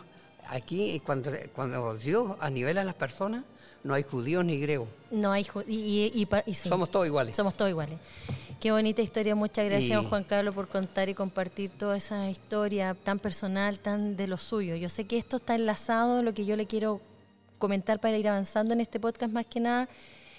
aquí, 0.47 0.99
cuando, 1.05 1.31
cuando 1.55 1.95
Dios 1.97 2.39
anivela 2.41 2.81
a 2.81 2.85
las 2.85 2.95
personas, 2.95 3.45
no 3.85 3.93
hay 3.93 4.03
judíos 4.03 4.47
ni 4.47 4.59
griegos. 4.59 4.89
No 5.11 5.31
hay 5.31 5.47
y, 5.69 6.27
y, 6.47 6.55
Somos 6.55 6.91
todos 6.91 7.07
iguales. 7.07 7.37
Somos 7.37 7.55
todos 7.55 7.71
iguales. 7.71 7.99
Qué 8.61 8.73
bonita 8.73 9.03
historia. 9.03 9.35
Muchas 9.35 9.67
gracias, 9.67 10.07
Juan 10.07 10.25
Carlos, 10.25 10.55
por 10.55 10.67
contar 10.67 11.11
y 11.11 11.15
compartir 11.15 11.69
toda 11.69 11.97
esa 11.97 12.31
historia 12.31 12.95
tan 12.95 13.19
personal, 13.19 13.79
tan 13.79 14.17
de 14.17 14.27
lo 14.27 14.39
suyo. 14.39 14.77
Yo 14.77 14.89
sé 14.89 15.05
que 15.07 15.19
esto 15.19 15.37
está 15.37 15.55
enlazado, 15.55 16.23
lo 16.23 16.33
que 16.33 16.47
yo 16.47 16.57
le 16.57 16.67
quiero 16.67 17.03
comentar 17.59 18.01
para 18.01 18.17
ir 18.17 18.29
avanzando 18.29 18.73
en 18.73 18.81
este 18.81 18.99
podcast 18.99 19.31
más 19.31 19.47
que 19.47 19.61
nada. 19.61 19.89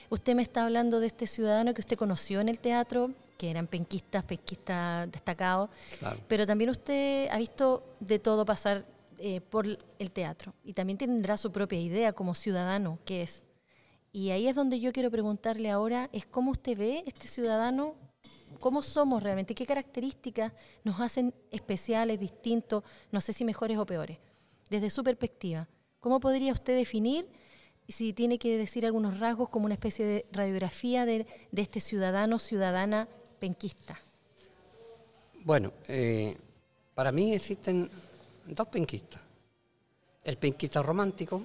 Usted 0.09 0.33
me 0.33 0.41
está 0.41 0.65
hablando 0.65 0.99
de 0.99 1.07
este 1.07 1.27
ciudadano 1.27 1.75
que 1.75 1.81
usted 1.81 1.95
conoció 1.95 2.41
en 2.41 2.49
el 2.49 2.57
teatro, 2.57 3.11
que 3.37 3.51
eran 3.51 3.67
penquistas, 3.67 4.23
penquistas 4.23 5.11
destacados, 5.11 5.69
pero 6.27 6.47
también 6.47 6.71
usted 6.71 7.29
ha 7.29 7.37
visto 7.37 7.83
de 7.99 8.17
todo 8.17 8.45
pasar 8.45 8.83
eh, 9.19 9.41
por 9.41 9.67
el 9.67 10.11
teatro 10.11 10.53
y 10.63 10.73
también 10.73 10.97
tendrá 10.97 11.37
su 11.37 11.51
propia 11.51 11.79
idea 11.79 12.13
como 12.13 12.33
ciudadano 12.33 12.97
que 13.05 13.21
es. 13.21 13.43
Y 14.11 14.31
ahí 14.31 14.47
es 14.47 14.55
donde 14.55 14.79
yo 14.79 14.91
quiero 14.91 15.11
preguntarle 15.11 15.69
ahora, 15.69 16.09
es 16.13 16.25
cómo 16.25 16.49
usted 16.51 16.75
ve 16.75 17.03
este 17.05 17.27
ciudadano 17.27 17.93
cómo 18.59 18.81
somos 18.81 19.23
realmente, 19.23 19.55
qué 19.55 19.65
características 19.65 20.53
nos 20.83 20.99
hacen 20.99 21.33
especiales, 21.51 22.19
distintos, 22.19 22.83
no 23.11 23.21
sé 23.21 23.33
si 23.33 23.45
mejores 23.45 23.77
o 23.77 23.85
peores. 23.85 24.17
Desde 24.69 24.89
su 24.89 25.03
perspectiva, 25.03 25.67
¿cómo 25.99 26.19
podría 26.19 26.53
usted 26.53 26.75
definir, 26.75 27.27
si 27.87 28.13
tiene 28.13 28.37
que 28.37 28.57
decir 28.57 28.85
algunos 28.85 29.19
rasgos, 29.19 29.49
como 29.49 29.65
una 29.65 29.75
especie 29.75 30.05
de 30.05 30.25
radiografía 30.31 31.05
de, 31.05 31.25
este 31.55 31.79
ciudadano, 31.79 32.39
ciudadana 32.39 33.07
penquista? 33.39 33.99
Bueno, 35.43 35.71
eh, 35.87 36.35
para 36.93 37.11
mí 37.11 37.33
existen 37.33 37.89
dos 38.45 38.67
penquistas. 38.67 39.21
El 40.23 40.37
penquista 40.37 40.81
romántico, 40.81 41.41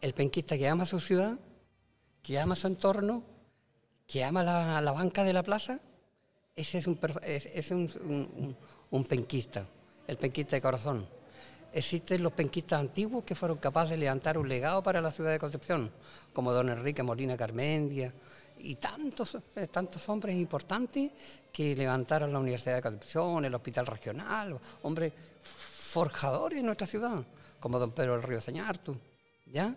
el 0.00 0.12
penquista 0.12 0.58
que 0.58 0.68
ama 0.68 0.84
su 0.84 1.00
ciudad, 1.00 1.38
que 2.22 2.38
ama 2.38 2.56
su 2.56 2.66
entorno 2.66 3.22
que 4.06 4.24
ama 4.24 4.42
la, 4.42 4.92
banca 4.92 5.24
de 5.24 5.32
la 5.32 5.42
plaza 5.42 5.80
Ese 6.54 6.78
es 6.78 6.86
un, 6.86 6.96
penquista, 9.08 9.66
el 10.06 10.16
penquista 10.16 10.56
de 10.56 10.62
corazón. 10.62 11.06
Existen 11.72 12.22
los 12.22 12.32
penquistas 12.32 12.78
antiguos 12.78 13.24
que 13.24 13.34
fueron 13.34 13.58
capaces 13.58 13.90
de 13.90 13.96
levantar 13.96 14.38
un 14.38 14.48
legado 14.48 14.82
para 14.82 15.00
la 15.00 15.10
ciudad 15.10 15.32
de 15.32 15.40
Concepción, 15.40 15.90
como 16.32 16.52
don 16.52 16.68
Enrique 16.68 17.02
Molina 17.02 17.36
Carmendia 17.36 18.12
y 18.58 18.76
tantos, 18.76 19.36
eh, 19.56 19.66
tantos 19.66 20.08
hombres 20.08 20.36
importantes 20.36 21.10
que 21.52 21.74
levantaron 21.74 22.32
la 22.32 22.38
Universidad 22.38 22.76
de 22.76 22.82
Concepción, 22.82 23.44
el 23.44 23.54
Hospital 23.54 23.86
Regional, 23.86 24.58
hombres 24.82 25.12
forjadores 25.42 26.60
en 26.60 26.66
nuestra 26.66 26.86
ciudad, 26.86 27.24
como 27.58 27.78
don 27.80 27.90
Pedro 27.90 28.12
del 28.12 28.22
Río 28.22 28.40
Señartu, 28.40 28.96
¿ya? 29.46 29.74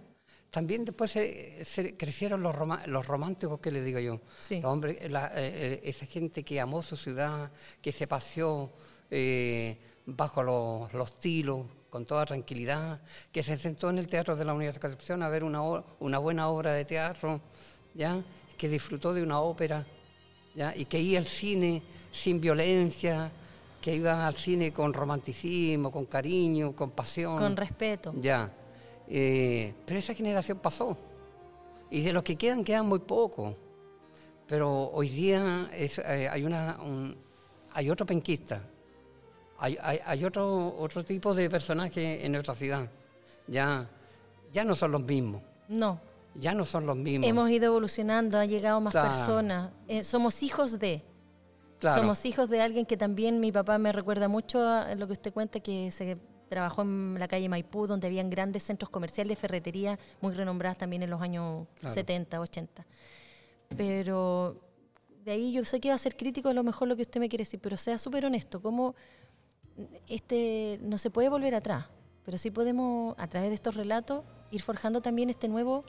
También 0.52 0.86
después 0.86 1.12
se, 1.12 1.96
crecieron 1.98 2.42
los, 2.42 2.56
los 2.88 3.06
románticos, 3.06 3.60
¿qué 3.60 3.72
le 3.72 3.84
digo 3.84 4.00
yo? 4.00 4.22
Sí. 4.40 4.62
hombres, 4.64 4.98
eh, 5.02 5.10
eh, 5.36 5.82
esa 5.84 6.06
gente 6.06 6.44
que 6.44 6.60
amó 6.60 6.82
su 6.82 6.96
ciudad, 6.96 7.52
que 7.82 7.92
se 7.92 8.08
paseó 8.08 8.72
bajo 10.06 10.44
los, 10.44 10.94
los 10.94 11.18
tilos, 11.20 11.66
con 11.90 12.06
toda 12.06 12.26
tranquilidad, 12.26 13.02
que 13.32 13.44
se 13.44 13.58
sentó 13.58 13.90
en 13.90 13.98
el 13.98 14.08
Teatro 14.08 14.36
de 14.36 14.46
la 14.46 14.54
Universidad 14.54 14.82
de 14.82 14.88
Concepción 14.90 15.24
a 15.24 15.30
ver 15.30 15.44
una, 15.44 15.62
una 16.00 16.18
buena 16.18 16.50
obra 16.50 16.74
de 16.74 16.86
teatro, 16.86 17.42
¿ya? 17.94 18.24
que 18.58 18.70
disfrutó 18.70 19.14
de 19.14 19.24
una 19.24 19.40
ópera, 19.40 19.86
¿ya? 20.56 20.76
y 20.76 20.86
que 20.86 21.00
iba 21.00 21.20
al 21.20 21.28
cine 21.28 21.82
sin 22.12 22.42
violencia, 22.42 23.32
que 23.82 23.96
iba 23.96 24.28
al 24.28 24.36
cine 24.36 24.74
con 24.74 24.94
romanticismo, 24.94 25.92
con 25.92 26.06
cariño, 26.06 26.76
con 26.76 26.92
pasión. 26.92 27.40
Con 27.40 27.56
respeto. 27.56 28.14
Ya. 28.20 28.52
Eh, 29.10 29.74
pero 29.86 30.00
esa 30.00 30.14
generación 30.14 30.60
pasó. 30.60 30.98
Y 31.90 32.02
de 32.02 32.14
los 32.14 32.24
que 32.24 32.36
quedan, 32.36 32.64
quedan 32.64 32.86
muy 32.88 33.00
pocos. 33.00 33.56
Pero 34.48 34.90
hoy 34.94 35.10
día 35.10 35.70
eh, 35.74 36.30
hay, 36.30 36.44
una, 36.44 36.78
hay 37.74 37.90
otro 37.90 38.06
penquista, 38.06 38.62
hay, 39.60 39.78
hay, 39.82 40.24
otro, 40.24 40.76
otro 40.78 41.04
tipo 41.04 41.34
de 41.34 41.50
personajes 41.50 42.24
en 42.24 42.32
nuestra 42.32 42.56
ciudad. 42.56 42.90
Ya, 43.48 43.90
ya 44.54 44.64
no 44.64 44.76
son 44.76 44.92
los 44.94 45.02
mismos. 45.02 45.42
No. 45.68 46.00
Ya 46.36 46.54
no 46.54 46.64
son 46.66 46.86
los 46.86 46.96
mismos. 46.96 47.28
Hemos 47.28 47.50
ido 47.50 47.66
evolucionando, 47.66 48.38
ha 48.38 48.46
llegado 48.46 48.80
más 48.80 48.94
personas. 48.94 49.72
Eh, 49.88 50.04
somos 50.04 50.44
hijos 50.44 50.80
de. 50.80 51.04
Somos 51.82 52.26
hijos 52.26 52.50
de 52.50 52.62
alguien 52.62 52.86
que 52.86 52.98
también 52.98 53.40
mi 53.40 53.52
papá 53.52 53.78
me 53.78 53.92
recuerda 53.92 54.28
mucho 54.28 54.68
a 54.68 54.96
lo 54.96 55.08
que 55.08 55.14
usted 55.14 55.34
cuenta, 55.34 55.60
que 55.60 55.92
se 55.92 56.18
trabajó 56.48 56.82
en 56.82 57.18
la 57.20 57.28
calle 57.28 57.50
Maipú, 57.50 57.88
donde 57.88 58.08
habían 58.08 58.30
grandes 58.30 58.64
centros 58.64 58.90
comerciales, 58.90 59.38
ferreterías 59.38 60.00
muy 60.22 60.34
renombradas 60.34 60.78
también 60.78 61.04
en 61.04 61.10
los 61.10 61.22
años 61.22 61.68
70, 61.88 62.40
80. 62.40 62.86
Pero 63.76 64.62
de 65.26 65.32
ahí 65.32 65.52
yo 65.52 65.66
sé 65.66 65.80
que 65.80 65.90
va 65.90 65.96
a 65.96 66.00
ser 66.00 66.16
crítico 66.16 66.50
a 66.50 66.54
lo 66.54 66.64
mejor 66.64 66.88
lo 66.88 66.96
que 66.96 67.02
usted 67.02 67.20
me 67.20 67.30
quiere 67.30 67.44
decir, 67.44 67.60
pero 67.62 67.78
sea 67.78 68.00
súper 68.00 68.26
honesto. 68.26 68.62
¿Cómo 68.62 68.96
este, 70.08 70.80
no 70.82 70.98
se 70.98 71.10
puede 71.10 71.30
volver 71.30 71.56
atrás, 71.56 71.86
pero 72.26 72.38
sí 72.38 72.52
podemos, 72.52 73.16
a 73.18 73.28
través 73.28 73.50
de 73.50 73.56
estos 73.56 73.76
relatos, 73.76 74.24
ir 74.52 74.62
forjando 74.62 75.02
también 75.02 75.30
este 75.30 75.48
nuevo, 75.48 75.84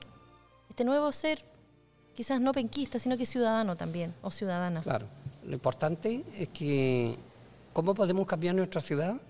este 0.69 0.85
nuevo 0.85 1.11
ser, 1.13 1.45
quizás 2.15 2.41
no 2.41 2.53
penquista, 2.53 2.99
sino 2.99 3.17
que 3.17 3.27
ciudadano 3.27 3.77
también, 3.77 4.15
o 4.23 4.31
ciudadana. 4.31 4.83
Claro, 4.83 5.07
lo 5.45 5.55
importante 5.55 6.25
es 6.37 6.49
que, 6.49 7.17
¿cómo 7.73 7.95
podemos 7.95 8.27
cambiar 8.27 8.55
nuestra 8.55 8.81
ciudad? 8.81 9.21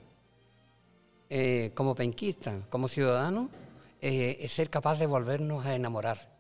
Eh, 1.31 1.73
como 1.75 1.95
penquista, 1.95 2.63
como 2.71 2.89
ciudadano, 2.89 3.51
eh, 4.01 4.39
es 4.41 4.53
ser 4.53 4.71
capaz 4.71 4.99
de 4.99 5.07
volvernos 5.07 5.67
a 5.67 5.75
enamorar. 5.75 6.35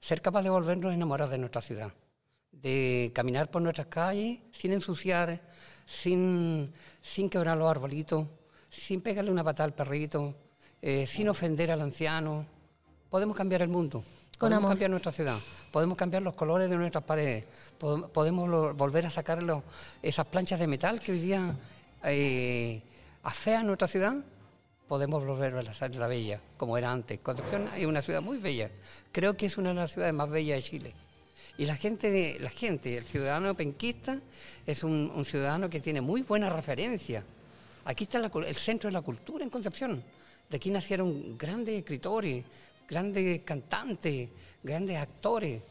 Ser 0.00 0.22
capaz 0.22 0.42
de 0.42 0.48
volvernos 0.48 0.90
a 0.90 0.94
enamorar 0.94 1.28
de 1.28 1.36
nuestra 1.36 1.60
ciudad. 1.60 1.92
De 2.50 3.12
caminar 3.14 3.50
por 3.50 3.60
nuestras 3.60 3.88
calles 3.88 4.38
sin 4.52 4.72
ensuciar, 4.72 5.42
sin, 5.86 6.72
sin 7.02 7.28
quebrar 7.28 7.58
los 7.58 7.70
arbolitos, 7.70 8.26
sin 8.70 9.02
pegarle 9.02 9.30
una 9.30 9.44
patada 9.44 9.64
al 9.64 9.74
perrito, 9.74 10.34
eh, 10.80 11.06
sin 11.06 11.28
ofender 11.28 11.70
al 11.70 11.82
anciano. 11.82 12.46
Podemos 13.10 13.36
cambiar 13.36 13.60
el 13.60 13.68
mundo, 13.68 14.02
podemos 14.38 14.68
cambiar 14.68 14.90
nuestra 14.90 15.12
ciudad, 15.12 15.38
podemos 15.70 15.96
cambiar 15.96 16.22
los 16.22 16.34
colores 16.34 16.70
de 16.70 16.76
nuestras 16.76 17.04
paredes, 17.04 17.44
podemos 17.78 18.74
volver 18.74 19.06
a 19.06 19.10
sacar 19.10 19.40
esas 20.02 20.26
planchas 20.26 20.58
de 20.58 20.66
metal 20.66 21.00
que 21.00 21.12
hoy 21.12 21.20
día 21.20 21.54
eh, 22.02 22.82
afean 23.24 23.66
nuestra 23.66 23.88
ciudad, 23.88 24.14
podemos 24.86 25.24
volver 25.24 25.56
a 25.56 25.60
hacer 25.60 25.94
la 25.96 26.06
bella, 26.06 26.40
como 26.56 26.78
era 26.78 26.92
antes. 26.92 27.18
Concepción 27.20 27.68
es 27.76 27.86
una 27.86 28.02
ciudad 28.02 28.22
muy 28.22 28.38
bella, 28.38 28.70
creo 29.10 29.36
que 29.36 29.46
es 29.46 29.58
una 29.58 29.70
de 29.70 29.74
las 29.74 29.92
ciudades 29.92 30.14
más 30.14 30.30
bellas 30.30 30.58
de 30.58 30.62
Chile. 30.62 30.94
Y 31.56 31.66
la 31.66 31.76
gente, 31.76 32.36
la 32.40 32.50
gente 32.50 32.96
el 32.96 33.04
ciudadano 33.04 33.54
penquista, 33.54 34.20
es 34.66 34.84
un, 34.84 35.24
ciudadano 35.24 35.70
que 35.70 35.80
tiene 35.80 36.00
muy 36.00 36.22
buena 36.22 36.50
referencia. 36.50 37.24
Aquí 37.84 38.04
está 38.04 38.18
el 38.18 38.56
centro 38.56 38.88
de 38.88 38.92
la 38.92 39.02
cultura 39.02 39.44
en 39.44 39.50
Concepción. 39.50 40.02
De 40.50 40.56
aquí 40.56 40.70
nacieron 40.70 41.38
grandes 41.38 41.76
escritores, 41.76 42.44
grandes 42.88 43.42
cantantes, 43.42 44.28
grandes 44.62 44.98
actores. 44.98 45.62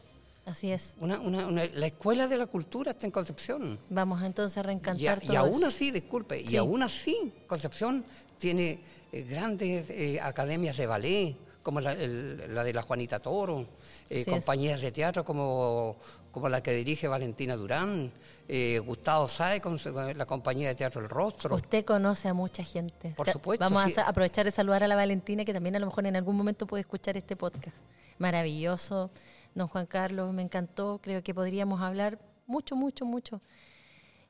Así 0.46 0.70
es. 0.70 0.94
la 1.00 1.86
escuela 1.86 2.28
de 2.28 2.36
la 2.36 2.46
cultura 2.46 2.92
está 2.92 3.06
en 3.06 3.12
Concepción. 3.12 3.78
Vamos 3.88 4.22
entonces 4.22 4.58
a 4.58 4.62
reencantar 4.62 5.22
y, 5.22 5.32
y 5.32 5.36
aún 5.36 5.64
así, 5.64 5.90
disculpe, 5.90 6.42
y 6.42 6.56
aún 6.56 6.82
así 6.82 7.32
Concepción 7.46 8.04
tiene 8.38 8.80
eh, 9.12 9.22
grandes 9.22 9.88
eh, 9.90 10.20
academias 10.20 10.76
de 10.76 10.86
ballet, 10.86 11.36
como 11.64 11.80
la, 11.80 11.94
de 11.94 12.72
la 12.72 12.82
Juanita 12.82 13.18
Toro, 13.18 13.66
eh, 14.10 14.24
compañías 14.26 14.80
de 14.82 14.92
teatro 14.92 15.24
como, 15.24 15.96
como 16.30 16.48
la 16.48 16.62
que 16.62 16.72
dirige 16.72 17.08
Valentina 17.08 17.56
Durán, 17.56 18.12
eh, 18.46 18.78
Gustavo 18.84 19.26
Sae 19.26 19.60
con, 19.60 19.80
la 20.14 20.26
compañía 20.26 20.68
de 20.68 20.74
teatro 20.74 21.00
El 21.00 21.08
Rostro. 21.08 21.54
Usted 21.56 21.84
conoce 21.84 22.28
a 22.28 22.34
mucha 22.34 22.62
gente. 22.62 23.14
Por 23.16 23.28
supuesto. 23.30 23.64
Vamos 23.64 23.96
a 23.96 24.02
aprovechar 24.02 24.44
de 24.44 24.50
saludar 24.50 24.84
a 24.84 24.88
la 24.88 24.94
Valentina, 24.94 25.44
que 25.44 25.54
también 25.54 25.74
a 25.74 25.78
lo 25.78 25.86
mejor 25.86 26.06
en 26.06 26.16
algún 26.16 26.36
momento 26.36 26.66
puede 26.66 26.82
escuchar 26.82 27.16
este 27.16 27.34
podcast. 27.34 27.76
Maravilloso, 28.18 29.10
don 29.54 29.68
Juan 29.68 29.86
Carlos, 29.86 30.32
me 30.32 30.42
encantó. 30.42 31.00
Creo 31.02 31.22
que 31.22 31.34
podríamos 31.34 31.80
hablar 31.80 32.18
mucho, 32.46 32.76
mucho, 32.76 33.04
mucho. 33.04 33.40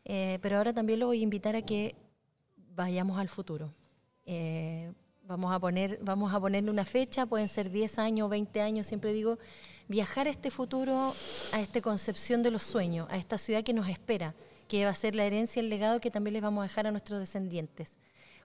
Eh, 0.04 0.38
pero 0.42 0.58
ahora 0.58 0.72
también 0.72 1.00
lo 1.00 1.06
voy 1.06 1.20
a 1.20 1.22
invitar 1.22 1.56
a 1.56 1.62
que 1.62 1.94
vayamos 2.74 3.18
al 3.18 3.28
futuro. 3.28 3.72
Vamos 5.26 5.54
a, 5.54 5.58
poner, 5.58 5.98
vamos 6.02 6.34
a 6.34 6.38
ponerle 6.38 6.70
una 6.70 6.84
fecha, 6.84 7.24
pueden 7.24 7.48
ser 7.48 7.70
10 7.70 7.98
años, 7.98 8.28
20 8.28 8.60
años, 8.60 8.86
siempre 8.86 9.14
digo, 9.14 9.38
viajar 9.88 10.26
a 10.26 10.30
este 10.30 10.50
futuro, 10.50 11.14
a 11.50 11.60
esta 11.62 11.80
concepción 11.80 12.42
de 12.42 12.50
los 12.50 12.62
sueños, 12.62 13.08
a 13.10 13.16
esta 13.16 13.38
ciudad 13.38 13.64
que 13.64 13.72
nos 13.72 13.88
espera, 13.88 14.34
que 14.68 14.84
va 14.84 14.90
a 14.90 14.94
ser 14.94 15.14
la 15.14 15.24
herencia, 15.24 15.60
el 15.60 15.70
legado 15.70 15.98
que 15.98 16.10
también 16.10 16.34
les 16.34 16.42
vamos 16.42 16.60
a 16.60 16.68
dejar 16.68 16.86
a 16.86 16.90
nuestros 16.90 17.20
descendientes. 17.20 17.96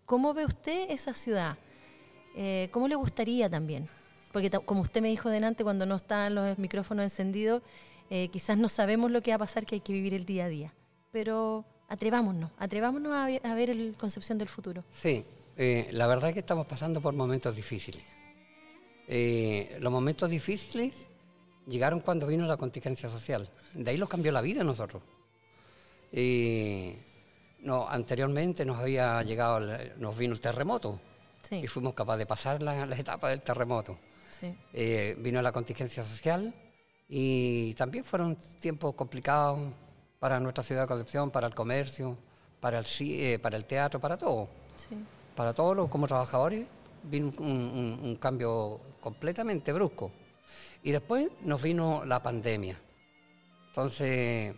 ¿Cómo 0.05 0.33
ve 0.33 0.45
usted 0.45 0.89
esa 0.89 1.13
ciudad? 1.13 1.57
Eh, 2.33 2.69
¿Cómo 2.71 2.87
le 2.87 2.95
gustaría 2.95 3.49
también? 3.49 3.89
Porque 4.31 4.49
como 4.49 4.81
usted 4.81 5.01
me 5.01 5.09
dijo 5.09 5.29
delante, 5.29 5.63
cuando 5.63 5.85
no 5.85 5.95
están 5.95 6.35
los 6.35 6.57
micrófonos 6.57 7.03
encendidos, 7.03 7.63
eh, 8.09 8.29
quizás 8.29 8.57
no 8.57 8.69
sabemos 8.69 9.11
lo 9.11 9.21
que 9.21 9.31
va 9.31 9.35
a 9.35 9.39
pasar, 9.39 9.65
que 9.65 9.75
hay 9.75 9.81
que 9.81 9.93
vivir 9.93 10.13
el 10.13 10.25
día 10.25 10.45
a 10.45 10.49
día. 10.49 10.73
Pero 11.11 11.65
atrevámonos, 11.87 12.51
atrevámonos 12.57 13.11
a, 13.13 13.25
a 13.25 13.55
ver 13.55 13.75
la 13.75 13.97
concepción 13.97 14.37
del 14.37 14.47
futuro. 14.47 14.83
Sí, 14.93 15.25
eh, 15.57 15.89
la 15.91 16.07
verdad 16.07 16.29
es 16.29 16.33
que 16.33 16.39
estamos 16.39 16.67
pasando 16.67 17.01
por 17.01 17.13
momentos 17.13 17.55
difíciles. 17.55 18.03
Eh, 19.07 19.77
los 19.79 19.91
momentos 19.91 20.29
difíciles 20.29 20.93
llegaron 21.67 21.99
cuando 21.99 22.27
vino 22.27 22.45
la 22.45 22.57
contingencia 22.57 23.09
social. 23.09 23.49
De 23.73 23.91
ahí 23.91 23.97
los 23.97 24.09
cambió 24.09 24.31
la 24.31 24.41
vida 24.41 24.61
a 24.61 24.63
nosotros. 24.63 25.01
No, 27.61 27.89
anteriormente 27.89 28.63
nos 28.65 28.79
había 28.79 29.21
llegado, 29.23 29.59
nos 29.97 30.17
vino 30.17 30.33
el 30.33 30.39
terremoto 30.39 30.99
y 31.51 31.67
fuimos 31.67 31.93
capaces 31.93 32.19
de 32.19 32.25
pasar 32.25 32.61
las 32.61 32.99
etapas 32.99 33.31
del 33.31 33.41
terremoto. 33.41 33.97
Vino 35.17 35.41
la 35.41 35.51
contingencia 35.51 36.03
social 36.03 36.53
y 37.07 37.73
también 37.75 38.03
fueron 38.03 38.37
tiempos 38.59 38.95
complicados 38.95 39.59
para 40.19 40.39
nuestra 40.39 40.63
ciudad 40.63 40.81
de 40.83 40.87
Concepción, 40.87 41.31
para 41.31 41.47
el 41.47 41.55
comercio, 41.55 42.17
para 42.59 42.79
el, 42.79 43.39
para 43.39 43.57
el 43.57 43.65
teatro, 43.65 43.99
para 43.99 44.17
todo. 44.17 44.47
Sí 44.75 44.95
para 45.39 45.53
todos 45.53 45.73
los 45.73 45.87
como 45.87 46.05
trabajadores 46.05 46.67
vino 47.01 47.31
un, 47.39 48.17
cambio 48.19 48.81
completamente 48.99 49.71
brusco. 49.71 50.11
Y 50.83 50.91
después 50.91 51.29
nos 51.43 51.63
vino 51.63 52.03
la 52.03 52.21
pandemia. 52.21 52.77
Entonces, 53.67 54.53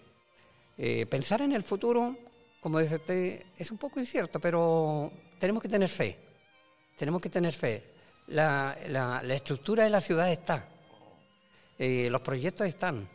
eh, 0.80 1.06
pensar 1.06 1.44
en 1.44 1.52
el 1.52 1.62
futuro, 1.62 2.18
como 2.60 2.80
dice 2.80 2.96
usted, 2.96 3.44
es 3.56 3.70
un 3.70 3.78
poco 3.78 4.00
incierto, 4.00 4.40
pero 4.40 5.12
tenemos 5.38 5.62
que 5.62 5.70
tener 5.70 5.88
fe. 5.88 6.18
Tenemos 6.98 7.22
que 7.22 7.30
tener 7.30 7.54
fe. 7.54 7.91
La, 8.28 9.22
estructura 9.30 9.84
de 9.84 9.90
la 9.90 10.02
ciudad 10.02 10.32
está. 10.32 10.66
Eh, 11.78 12.10
los 12.10 12.22
proyectos 12.22 12.68
están. 12.68 13.08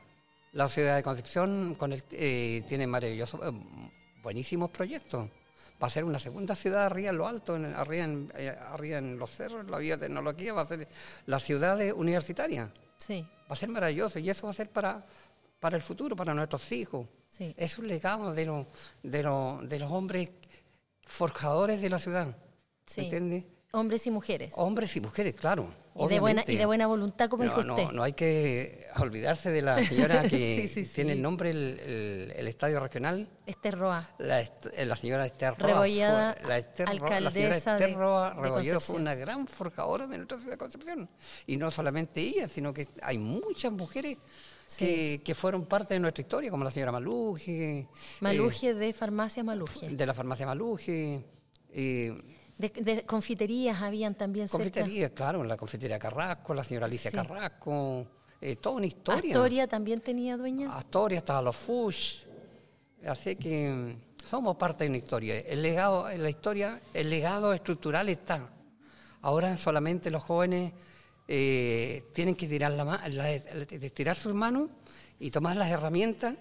La 0.52 0.68
ciudad 0.68 0.96
de 0.96 1.02
Concepción 1.02 1.74
con 1.74 1.94
eh, 2.10 2.64
tiene 2.66 2.86
maravillosos, 2.86 3.40
buenísimos 4.22 4.70
proyectos 4.70 5.28
va 5.82 5.88
a 5.88 5.90
ser 5.90 6.04
una 6.04 6.18
segunda 6.18 6.54
ciudad 6.54 6.84
arriba 6.84 7.10
en 7.10 7.18
lo 7.18 7.26
alto, 7.26 7.56
en, 7.56 7.66
arriba, 7.66 8.04
en, 8.04 8.32
eh, 8.34 8.48
arriba 8.48 8.98
en 8.98 9.18
los 9.18 9.30
cerros, 9.30 9.68
la 9.68 9.78
vía 9.78 9.96
de 9.96 10.06
tecnología, 10.06 10.52
va 10.52 10.62
a 10.62 10.66
ser 10.66 10.88
la 11.26 11.38
ciudad 11.38 11.78
universitaria. 11.92 12.72
Sí. 12.98 13.26
Va 13.48 13.54
a 13.54 13.56
ser 13.56 13.68
maravilloso 13.68 14.18
y 14.18 14.28
eso 14.30 14.46
va 14.46 14.52
a 14.52 14.54
ser 14.54 14.70
para, 14.70 15.04
para 15.60 15.76
el 15.76 15.82
futuro, 15.82 16.16
para 16.16 16.34
nuestros 16.34 16.70
hijos. 16.72 17.06
Sí. 17.30 17.54
Es 17.56 17.78
un 17.78 17.88
legado 17.88 18.32
de, 18.32 18.46
los 18.46 18.66
de, 19.02 19.22
los 19.22 19.68
de 19.68 19.78
los 19.78 19.90
hombres 19.92 20.30
forjadores 21.04 21.82
de 21.82 21.90
la 21.90 21.98
ciudad. 21.98 22.36
Sí. 22.86 23.02
¿Me 23.02 23.04
entiendes? 23.04 23.44
Hombres 23.76 24.06
y 24.06 24.10
mujeres. 24.10 24.54
Hombres 24.56 24.96
y 24.96 25.00
mujeres, 25.00 25.34
claro. 25.34 25.68
y, 25.94 26.06
de 26.08 26.18
buena, 26.20 26.44
y 26.46 26.56
de 26.56 26.66
buena 26.66 26.86
voluntad, 26.86 27.28
como 27.28 27.44
no, 27.44 27.50
dijo 27.50 27.60
usted. 27.72 27.84
no, 27.86 27.92
no 27.92 28.02
hay 28.02 28.12
que 28.14 28.86
olvidarse 28.98 29.50
de 29.50 29.62
la 29.62 29.82
señora 29.84 30.22
que 30.28 30.56
Sí, 30.62 30.68
sí, 30.68 30.84
sí. 30.84 30.94
tiene 30.94 31.12
el 31.12 31.22
nombre 31.22 31.50
el, 31.50 31.78
el- 31.80 32.32
el 32.36 32.48
estadio 32.48 32.80
regional, 32.80 33.28
Este 33.46 33.70
Roa. 33.70 34.08
la, 34.18 34.40
est- 34.40 34.66
eh, 34.74 34.86
la 34.86 34.96
señora 34.96 35.26
Esther 35.26 35.54
Roa. 35.58 35.68
Rebollada, 35.72 36.34
fue- 36.38 36.48
la, 36.48 36.58
Esther 36.58 36.86
Roa- 36.86 37.20
la 37.20 37.30
señora 37.30 37.54
alcaldesa 37.54 37.72
Esther 37.74 37.94
Roa 37.96 38.30
Rebolledo 38.34 38.80
fue 38.80 38.96
una 38.96 39.14
gran 39.14 39.46
forjadora 39.46 40.06
de 40.06 40.16
nuestra 40.16 40.38
ciudad 40.38 40.52
de 40.52 40.58
Concepción. 40.58 41.08
Y 41.46 41.56
no 41.56 41.70
solamente 41.70 42.20
ella, 42.22 42.48
sino 42.48 42.72
que 42.74 42.88
hay 43.02 43.18
muchas 43.18 43.72
mujeres 43.72 44.16
que, 44.78 45.20
que 45.24 45.34
fueron 45.34 45.64
parte 45.66 45.94
de 45.94 46.00
nuestra 46.00 46.22
historia, 46.22 46.50
como 46.50 46.64
la 46.64 46.70
señora 46.70 46.92
Maluje. 46.92 47.78
eh, 47.80 47.88
Maluje 48.20 48.74
de 48.74 48.92
Farmacia 48.92 49.44
Maluje. 49.44 49.88
de 49.90 50.06
la 50.06 50.12
farmacia 50.14 50.44
Maluje. 50.46 51.24
eh, 51.72 52.16
De, 52.58 52.70
de 52.70 53.04
confiterías 53.04 53.82
habían 53.82 54.14
también 54.14 54.48
cerca. 54.48 54.64
confitería, 54.64 55.10
claro, 55.12 55.44
la 55.44 55.56
confitería 55.58 55.98
Carrasco, 55.98 56.54
la 56.54 56.64
señora 56.64 56.86
Alicia 56.86 57.10
Sí. 57.10 57.16
Carrasco. 57.16 58.06
eh, 58.40 58.56
toda 58.56 58.76
una 58.76 58.86
historia. 58.86 59.34
Astoria 59.34 59.66
también 59.66 60.00
tenía 60.00 60.36
dueña. 60.36 60.74
Astoria, 60.76 61.18
estaba 61.18 61.42
los 61.42 61.56
Fush. 61.56 62.20
Así 63.06 63.36
que 63.36 63.70
mm, 63.70 64.24
somos 64.26 64.56
parte 64.56 64.84
de 64.84 64.88
una 64.90 64.98
historia. 64.98 65.38
El 65.40 65.60
legado, 65.62 66.08
la 66.16 66.30
historia, 66.30 66.80
el 66.94 67.10
legado 67.10 67.52
estructural 67.52 68.08
está. 68.08 68.50
Ahora 69.22 69.56
solamente 69.58 70.10
los 70.10 70.22
jóvenes 70.22 70.72
eh, 71.28 72.04
tienen 72.14 72.34
que 72.36 72.46
tirar 72.46 72.72
la, 72.72 72.84
ma- 72.84 73.08
la- 73.08 73.30
estirar 73.32 74.16
sus 74.16 74.34
manos 74.34 74.68
y 75.18 75.30
tomar 75.30 75.56
las 75.56 75.68
herramientas 75.70 76.36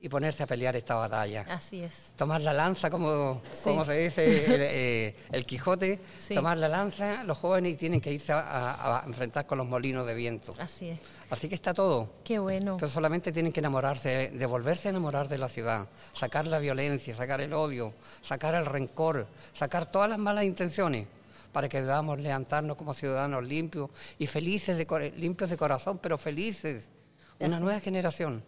y 0.00 0.08
ponerse 0.08 0.44
a 0.44 0.46
pelear 0.46 0.76
esta 0.76 0.94
batalla. 0.94 1.44
Así 1.48 1.82
es. 1.82 2.12
Tomar 2.14 2.40
la 2.40 2.52
lanza, 2.52 2.88
como, 2.88 3.42
Sí. 3.50 3.64
como 3.64 3.84
se 3.84 3.98
dice 3.98 4.44
el, 4.54 4.60
eh, 4.62 5.16
el 5.32 5.44
Quijote, 5.44 5.98
Sí. 6.20 6.34
tomar 6.34 6.56
la 6.56 6.68
lanza, 6.68 7.24
los 7.24 7.36
jóvenes 7.38 7.76
tienen 7.76 8.00
que 8.00 8.12
irse 8.12 8.32
a, 8.32 8.38
a- 8.38 9.00
a 9.02 9.04
enfrentar 9.06 9.46
con 9.46 9.58
los 9.58 9.66
molinos 9.66 10.06
de 10.06 10.14
viento. 10.14 10.52
Así 10.58 10.90
es. 10.90 11.00
Así 11.30 11.48
que 11.48 11.56
está 11.56 11.74
todo. 11.74 12.10
Qué 12.22 12.38
bueno. 12.38 12.76
Pero 12.78 12.88
solamente 12.88 13.32
tienen 13.32 13.50
que 13.52 13.58
enamorarse, 13.58 14.30
de 14.30 14.46
volverse 14.46 14.86
a 14.86 14.90
enamorar 14.92 15.28
de 15.28 15.38
la 15.38 15.48
ciudad, 15.48 15.88
sacar 16.14 16.46
la 16.46 16.60
violencia, 16.60 17.16
sacar 17.16 17.40
el 17.40 17.52
odio, 17.52 17.92
sacar 18.22 18.54
el 18.54 18.66
rencor, 18.66 19.26
sacar 19.52 19.90
todas 19.90 20.08
las 20.08 20.18
malas 20.18 20.44
intenciones 20.44 21.08
para 21.52 21.68
que 21.68 21.80
podamos 21.80 22.20
levantarnos 22.20 22.76
como 22.76 22.94
ciudadanos 22.94 23.42
limpios 23.42 23.90
y 24.18 24.28
felices, 24.28 24.76
de, 24.78 25.12
limpios 25.16 25.50
de 25.50 25.56
corazón, 25.56 25.98
pero 25.98 26.18
felices. 26.18 26.84
Una 27.40 27.56
Así. 27.56 27.64
nueva 27.64 27.80
generación. 27.80 28.44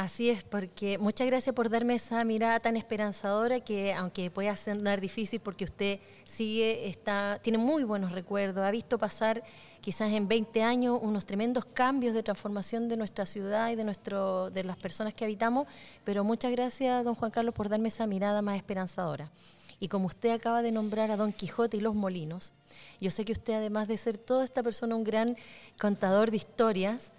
Así 0.00 0.30
es, 0.30 0.42
porque 0.44 0.96
muchas 0.96 1.26
gracias 1.26 1.54
por 1.54 1.68
darme 1.68 1.94
esa 1.94 2.24
mirada 2.24 2.58
tan 2.58 2.74
esperanzadora 2.74 3.60
que 3.60 3.92
aunque 3.92 4.30
pueda 4.30 4.56
sonar 4.56 4.98
difícil 4.98 5.40
porque 5.40 5.64
usted 5.64 6.00
sigue, 6.24 6.88
está, 6.88 7.38
tiene 7.42 7.58
muy 7.58 7.84
buenos 7.84 8.12
recuerdos, 8.12 8.64
ha 8.64 8.70
visto 8.70 8.96
pasar 8.96 9.42
quizás 9.82 10.10
en 10.12 10.26
20 10.26 10.62
años 10.62 10.98
unos 11.02 11.26
tremendos 11.26 11.66
cambios 11.66 12.14
de 12.14 12.22
transformación 12.22 12.88
de 12.88 12.96
nuestra 12.96 13.26
ciudad 13.26 13.68
y 13.68 13.74
de, 13.74 13.84
nuestro, 13.84 14.48
de 14.48 14.64
las 14.64 14.78
personas 14.78 15.12
que 15.12 15.26
habitamos, 15.26 15.68
pero 16.02 16.24
muchas 16.24 16.50
gracias, 16.52 17.04
don 17.04 17.14
Juan 17.14 17.30
Carlos, 17.30 17.54
por 17.54 17.68
darme 17.68 17.88
esa 17.88 18.06
mirada 18.06 18.40
más 18.40 18.56
esperanzadora. 18.56 19.30
Y 19.80 19.88
como 19.88 20.06
usted 20.06 20.30
acaba 20.30 20.62
de 20.62 20.72
nombrar 20.72 21.10
a 21.10 21.18
Don 21.18 21.34
Quijote 21.34 21.76
y 21.76 21.80
los 21.80 21.94
Molinos, 21.94 22.54
yo 23.02 23.10
sé 23.10 23.26
que 23.26 23.32
usted, 23.32 23.52
además 23.52 23.86
de 23.86 23.98
ser 23.98 24.16
toda 24.16 24.44
esta 24.44 24.62
persona 24.62 24.96
un 24.96 25.04
gran 25.04 25.36
contador 25.78 26.30
de 26.30 26.38
historias, 26.38 27.12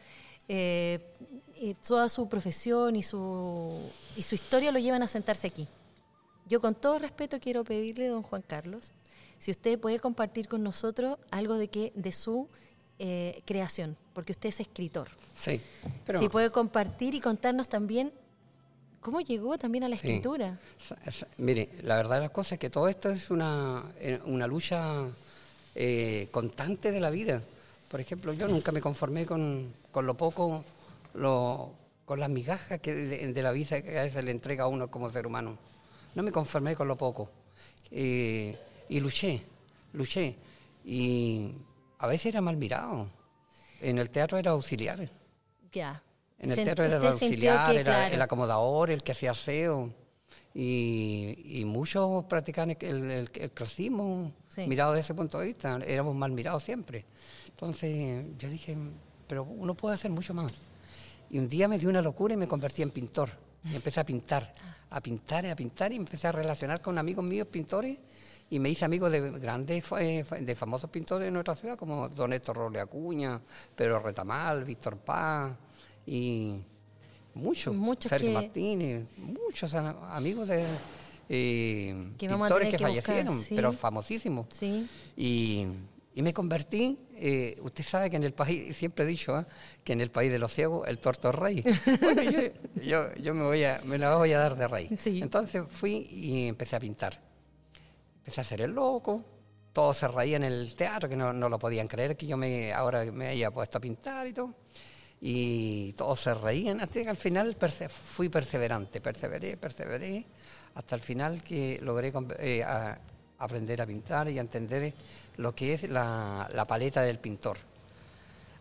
eh, 0.48 1.00
toda 1.86 2.10
su 2.10 2.28
profesión 2.28 2.96
y 2.96 3.04
su, 3.04 3.80
y 4.16 4.22
su 4.22 4.36
historia 4.36 4.72
lo 4.72 4.80
llevan 4.80 5.04
a 5.04 5.08
sentarse 5.08 5.48
aquí. 5.48 5.68
Yo 6.48 6.60
con 6.60 6.76
todo 6.76 7.00
respeto 7.00 7.40
quiero 7.40 7.64
pedirle, 7.64 8.08
don 8.08 8.24
Juan 8.24 8.44
Carlos, 8.46 8.92
si 9.40 9.52
usted 9.52 9.80
puede 9.80 10.00
compartir 10.00 10.48
con 10.48 10.64
nosotros 10.64 11.18
algo 11.32 11.56
de, 11.56 11.68
que, 11.68 11.92
de 11.96 12.12
su 12.12 12.48
eh, 13.00 13.42
creación, 13.46 13.96
porque 14.14 14.34
usted 14.34 14.50
es 14.50 14.60
escritor. 14.60 15.10
Sí. 15.36 15.62
Pero 16.06 16.20
si 16.20 16.30
puede 16.30 16.52
compartir 16.52 17.16
y 17.16 17.20
contarnos 17.20 17.68
también 17.68 18.12
cómo 19.00 19.20
llegó 19.20 19.58
también 19.58 19.84
a 19.84 19.90
la 19.90 19.96
escritura. 19.96 20.60
Mire, 21.38 21.70
la 21.82 21.96
verdad 21.96 22.18
de 22.18 22.22
las 22.22 22.32
cosas 22.32 22.54
es 22.54 22.60
que 22.60 22.70
todo 22.70 22.88
esto 22.88 23.10
es 23.10 23.32
una, 23.32 23.84
eh, 24.00 24.20
una 24.26 24.48
lucha 24.48 25.08
eh, 25.76 26.28
constante 26.32 26.92
de 26.92 27.00
la 27.00 27.10
vida. 27.10 27.42
Por 27.90 28.00
ejemplo, 28.00 28.32
yo 28.34 28.48
nunca 28.48 28.72
me 28.72 28.80
conformé 28.80 29.26
con, 29.26 29.74
con 29.92 30.06
lo 30.06 30.16
poco, 30.16 30.64
lo- 31.14 31.76
con 32.06 32.20
las 32.20 32.30
migajas 32.30 32.80
que 32.82 32.94
de, 32.94 33.32
de 33.34 33.44
la 33.44 33.52
vida 33.52 33.82
que 33.82 33.98
a 33.98 34.04
veces 34.04 34.24
le 34.24 34.32
entrega 34.32 34.66
a 34.66 34.68
uno 34.68 34.90
como 34.92 35.10
ser 35.12 35.26
humano. 35.28 35.58
No 36.16 36.24
me 36.24 36.32
conformé 36.32 36.76
con 36.76 36.88
lo 36.88 36.98
poco. 36.98 37.30
Eh, 37.90 38.58
y 38.90 39.00
luché, 39.00 39.42
luché. 39.94 40.36
Y 40.84 41.54
a 42.00 42.08
veces 42.08 42.28
era 42.28 42.42
mal 42.42 42.58
mirado. 42.58 43.08
En 43.82 43.98
el 43.98 44.10
teatro 44.10 44.38
era 44.38 44.52
auxiliar. 44.52 45.10
Ya. 45.72 46.04
En 46.40 46.52
el 46.52 46.58
Sent- 46.58 46.64
teatro 46.66 46.86
era 46.86 46.98
el 46.98 47.06
auxiliar, 47.08 47.72
que, 47.74 47.80
era 47.80 47.94
claro, 47.94 48.16
el 48.16 48.22
acomodador, 48.22 48.90
el 48.92 49.04
que 49.04 49.12
hacía 49.14 49.32
aseo. 49.32 49.94
Y, 50.54 51.60
y 51.62 51.66
muchos 51.66 52.26
practicaban 52.26 52.76
el, 52.80 53.10
el, 53.12 53.30
el 53.34 53.52
clasismo, 53.52 54.34
Sí. 54.50 54.68
mirado 54.68 54.92
desde 54.92 55.02
ese 55.06 55.14
punto 55.14 55.40
de 55.40 55.48
vista. 55.48 55.80
Éramos 55.86 56.14
mal 56.16 56.32
mirados 56.32 56.64
siempre. 56.64 57.06
Entonces 57.48 58.26
yo 58.38 58.50
dije, 58.50 58.76
pero 59.28 59.44
uno 59.44 59.76
puede 59.76 59.96
hacer 59.96 60.12
mucho 60.12 60.34
más. 60.34 60.52
Y 61.32 61.40
un 61.40 61.48
día 61.48 61.68
me 61.68 61.80
dio 61.80 61.90
una 61.90 62.02
locura 62.02 62.34
y 62.34 62.38
me 62.38 62.48
convertí 62.48 62.82
en 62.82 62.92
pintor. 62.92 63.30
Y 63.72 63.76
empecé 63.76 64.00
a 64.00 64.04
pintar, 64.06 64.54
a 64.90 65.02
pintar, 65.02 65.46
a 65.46 65.56
pintar 65.56 65.94
y 65.94 65.96
empecé 65.96 66.28
a 66.28 66.32
relacionar 66.32 66.82
con 66.82 66.98
amigos 66.98 67.24
míos 67.24 67.48
pintores 67.50 67.98
y 68.50 68.60
me 68.60 68.70
hice 68.70 68.84
amigo 68.84 69.10
de 69.10 69.32
grandes, 69.40 69.86
eh, 70.00 70.26
de 70.42 70.56
famosos 70.56 70.90
pintores 70.90 71.26
de 71.28 71.32
nuestra 71.32 71.56
ciudad 71.56 71.78
como 71.78 72.10
Don 72.10 72.34
Héctor 72.34 72.58
Roble 72.58 72.82
Acuña, 72.82 73.40
Pedro 73.76 74.00
Retamal, 74.00 74.66
Víctor 74.66 74.98
Paz 74.98 75.54
y 76.06 76.60
muchos, 77.36 77.74
Muchos 77.76 78.10
Sergio 78.10 78.28
que- 78.30 78.34
Martínez, 78.34 79.06
muchos 79.18 79.74
amigos 79.74 80.50
de 80.50 80.66
eh, 81.30 81.96
pintores 82.18 82.72
que, 82.72 82.78
que 82.78 82.84
buscar, 82.84 82.90
fallecieron, 82.90 83.40
sí. 83.42 83.56
pero 83.56 83.72
famosísimos. 83.72 84.48
Sí. 84.52 84.86
Y, 85.16 85.66
y 86.16 86.22
me 86.22 86.34
convertí, 86.34 86.98
eh, 87.22 87.56
usted 87.62 87.84
sabe 87.84 88.10
que 88.10 88.16
en 88.18 88.24
el 88.24 88.34
país, 88.34 88.76
siempre 88.76 89.06
he 89.06 89.08
dicho, 89.08 89.36
¿ah? 89.36 89.46
que 89.84 89.94
en 89.94 90.02
el 90.02 90.12
país 90.12 90.32
de 90.32 90.40
los 90.40 90.52
ciegos 90.52 90.88
el 90.88 90.98
torto 91.00 91.30
es 91.30 91.36
rey. 91.36 91.64
Bueno, 92.02 92.24
yo, 92.24 92.42
yo, 92.82 93.14
yo 93.16 93.34
me, 93.34 93.44
voy 93.44 93.64
a, 93.64 93.80
me 93.86 93.98
la 93.98 94.16
voy 94.16 94.34
a 94.34 94.40
dar 94.40 94.56
de 94.58 94.68
rey. 94.68 94.90
Sí. 95.00 95.20
Entonces 95.22 95.64
fui 95.70 96.08
y 96.12 96.48
empecé 96.48 96.76
a 96.76 96.80
pintar. 96.80 97.20
Empecé 98.18 98.42
a 98.42 98.44
hacer 98.44 98.62
el 98.62 98.72
loco, 98.72 99.24
todos 99.74 99.98
se 99.98 100.08
reían 100.08 100.44
en 100.44 100.52
el 100.52 100.76
teatro, 100.76 101.08
que 101.08 101.16
no, 101.16 101.32
no 101.32 101.48
lo 101.50 101.58
podían 101.58 101.88
creer 101.88 102.18
que 102.18 102.28
yo 102.28 102.38
me, 102.38 102.74
ahora 102.74 103.06
me 103.12 103.28
haya 103.28 103.52
puesto 103.52 103.78
a 103.78 103.82
pintar 103.82 104.28
y 104.28 104.34
todo. 104.34 104.54
Y 105.24 105.94
todos 105.94 106.20
se 106.20 106.34
reían, 106.34 106.82
hasta 106.82 107.04
que 107.04 107.08
al 107.10 107.18
final 107.18 107.58
perse- 107.58 107.90
fui 107.90 108.30
perseverante, 108.30 109.02
perseveré, 109.02 109.56
perseveré, 109.56 110.26
hasta 110.74 110.96
el 110.96 111.02
final 111.02 111.44
que 111.44 111.80
logré 111.82 112.12
eh, 112.40 112.64
a- 112.64 113.00
aprender 113.44 113.82
a 113.82 113.86
pintar 113.86 114.30
y 114.30 114.38
a 114.38 114.42
entender 114.42 114.94
lo 115.38 115.54
que 115.56 115.74
es 115.74 115.90
la, 115.90 116.50
la 116.54 116.66
paleta 116.66 117.02
del 117.02 117.20
pintor. 117.20 117.58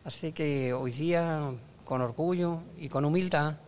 Así 0.05 0.33
que 0.33 0.73
hoy 0.73 0.91
día, 0.93 1.53
con 1.85 2.01
orgullo 2.01 2.63
y 2.79 2.89
con 2.89 3.05
humildad, 3.05 3.59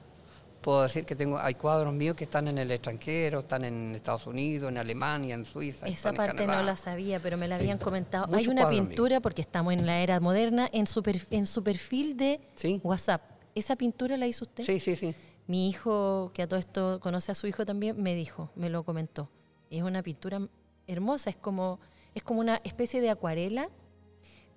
puedo 0.63 0.83
decir 0.83 1.05
que 1.05 1.15
tengo, 1.17 1.39
hay 1.39 1.55
cuadros 1.55 1.93
míos 1.93 2.17
que 2.17 2.25
están 2.25 2.49
en 2.49 2.57
el 2.57 2.71
extranjero, 2.71 3.41
están 3.41 3.65
en 3.65 3.95
Estados 3.95 4.27
Unidos, 4.27 4.71
en 4.71 4.79
Alemania, 4.79 5.35
en 5.35 5.45
Suiza. 5.45 5.87
Esa 5.87 6.11
en 6.11 6.17
parte 6.17 6.47
no 6.47 6.63
la 6.63 6.77
sabía, 6.77 7.21
pero 7.21 7.37
me 7.37 7.49
la 7.49 7.59
Sí. 7.59 7.65
habían 7.65 7.79
comentado. 7.79 8.35
Hay 8.35 8.47
una 8.49 8.69
pintura, 8.71 9.21
porque 9.21 9.43
estamos 9.43 9.73
en 9.75 9.85
la 9.85 10.01
era 10.01 10.21
moderna, 10.21 10.69
en 10.73 10.87
su, 10.87 11.03
per- 11.03 11.27
en 11.31 11.47
su 11.47 11.63
perfil 11.63 12.17
de 12.17 12.41
Sí. 12.55 12.81
WhatsApp. 12.83 13.23
¿Esa 13.55 13.77
pintura 13.77 14.17
la 14.17 14.27
hizo 14.27 14.45
usted? 14.45 14.65
Sí, 14.65 14.81
sí, 14.81 14.97
sí. 14.97 15.15
Mi 15.49 15.69
hijo, 15.69 16.31
que 16.33 16.43
a 16.43 16.49
todo 16.49 16.59
esto 16.59 17.01
conoce 17.01 17.33
a 17.33 17.35
su 17.35 17.47
hijo 17.49 17.67
también, 17.67 18.01
me 18.01 18.15
dijo, 18.15 18.49
me 18.55 18.71
lo 18.71 18.85
comentó. 18.85 19.29
Es 19.69 19.83
una 19.83 20.03
pintura 20.03 20.41
hermosa, 20.87 21.31
es 21.31 21.37
como, 21.37 21.79
es 22.15 22.23
como 22.23 22.41
una 22.41 22.61
especie 22.65 23.01
de 23.01 23.11
acuarela, 23.11 23.69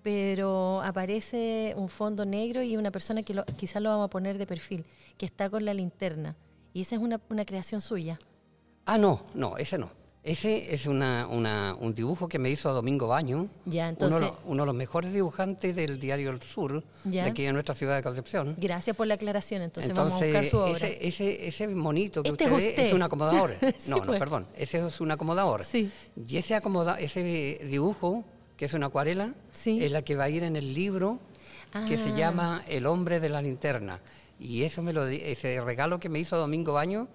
pero 0.03 0.81
aparece 0.83 1.73
un 1.77 1.89
fondo 1.89 2.25
negro 2.25 2.61
y 2.61 2.77
una 2.77 2.91
persona 2.91 3.23
que 3.23 3.41
quizás 3.57 3.81
lo 3.81 3.89
vamos 3.89 4.05
a 4.05 4.09
poner 4.09 4.37
de 4.37 4.45
perfil, 4.45 4.85
que 5.17 5.25
está 5.25 5.49
con 5.49 5.65
la 5.65 5.73
linterna. 5.73 6.35
Y 6.73 6.81
esa 6.81 6.95
es 6.95 7.01
una, 7.01 7.19
una 7.29 7.45
creación 7.45 7.81
suya. 7.81 8.19
Ah, 8.85 8.97
no, 8.97 9.21
no, 9.33 9.57
ese 9.57 9.77
no. 9.77 9.89
Ese 10.29 10.73
es 10.73 10.87
una, 10.87 11.27
una- 11.29 11.75
un 11.79 11.93
dibujo 11.93 12.27
que 12.27 12.39
me 12.39 12.49
hizo 12.49 12.73
Domingo 12.73 13.07
Baño, 13.07 13.47
Ya, 13.65 13.83
uno, 13.83 13.89
entonces, 13.89 14.19
de 14.21 14.25
los- 14.25 14.35
uno 14.45 14.63
de 14.63 14.65
los 14.65 14.75
mejores 14.75 15.13
dibujantes 15.13 15.75
del 15.75 15.99
diario 15.99 16.31
El 16.31 16.41
Sur, 16.41 16.83
Ya. 17.03 17.25
de 17.25 17.29
aquí 17.29 17.43
de 17.43 17.53
nuestra 17.53 17.75
ciudad 17.75 17.95
de 17.95 18.01
Concepción. 18.01 18.55
gracias 18.57 18.95
por 18.97 19.05
la 19.05 19.13
aclaración, 19.13 19.61
entonces, 19.61 19.93
vamos 19.93 20.19
a 20.19 20.25
buscar 20.25 20.45
su 20.47 20.57
obra. 20.57 20.71
ese, 20.87 21.07
ese, 21.07 21.47
ese 21.47 21.67
monito 21.67 22.23
que 22.23 22.29
Este 22.29 22.45
usted 22.45 22.57
es 22.69 22.75
ve 22.75 22.87
es 22.87 22.93
un 22.93 23.03
acomodador. 23.03 23.55
Sí, 23.77 23.87
no, 23.91 23.97
no, 23.97 24.05
pues. 24.07 24.17
perdón, 24.19 24.47
ese 24.57 24.83
es 24.83 24.99
un 24.99 25.11
acomodador. 25.11 25.63
Sí. 25.63 25.91
Y 26.15 26.37
ese, 26.37 26.55
acomoda, 26.55 26.99
ese 26.99 27.59
dibujo, 27.69 28.23
que 28.57 28.65
es 28.65 28.73
una 28.73 28.87
acuarela, 28.87 29.35
Sí. 29.53 29.77
es 29.83 29.91
la 29.91 30.01
que 30.01 30.15
va 30.15 30.23
a 30.23 30.29
ir 30.29 30.43
en 30.43 30.55
el 30.55 30.73
libro 30.73 31.19
que 31.87 31.97
se 31.97 32.09
Ah. 32.09 32.15
llama 32.15 32.63
El 32.67 32.87
hombre 32.87 33.19
de 33.19 33.29
la 33.29 33.43
linterna. 33.43 33.99
Y 34.39 34.63
eso 34.63 34.81
me 34.81 34.91
lo 34.91 35.05
ese 35.05 35.61
regalo 35.61 35.99
que 35.99 36.09
me 36.09 36.17
hizo 36.19 36.35
Domingo 36.35 36.73
Baño 36.73 37.07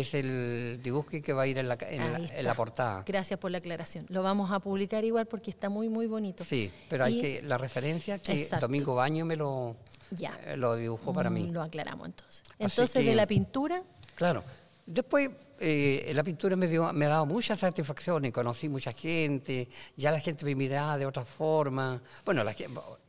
es 0.00 0.14
el 0.14 0.80
dibujo 0.82 1.08
que 1.08 1.32
va 1.32 1.42
a 1.42 1.46
ir 1.46 1.58
en 1.58 1.68
la, 1.68 1.76
en 1.80 2.12
la- 2.12 2.18
en 2.38 2.44
la 2.44 2.54
portada. 2.54 3.02
Gracias 3.06 3.38
por 3.38 3.50
la 3.50 3.58
aclaración. 3.58 4.06
Lo 4.08 4.22
vamos 4.22 4.50
a 4.52 4.60
publicar 4.60 5.04
igual 5.04 5.26
porque 5.26 5.50
está 5.50 5.68
muy, 5.68 5.88
muy 5.88 6.06
bonito. 6.06 6.44
Sí, 6.44 6.70
pero 6.88 7.04
hay 7.04 7.20
que 7.20 7.42
la 7.42 7.58
referencia 7.58 8.18
que 8.18 8.42
Exacto. 8.42 8.66
Domingo 8.66 8.94
Baño 8.94 9.24
me 9.24 9.36
lo, 9.36 9.76
Ya. 10.10 10.38
eh, 10.46 10.56
lo 10.56 10.76
dibujó 10.76 11.12
para 11.12 11.30
Mm, 11.30 11.34
mí. 11.34 11.50
Lo 11.50 11.62
aclaramos 11.62 12.06
entonces. 12.06 12.42
Así 12.44 12.54
Entonces, 12.60 13.04
de 13.04 13.14
la 13.14 13.26
pintura, 13.26 13.82
Claro. 14.14 14.42
Después, 14.90 15.28
eh, 15.60 16.10
la 16.14 16.24
pintura 16.24 16.56
me, 16.56 16.66
dio, 16.66 16.90
me 16.94 17.04
ha 17.04 17.08
dado 17.10 17.26
muchas 17.26 17.60
satisfacciones, 17.60 18.32
conocí 18.32 18.70
mucha 18.70 18.90
gente, 18.92 19.68
ya 19.96 20.10
la 20.10 20.18
gente 20.18 20.46
me 20.46 20.54
miraba 20.54 20.96
de 20.96 21.04
otra 21.04 21.26
forma. 21.26 22.00
Bueno, 22.24 22.42
la 22.42 22.54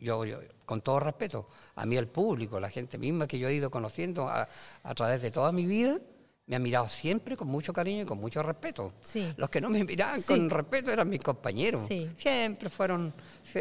yo, 0.01 0.25
yo, 0.25 0.39
con 0.65 0.81
todo 0.81 0.99
respeto, 0.99 1.47
a 1.75 1.85
mí 1.85 1.95
el 1.95 2.07
público, 2.09 2.59
la 2.59 2.69
gente 2.69 2.97
misma 2.97 3.27
que 3.27 3.39
yo 3.39 3.47
he 3.47 3.53
ido 3.53 3.71
conociendo 3.71 4.27
a, 4.27 4.45
a 4.83 4.93
través 4.93 5.21
de 5.21 5.31
toda 5.31 5.53
mi 5.53 5.65
vida, 5.65 5.97
me 6.49 6.55
ha 6.55 6.59
mirado 6.59 6.87
siempre 6.89 7.37
con 7.37 7.47
mucho 7.47 7.71
cariño 7.71 8.01
y 8.01 8.05
con 8.05 8.19
mucho 8.19 8.41
respeto. 8.41 8.91
Sí. 9.03 9.31
Los 9.37 9.51
que 9.51 9.61
no 9.61 9.69
me 9.69 9.83
miraban 9.83 10.19
Sí. 10.19 10.23
con 10.27 10.49
respeto 10.49 10.91
eran 10.91 11.07
mis 11.07 11.21
compañeros. 11.21 11.85
Sí. 11.87 12.09
Siempre 12.17 12.69
fueron 12.69 13.13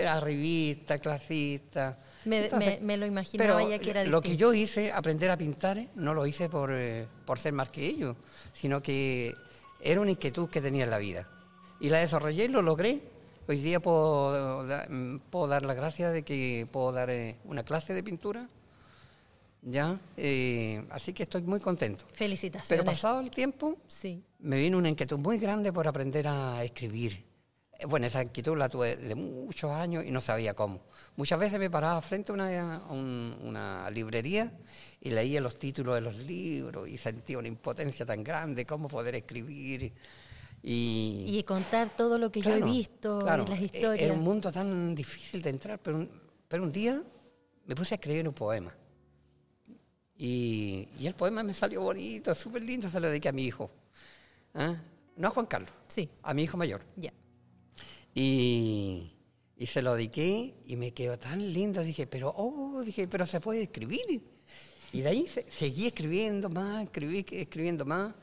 arribistas, 0.07 0.99
clasistas. 0.99 1.97
Me- 2.25 2.45
Entonces, 2.47 2.81
me- 2.81 2.87
me 2.87 2.97
lo 2.97 3.05
imaginaba 3.05 3.57
pero 3.59 3.71
ya 3.71 3.79
que 3.79 3.91
era 3.91 4.05
Lo 4.05 4.23
que 4.23 4.39
yo 4.39 4.55
hice, 4.55 4.91
aprender 4.91 5.31
a 5.31 5.37
pintar, 5.37 5.87
no 5.97 6.15
lo 6.15 6.27
hice 6.27 6.49
por, 6.49 6.71
eh, 6.73 7.07
por 7.27 7.39
ser 7.39 7.53
más 7.53 7.69
que 7.69 7.85
ellos, 7.87 8.17
sino 8.55 8.83
que 8.83 9.35
era 9.83 10.01
una 10.01 10.11
inquietud 10.13 10.49
que 10.49 10.63
tenía 10.63 10.85
en 10.85 10.91
la 10.91 10.99
vida. 10.99 11.29
Y 11.81 11.91
la 11.91 11.99
desarrollé 11.99 12.45
y 12.47 12.49
lo 12.49 12.63
logré. 12.63 13.03
Hoy 13.49 13.59
día 13.61 13.81
puedo, 13.81 14.67
puedo 15.31 15.47
dar 15.47 15.63
la 15.63 15.75
gracia 15.75 16.11
de 16.11 16.23
que 16.23 16.67
puedo 16.73 16.93
dar 16.93 17.11
eh, 17.11 17.37
una 17.45 17.65
clase 17.65 17.93
de 17.93 18.03
pintura. 18.03 18.49
¿Ya? 19.63 19.99
Eh, 20.17 20.85
así 20.91 21.13
que 21.13 21.25
estoy 21.25 21.43
muy 21.43 21.61
contento. 21.61 22.05
felicitaciones. 22.13 22.69
Pero 22.69 22.85
pasado 22.85 23.21
el 23.21 23.31
tiempo, 23.31 23.77
Sí. 23.87 24.23
me 24.39 24.57
vino 24.57 24.79
una 24.79 24.89
inquietud 24.89 25.19
muy 25.19 25.39
grande 25.39 25.73
por 25.73 25.87
aprender 25.89 26.27
a 26.29 26.63
escribir. 26.63 27.25
Eh, 27.79 27.87
Bueno, 27.87 28.07
esa 28.07 28.23
inquietud 28.23 28.57
la 28.57 28.69
tuve 28.69 28.97
de 28.97 29.15
muchos 29.15 29.71
años 29.71 30.05
y 30.07 30.11
no 30.11 30.21
sabía 30.21 30.55
cómo. 30.55 30.81
Muchas 31.17 31.39
veces 31.41 31.59
me 31.59 31.71
paraba 31.71 32.01
frente 32.03 32.31
a 32.33 32.35
una, 32.35 32.77
a 32.77 32.93
un- 32.93 33.37
una 33.43 33.91
librería 33.91 34.53
y 35.01 35.11
leía 35.11 35.41
los 35.41 35.59
títulos 35.59 35.95
de 35.97 36.01
los 36.03 36.17
libros 36.17 36.89
y 36.89 36.97
sentía 36.99 37.39
una 37.39 37.49
impotencia 37.49 38.07
tan 38.07 38.23
grande, 38.25 38.65
cómo 38.65 38.89
poder 38.89 39.17
escribir. 39.17 39.93
Y, 40.63 41.25
Y 41.29 41.43
contar 41.45 41.95
todo 41.97 42.19
lo 42.19 42.31
que 42.33 42.41
yo 42.41 42.51
Claro, 42.51 42.67
he 42.67 42.71
visto, 42.71 43.19
claro, 43.21 43.45
y 43.47 43.51
las 43.51 43.61
e- 43.61 43.65
historias. 43.65 44.03
Era 44.07 44.15
un 44.15 44.21
mundo 44.25 44.51
tan 44.51 44.95
difícil 44.95 45.41
de 45.43 45.51
entrar, 45.51 45.79
pero 45.81 45.99
un, 45.99 46.11
pero 46.49 46.63
un 46.65 46.73
día 46.73 47.01
me 47.67 47.75
puse 47.77 47.95
a 47.95 47.97
escribir 47.97 48.27
un 48.27 48.35
poema. 48.35 48.75
Y, 50.19 50.89
y 50.99 51.07
el 51.07 51.15
poema 51.15 51.43
me 51.45 51.55
salió 51.55 51.81
bonito, 51.83 52.35
súper 52.35 52.63
lindo, 52.63 52.89
se 52.91 52.99
lo 53.01 53.09
dediqué 53.09 53.29
a 53.29 53.33
mi 53.33 53.45
hijo. 53.45 53.71
¿Ah? 54.55 54.75
No 55.17 55.29
a 55.29 55.31
Juan 55.31 55.47
Carlos, 55.47 55.71
Sí, 55.87 56.09
a 56.23 56.35
mi 56.35 56.43
hijo 56.43 56.57
mayor. 56.57 56.85
ya. 56.97 57.13
Y, 58.15 59.13
y 59.57 59.67
se 59.67 59.83
lo 59.83 59.95
dediqué 59.95 60.55
y 60.67 60.77
me 60.77 60.93
quedó 60.93 61.19
tan 61.19 61.53
lindo. 61.53 61.83
Dije, 61.83 62.07
pero, 62.07 62.33
oh, 62.37 62.83
dije, 62.85 63.07
pero 63.09 63.27
se 63.27 63.41
puede 63.41 63.63
escribir. 63.63 64.21
Y 64.93 65.01
de 65.03 65.09
ahí 65.09 65.27
se- 65.29 65.47
seguí 65.51 65.87
escribiendo 65.87 66.49
más, 66.49 66.85
escribí, 66.85 67.25
escribiendo 67.31 67.85
más. 67.85 68.15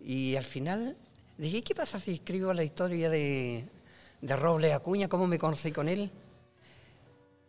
Y 0.00 0.34
al 0.36 0.44
final 0.44 0.96
dije, 1.38 1.62
¿qué 1.62 1.74
pasa 1.74 2.00
si 2.00 2.14
escribo 2.14 2.52
la 2.54 2.64
historia 2.64 3.08
de, 3.10 3.68
de 4.20 4.36
Robles 4.36 4.72
Acuña, 4.72 5.08
cómo 5.08 5.26
me 5.26 5.38
conocí 5.38 5.70
con 5.72 5.88
él? 5.88 6.10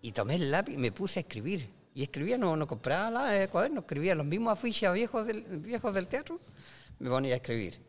Y 0.02 0.12
tomé 0.12 0.36
el 0.36 0.52
lápiz 0.52 0.74
y 0.74 0.78
me 0.78 0.92
puse 0.92 1.20
a 1.20 1.22
escribir. 1.22 1.70
Y 1.98 2.04
escribía, 2.04 2.38
no, 2.38 2.56
no 2.56 2.68
compraba 2.68 3.10
la, 3.10 3.48
cuadernos, 3.48 3.86
escribía 3.86 4.14
los 4.14 4.28
mismos 4.28 4.54
afiches 4.54 4.94
viejos 4.94 5.26
del, 5.26 5.42
viejos 5.42 5.92
del 5.96 6.06
teatro, 6.06 6.40
me 7.00 7.10
ponía 7.10 7.34
a 7.34 7.38
escribir. 7.38 7.82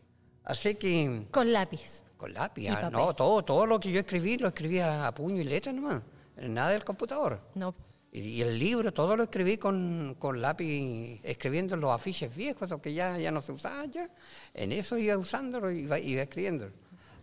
Así 0.44 0.76
que 0.76 1.26
Con 1.30 1.52
lápiz. 1.52 2.04
con 2.16 2.32
lápiz, 2.32 2.68
ah, 2.70 2.88
no, 2.90 3.14
todo, 3.14 3.44
todo 3.44 3.66
lo 3.66 3.78
que 3.78 3.92
yo 3.92 4.00
escribí 4.00 4.38
lo 4.38 4.48
escribía 4.48 5.06
a 5.06 5.14
puño 5.14 5.42
y 5.42 5.44
letra 5.44 5.74
nomás, 5.74 6.00
nada 6.40 6.70
del 6.70 6.84
computador. 6.84 7.38
No. 7.54 7.74
Y, 8.10 8.20
y 8.20 8.40
el 8.40 8.58
libro, 8.58 8.94
todo 8.94 9.14
lo 9.14 9.24
escribí 9.24 9.58
con, 9.58 10.16
con 10.18 10.40
lápiz, 10.40 11.20
escribiendo 11.22 11.74
en 11.74 11.82
los 11.82 11.94
afiches 11.94 12.34
viejos, 12.34 12.74
que 12.80 12.94
ya, 12.94 13.18
ya 13.18 13.30
no 13.30 13.42
se 13.42 13.52
usaban 13.52 13.92
ya. 13.92 14.08
En 14.54 14.72
eso 14.72 14.96
iba 14.96 15.18
usándolo 15.18 15.70
y 15.70 15.80
iba, 15.80 15.98
iba 15.98 16.22
escribiendo. 16.22 16.70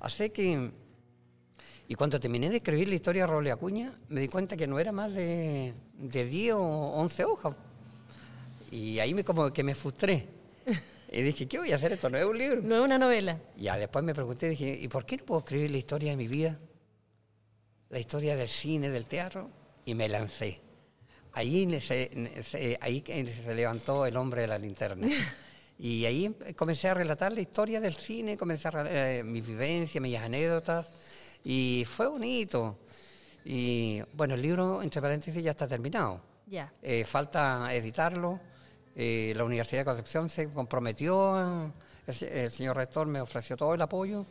Así 0.01 0.29
que, 0.29 0.69
y 1.87 1.95
cuando 1.95 2.19
terminé 2.19 2.49
de 2.49 2.57
escribir 2.57 2.87
la 2.89 2.95
historia 2.95 3.23
de 3.23 3.27
Roble 3.27 3.51
Acuña, 3.51 3.93
me 4.09 4.21
di 4.21 4.27
cuenta 4.27 4.57
que 4.57 4.65
no 4.67 4.79
era 4.79 4.91
más 4.91 5.13
de, 5.13 5.73
de 5.97 6.25
10 6.25 6.53
o 6.55 6.59
11 6.61 7.25
hojas. 7.25 7.55
Y 8.71 8.99
ahí 8.99 9.13
me 9.13 9.23
como 9.23 9.51
que 9.53 9.63
me 9.63 9.75
frustré. 9.75 10.27
Y 11.11 11.21
dije, 11.21 11.47
¿qué 11.47 11.59
voy 11.59 11.71
a 11.71 11.75
hacer? 11.75 11.93
Esto 11.93 12.09
no 12.09 12.17
es 12.17 12.25
un 12.25 12.37
libro. 12.37 12.61
No 12.61 12.75
es 12.77 12.81
una 12.81 12.97
novela. 12.97 13.39
Ya 13.57 13.77
después 13.77 14.03
me 14.03 14.13
pregunté, 14.15 14.49
dije, 14.49 14.77
¿y 14.81 14.87
por 14.87 15.05
qué 15.05 15.17
no 15.17 15.25
puedo 15.25 15.39
escribir 15.39 15.71
la 15.71 15.77
historia 15.77 16.11
de 16.11 16.17
mi 16.17 16.27
vida? 16.27 16.59
La 17.89 17.99
historia 17.99 18.35
del 18.35 18.49
cine, 18.49 18.89
del 18.89 19.05
teatro, 19.05 19.49
y 19.85 19.93
me 19.93 20.09
lancé. 20.09 20.59
Ahí 21.33 21.69
se, 21.81 22.43
se- 22.43 22.77
ahí 22.81 23.03
se 23.45 23.53
levantó 23.55 24.05
el 24.05 24.17
hombre 24.17 24.41
de 24.41 24.47
la 24.47 24.57
linterna. 24.57 25.07
Y 25.77 26.05
ahí 26.05 26.23
em- 26.27 26.53
comencé 26.55 26.87
a 26.87 26.93
relatar 26.93 27.33
la 27.33 27.41
historia 27.41 27.81
del 27.81 27.95
cine, 27.95 28.37
comencé 28.37 28.69
a 28.69 28.85
eh, 29.19 29.23
mis 29.25 29.45
vivencias, 29.45 30.01
mis 30.01 30.15
anécdotas, 30.17 30.85
y 31.45 31.85
fue 31.85 32.07
bonito. 32.07 32.77
Y 33.45 34.01
bueno, 34.13 34.33
el 34.33 34.41
libro, 34.41 34.81
entre 34.81 35.01
paréntesis, 35.01 35.41
ya 35.41 35.51
está 35.51 35.67
terminado. 35.67 36.19
Ya. 36.47 36.71
Eh, 36.81 37.05
falta 37.05 37.73
editarlo. 37.73 38.39
Eh, 38.95 39.33
la 39.35 39.43
Universidad 39.43 39.81
de 39.81 39.85
Concepción 39.85 40.29
se 40.29 40.49
comprometió, 40.49 41.71
el, 42.07 42.13
se- 42.13 42.45
el 42.45 42.51
señor 42.51 42.75
rector 42.77 43.07
me 43.07 43.21
ofreció 43.21 43.55
todo 43.55 43.73
el 43.73 43.81
apoyo. 43.81 44.25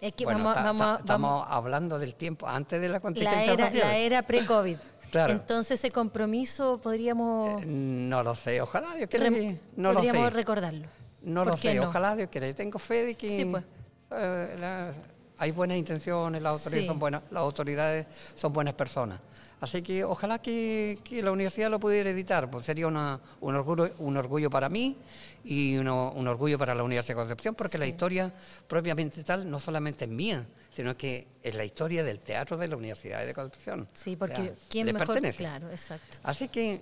Es 0.00 0.12
que 0.14 0.24
Bueno, 0.24 0.40
vamos, 0.40 0.54
ta- 0.54 0.62
vamos, 0.64 0.78
ta- 0.80 0.84
vamos- 0.86 1.00
estamos 1.00 1.46
hablando 1.48 1.98
del 1.98 2.14
tiempo 2.14 2.48
antes 2.48 2.80
de 2.80 2.88
la 2.88 2.94
la 2.94 3.00
contingencia 3.00 3.52
era, 3.52 3.66
social. 3.66 3.88
la 3.88 3.96
era 3.96 4.22
pre-COVID. 4.22 4.76
Claro. 5.12 5.34
Entonces 5.34 5.78
ese 5.78 5.90
compromiso 5.90 6.80
podríamos, 6.82 7.62
Eh, 7.62 7.66
no 7.66 8.22
lo 8.22 8.34
sé, 8.34 8.62
ojalá 8.62 8.94
Dios 8.94 9.10
quiera 9.10 9.28
que... 9.28 9.60
No 9.76 9.90
lo 9.92 9.98
podríamos 9.98 10.24
sé, 10.24 10.30
recordarlo. 10.30 10.88
no 11.20 11.42
¿Por 11.42 11.50
lo 11.52 11.56
sé, 11.58 11.74
no? 11.74 11.88
ojalá 11.90 12.16
Dios 12.16 12.30
quiera. 12.32 12.48
Yo 12.48 12.54
tengo 12.54 12.78
fe 12.78 13.04
de 13.04 13.14
que 13.14 13.28
Sí, 13.28 13.44
pues. 13.44 13.62
eh, 14.10 14.56
la- 14.58 14.94
hay 15.38 15.50
buenas 15.50 15.76
intenciones, 15.78 16.40
las 16.42 16.52
autoridades, 16.52 16.82
Sí. 16.82 16.86
son 16.88 16.98
buenas, 16.98 17.22
las 17.30 17.40
autoridades 17.42 18.06
son 18.34 18.52
buenas 18.52 18.74
personas. 18.74 19.20
Así 19.60 19.80
que 19.82 20.02
ojalá 20.02 20.40
que, 20.40 20.98
que 21.04 21.22
la 21.22 21.30
universidad 21.30 21.70
lo 21.70 21.78
pudiera 21.78 22.10
editar, 22.10 22.50
pues 22.50 22.66
sería 22.66 22.86
una- 22.88 23.20
un, 23.40 23.54
orgullo, 23.54 23.90
un 23.98 24.16
orgullo 24.16 24.50
para 24.50 24.68
mí 24.68 24.96
y 25.44 25.76
uno- 25.76 26.10
un 26.16 26.26
orgullo 26.26 26.58
para 26.58 26.74
la 26.74 26.82
Universidad 26.82 27.14
de 27.14 27.20
Concepción, 27.22 27.54
porque 27.54 27.78
la 27.78 27.84
Sí. 27.84 27.92
historia 27.92 28.32
propiamente 28.66 29.22
tal 29.22 29.48
no 29.48 29.60
solamente 29.60 30.04
es 30.06 30.10
mía, 30.10 30.44
sino 30.72 30.96
que 30.96 31.28
es 31.42 31.54
la 31.54 31.64
historia 31.64 32.02
del 32.02 32.18
teatro 32.18 32.56
de 32.56 32.66
la 32.66 32.76
Universidad 32.76 33.24
de 33.24 33.32
Concepción. 33.34 33.88
Sí, 33.94 34.14
O 34.14 34.18
porque 34.18 34.36
sea, 34.36 34.52
quién 34.68 34.86
mejor. 34.86 35.06
pertenece. 35.06 35.38
Claro, 35.38 35.70
exacto. 35.70 36.16
Así 36.24 36.48
que, 36.48 36.80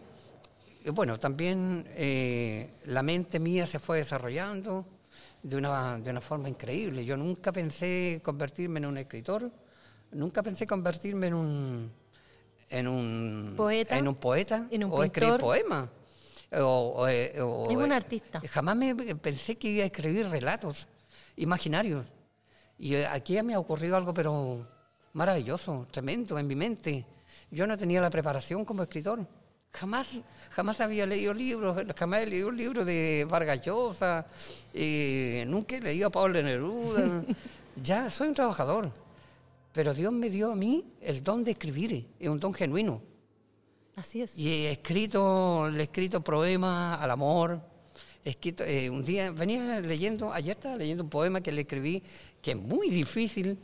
eh, 0.84 0.90
bueno, 0.90 1.18
también 1.18 1.86
eh, 1.96 2.70
la 2.86 3.03
mente 3.03 3.38
mía 3.40 3.66
se 3.66 3.78
fue 3.78 3.98
desarrollando 3.98 4.86
de 5.43 5.57
una, 5.57 5.99
de 5.99 6.11
una 6.11 6.20
forma 6.20 6.49
increíble. 6.49 7.05
Yo 7.05 7.16
nunca 7.16 7.53
pensé 7.53 8.20
convertirme 8.22 8.78
en 8.78 8.86
un 8.86 8.99
escritor, 8.99 9.51
nunca 10.12 10.43
pensé 10.43 10.66
convertirme 10.66 11.28
en 11.28 11.34
un, 11.34 11.93
en 12.68 12.88
un 12.88 13.55
Poeta, 13.57 13.99
en 13.99 14.09
un 14.09 14.14
poeta 14.14 14.66
en 14.70 14.84
un 14.84 14.93
o 14.93 15.03
escribir 15.03 15.34
pintor. 15.34 15.41
poemas. 15.41 15.88
O, 16.53 16.59
o, 16.59 17.03
o, 17.03 17.70
Es 17.70 17.76
un 17.76 17.93
eh, 17.93 17.95
artista. 17.95 18.41
Jamás 18.51 18.76
me 18.76 18.95
pensé 19.16 19.57
que 19.57 19.68
iba 19.68 19.82
a 19.84 19.86
escribir 19.86 20.28
relatos 20.28 20.88
imaginarios. 21.36 22.05
Y 22.76 22.95
eh, 22.95 23.07
aquí 23.07 23.41
me 23.43 23.55
ha 23.55 23.59
ocurrido 23.59 23.97
algo, 23.97 24.12
pero 24.12 24.66
maravilloso, 25.12 25.86
tremendo 25.91 26.38
en 26.38 26.47
mi 26.47 26.57
mente. 26.57 27.07
Yo 27.51 27.66
no 27.66 27.76
tenía 27.76 28.01
la 28.01 28.11
preparación 28.11 28.64
como 28.64 28.82
escritor. 28.82 29.26
Jamás, 29.72 30.08
jamás 30.50 30.80
había 30.80 31.06
leído 31.06 31.32
libros, 31.32 31.76
jamás 31.96 32.22
he 32.22 32.26
leído 32.26 32.48
un 32.48 32.56
libro 32.56 32.84
de 32.84 33.26
Vargas 33.28 33.60
Llosa, 33.62 34.26
eh, 34.74 35.44
nunca 35.46 35.76
he 35.76 35.80
leído 35.80 36.08
a 36.08 36.10
Pablo 36.10 36.42
Neruda. 36.42 37.24
ya 37.82 38.10
soy 38.10 38.28
un 38.28 38.34
trabajador. 38.34 38.92
Pero 39.72 39.94
Dios 39.94 40.12
me 40.12 40.28
dio 40.28 40.50
a 40.50 40.56
mí 40.56 40.84
el 41.00 41.22
don 41.22 41.44
de 41.44 41.52
escribir, 41.52 42.06
es 42.18 42.28
un 42.28 42.40
don 42.40 42.52
genuino. 42.52 43.00
Así 43.94 44.22
es. 44.22 44.36
Y 44.36 44.48
he 44.48 44.72
escrito, 44.72 45.68
le 45.70 45.80
he 45.80 45.82
escrito 45.84 46.20
poemas 46.20 47.00
al 47.00 47.10
amor. 47.10 47.60
He 48.24 48.30
escrito, 48.30 48.64
eh, 48.64 48.90
un 48.90 49.04
día 49.04 49.30
venía 49.30 49.80
leyendo, 49.80 50.32
ayer 50.32 50.56
estaba 50.56 50.76
leyendo 50.76 51.04
un 51.04 51.10
poema 51.10 51.40
que 51.40 51.52
le 51.52 51.62
escribí, 51.62 52.02
que 52.42 52.52
es 52.52 52.56
muy 52.56 52.90
difícil. 52.90 53.58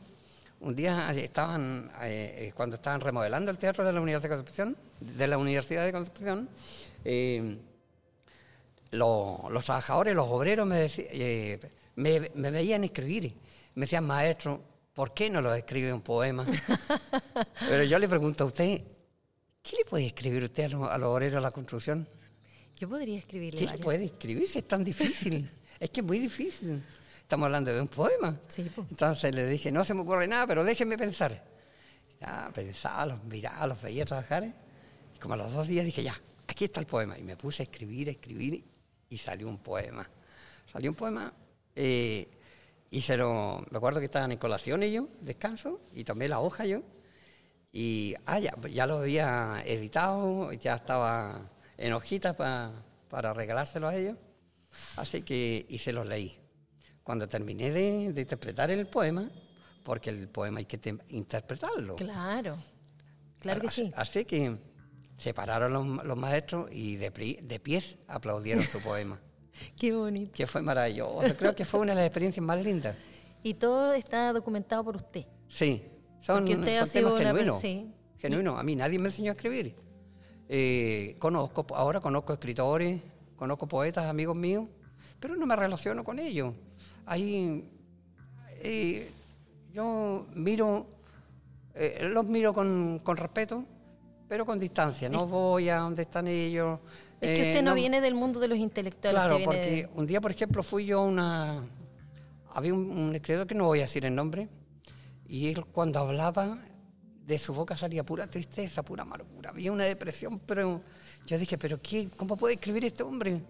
Un 0.61 0.75
día 0.75 1.11
estaban, 1.13 1.91
eh, 2.03 2.49
eh, 2.49 2.53
cuando 2.55 2.77
estaban 2.77 3.01
remodelando 3.01 3.51
el 3.51 3.59
teatro 3.59 3.85
de 3.85 3.93
la 3.93 4.01
Universidad 4.01 4.31
de 4.31 4.37
Concepción, 4.37 4.77
de 5.01 5.27
la 5.27 5.39
Universidad 5.39 5.85
de 5.85 5.93
Concepción, 5.93 6.49
eh, 7.05 7.59
lo- 8.93 9.49
los 9.51 9.65
trabajadores, 9.65 10.15
los 10.15 10.27
obreros 10.29 10.67
me, 10.67 10.87
deci- 10.87 11.07
eh, 11.11 11.61
me, 11.97 12.31
me 12.35 12.51
veían 12.51 12.85
escribir. 12.85 13.35
Me 13.75 13.83
decían, 13.83 14.05
maestro, 14.07 14.63
¿por 14.95 15.13
qué 15.13 15.29
no 15.29 15.41
lo 15.41 15.55
escribe 15.55 15.93
un 15.93 16.01
poema? 16.01 16.47
Pero 17.69 17.85
yo 17.85 17.99
le 17.99 18.09
pregunto 18.09 18.45
a 18.45 18.47
usted, 18.47 18.83
¿qué 19.63 19.77
le 19.77 19.85
puede 19.85 20.07
escribir 20.07 20.45
usted 20.45 20.65
a 20.65 20.69
los, 20.69 20.89
a 20.91 20.99
los 20.99 21.09
obreros 21.09 21.37
de 21.37 21.41
la 21.43 21.51
construcción? 21.51 22.09
Yo 22.79 22.89
podría 22.89 23.19
escribirle. 23.19 23.59
¿Qué 23.61 23.67
varios. 23.67 23.85
puede 23.85 24.05
escribir 24.07 24.49
si 24.49 24.59
es 24.59 24.69
tan 24.69 24.85
difícil? 24.85 25.51
es 25.81 25.91
que 25.91 26.01
es 26.01 26.07
muy 26.07 26.19
difícil. 26.19 26.83
Estamos 27.21 27.47
hablando 27.47 27.75
de 27.75 27.81
un 27.81 27.89
poema. 27.89 28.39
Sí. 28.49 28.71
Entonces 28.91 29.35
le 29.35 29.47
dije, 29.47 29.73
no 29.73 29.85
se 29.85 29.95
me 29.95 30.03
ocurre 30.03 30.29
nada, 30.29 30.47
pero 30.47 30.63
déjenme 30.63 30.97
pensar. 30.97 31.43
Ya, 32.21 32.51
pensaba, 32.55 33.05
los 33.07 33.25
miraba, 33.25 33.67
los 33.67 33.83
veía 33.83 34.05
trabajar. 34.05 34.45
Y 34.45 34.55
como 35.27 35.35
a 35.35 35.39
los 35.39 35.53
dos 35.53 35.67
días 35.67 35.85
dije, 35.85 36.05
ya, 36.05 36.17
aquí 36.47 36.67
está 36.67 36.79
el 36.79 36.87
poema. 36.87 37.19
Y 37.19 37.25
me 37.25 37.37
puse 37.37 37.61
a 37.61 37.65
escribir, 37.65 38.07
a 38.07 38.13
escribir, 38.13 38.63
y 39.09 39.19
salió 39.19 39.49
un 39.49 39.59
poema. 39.59 40.09
Salió 40.73 40.89
un 40.93 40.95
poema, 40.95 41.33
eh, 41.75 42.29
y 42.93 43.01
se 43.01 43.17
lo... 43.17 43.67
Me 43.73 43.79
acuerdo 43.79 43.99
que 43.99 44.05
estaban 44.05 44.31
en 44.31 44.39
colación 44.39 44.85
ellos, 44.85 45.07
descanso, 45.21 45.81
y 45.93 46.05
tomé 46.05 46.29
la 46.29 46.39
hoja 46.39 46.65
yo. 46.65 46.83
Y 47.73 48.15
ah, 48.27 48.39
ya, 48.39 48.55
ya 48.71 48.87
lo 48.87 48.99
había 48.99 49.65
editado, 49.67 50.53
ya 50.53 50.77
estaba 50.77 51.51
en 51.77 51.93
hojitas 51.93 52.37
pa- 52.37 52.73
para 53.09 53.35
regalárselo 53.35 53.89
a 53.89 53.97
ellos. 53.97 54.17
Así 54.95 55.23
que, 55.23 55.67
y 55.69 55.79
se 55.79 55.93
los 55.93 56.07
leí. 56.07 56.39
Cuando 57.03 57.27
terminé 57.27 57.73
de, 57.73 58.13
de 58.13 58.21
interpretar 58.21 58.71
el 58.71 58.87
poema, 58.87 59.29
porque 59.83 60.11
el 60.11 60.29
poema 60.29 60.61
hay 60.61 60.67
que 60.67 60.79
te- 60.79 60.97
interpretarlo. 61.09 61.97
Claro, 61.97 62.63
claro 63.41 63.61
que 63.61 63.67
Así- 63.67 63.87
sí. 63.87 63.93
Así 63.97 64.25
que 64.25 64.57
se 65.19 65.33
pararon 65.35 65.73
los, 65.73 66.05
los 66.05 66.17
maestros 66.17 66.69
y 66.73 66.97
de, 66.97 67.11
de 67.43 67.61
pies 67.61 67.97
aplaudieron 68.07 68.63
su 68.65 68.81
poema, 68.81 69.21
Qué 69.79 69.93
bonito. 69.95 70.33
que 70.35 70.47
fue 70.47 70.61
maravilloso. 70.63 71.35
Creo 71.39 71.55
que 71.55 71.65
fue 71.65 71.81
una 71.81 71.93
de 71.93 71.97
las 71.97 72.07
experiencias 72.07 72.45
más 72.45 72.63
lindas. 72.63 72.97
Y 73.43 73.55
todo 73.55 73.93
está 73.95 74.33
documentado 74.33 74.85
por 74.85 74.97
usted. 74.97 75.25
Sí, 75.49 75.83
son, 76.21 76.41
Porque 76.41 76.55
usted 76.55 76.77
ha 76.79 76.87
son 76.87 76.93
temas 76.93 77.11
sido 77.11 77.17
per- 77.17 77.27
genuinos. 77.29 77.61
sí. 77.61 77.93
Genuinos. 78.19 78.59
A 78.59 78.63
mí 78.63 78.75
nadie 78.77 78.99
me 78.99 79.07
enseñó 79.07 79.31
a 79.31 79.35
escribir. 79.35 79.75
Eh, 80.49 81.17
conozco, 81.19 81.67
ahora 81.75 82.01
conozco 82.01 82.33
escritores, 82.33 83.01
conozco 83.37 83.67
poetas, 83.69 84.07
amigos 84.07 84.37
míos, 84.37 84.67
pero 85.21 85.37
no 85.37 85.47
me 85.47 85.55
relaciono 85.57 86.03
con 86.05 86.19
ellos. 86.19 86.55
Ahí 87.05 87.69
eh, 88.63 89.11
yo 89.73 90.27
miro, 90.35 90.87
eh, 91.75 92.09
los 92.11 92.27
miro 92.27 92.53
con, 92.55 93.01
con 93.03 93.17
respeto, 93.17 93.65
pero 94.29 94.45
con 94.45 94.59
distancia. 94.59 95.09
No 95.09 95.27
voy 95.27 95.69
a 95.69 95.79
donde 95.79 96.03
están 96.03 96.27
ellos. 96.27 96.81
Es 97.21 97.31
que 97.31 97.45
eh, 97.45 97.49
usted 97.49 97.63
no, 97.63 97.75
viene 97.75 98.01
del 98.01 98.15
mundo 98.15 98.41
de 98.41 98.49
los 98.49 98.59
intelectuales. 98.59 99.21
Claro, 99.21 99.37
viene 99.37 99.45
porque 99.45 99.89
un 99.95 100.07
día, 100.07 100.21
por 100.21 100.31
ejemplo, 100.31 100.63
fui 100.63 100.87
yo 100.87 101.01
a 101.01 101.05
una... 101.05 101.63
Había 102.51 102.73
un, 102.73 102.91
un 102.91 103.15
escritor 103.15 103.47
que 103.47 103.55
no 103.55 103.67
voy 103.67 103.81
a 103.81 103.83
decir 103.83 104.05
el 104.05 104.15
nombre, 104.15 104.49
y 105.29 105.49
él 105.49 105.65
cuando 105.67 105.99
hablaba, 105.99 106.59
de 107.27 107.39
su 107.41 107.53
boca 107.53 107.77
salía 107.77 108.05
pura 108.05 108.29
tristeza, 108.29 108.85
pura 108.85 109.03
amargura. 109.03 109.51
Había 109.51 109.73
una 109.73 109.85
depresión, 109.85 110.41
pero 110.47 110.81
yo 111.27 111.39
dije, 111.39 111.59
¿pero 111.59 111.81
qué? 111.83 112.09
¿Cómo 112.17 112.37
puede 112.37 112.55
escribir 112.55 112.85
este 112.85 113.03
hombre? 113.03 113.43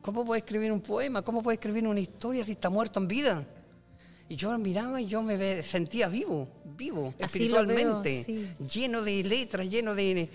¿Cómo 0.00 0.24
puede 0.24 0.40
escribir 0.40 0.70
un 0.70 0.80
poema? 0.80 1.22
¿Cómo 1.22 1.42
puede 1.42 1.56
escribir 1.56 1.86
una 1.88 1.98
historia 1.98 2.44
si 2.44 2.52
está 2.52 2.70
muerto 2.70 3.00
en 3.00 3.08
vida? 3.08 3.44
Y 4.28 4.36
yo 4.36 4.56
miraba 4.58 5.00
y 5.00 5.06
yo 5.06 5.22
me 5.22 5.62
sentía 5.62 6.08
vivo, 6.08 6.48
vivo, 6.76 7.12
Así 7.20 7.48
lo 7.48 7.66
veo, 7.66 7.66
espiritualmente, 7.66 8.24
sí. 8.24 8.48
lleno 8.72 9.02
de 9.02 9.22
letras, 9.22 9.68
lleno 9.68 9.94
de, 9.94 10.30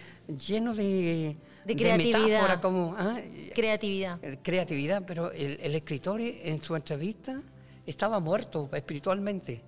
lleno 0.48 0.76
de, 0.76 1.36
De 1.66 1.76
creatividad. 1.76 2.20
metáfora, 2.20 2.62
como, 2.62 2.96
ah, 2.98 3.20
creatividad. 3.56 4.24
eh, 4.24 4.38
creatividad, 4.44 5.04
pero 5.08 5.32
el, 5.32 5.60
el 5.62 5.74
escritor 5.76 6.22
en 6.22 6.62
su 6.62 6.76
entrevista 6.76 7.42
estaba 7.88 8.20
muerto 8.20 8.70
espiritualmente. 8.74 9.64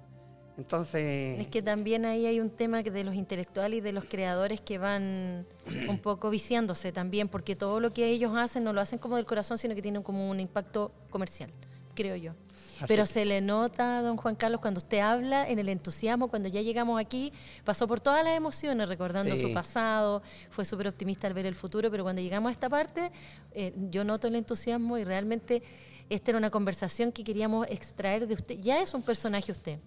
Entonces, 0.58 1.40
Es 1.40 1.48
que 1.48 1.64
también 1.64 2.06
ahí 2.06 2.28
hay 2.28 2.40
un 2.40 2.52
tema 2.52 2.84
de 2.84 3.04
los 3.04 3.16
intelectuales 3.16 3.80
y 3.80 3.82
de 3.82 3.94
los 3.94 4.06
creadores 4.06 4.62
que 4.62 4.78
van 4.78 5.48
un 5.90 5.98
poco 5.98 6.30
viciándose 6.30 6.92
también, 6.92 7.28
porque 7.30 7.56
todo 7.56 7.80
lo 7.80 7.92
que 7.92 8.08
ellos 8.10 8.34
hacen 8.36 8.64
no 8.64 8.72
lo 8.72 8.82
hacen 8.82 9.00
como 9.00 9.16
del 9.16 9.26
corazón, 9.26 9.58
sino 9.58 9.74
que 9.74 9.82
tienen 9.82 10.04
como 10.04 10.30
un 10.30 10.40
impacto 10.40 10.92
comercial, 11.10 11.50
creo 11.96 12.16
yo. 12.16 12.34
Así 12.82 12.88
Pero 12.88 13.06
se 13.06 13.26
le 13.26 13.42
nota, 13.42 14.02
don 14.02 14.18
Juan 14.18 14.36
Carlos, 14.36 14.60
cuando 14.60 14.80
usted 14.80 15.00
habla, 15.00 15.48
en 15.48 15.60
el 15.60 15.70
entusiasmo, 15.70 16.30
cuando 16.30 16.50
ya 16.50 16.62
llegamos 16.62 17.00
aquí, 17.00 17.32
pasó 17.64 17.88
por 17.88 18.00
todas 18.00 18.24
las 18.26 18.36
emociones, 18.36 18.90
recordando 18.90 19.36
Sí. 19.36 19.44
su 19.44 19.54
pasado, 19.54 20.24
fue 20.50 20.66
súper 20.66 20.88
optimista 20.88 21.28
al 21.28 21.34
ver 21.36 21.46
el 21.46 21.54
futuro, 21.56 21.92
pero 21.92 22.04
cuando 22.04 22.22
llegamos 22.22 22.50
a 22.50 22.54
esta 22.54 22.70
parte, 22.70 23.12
eh, 23.52 23.74
yo 23.92 24.04
noto 24.04 24.28
el 24.28 24.36
entusiasmo 24.36 24.98
y 24.98 25.04
realmente 25.04 25.62
esta 26.10 26.32
era 26.32 26.38
una 26.40 26.50
conversación 26.50 27.12
que 27.12 27.24
queríamos 27.24 27.68
extraer 27.70 28.26
de 28.28 28.34
usted. 28.34 28.58
Ya 28.60 28.82
es 28.82 28.94
un 28.96 29.04
personaje 29.04 29.52
usted, 29.52 29.78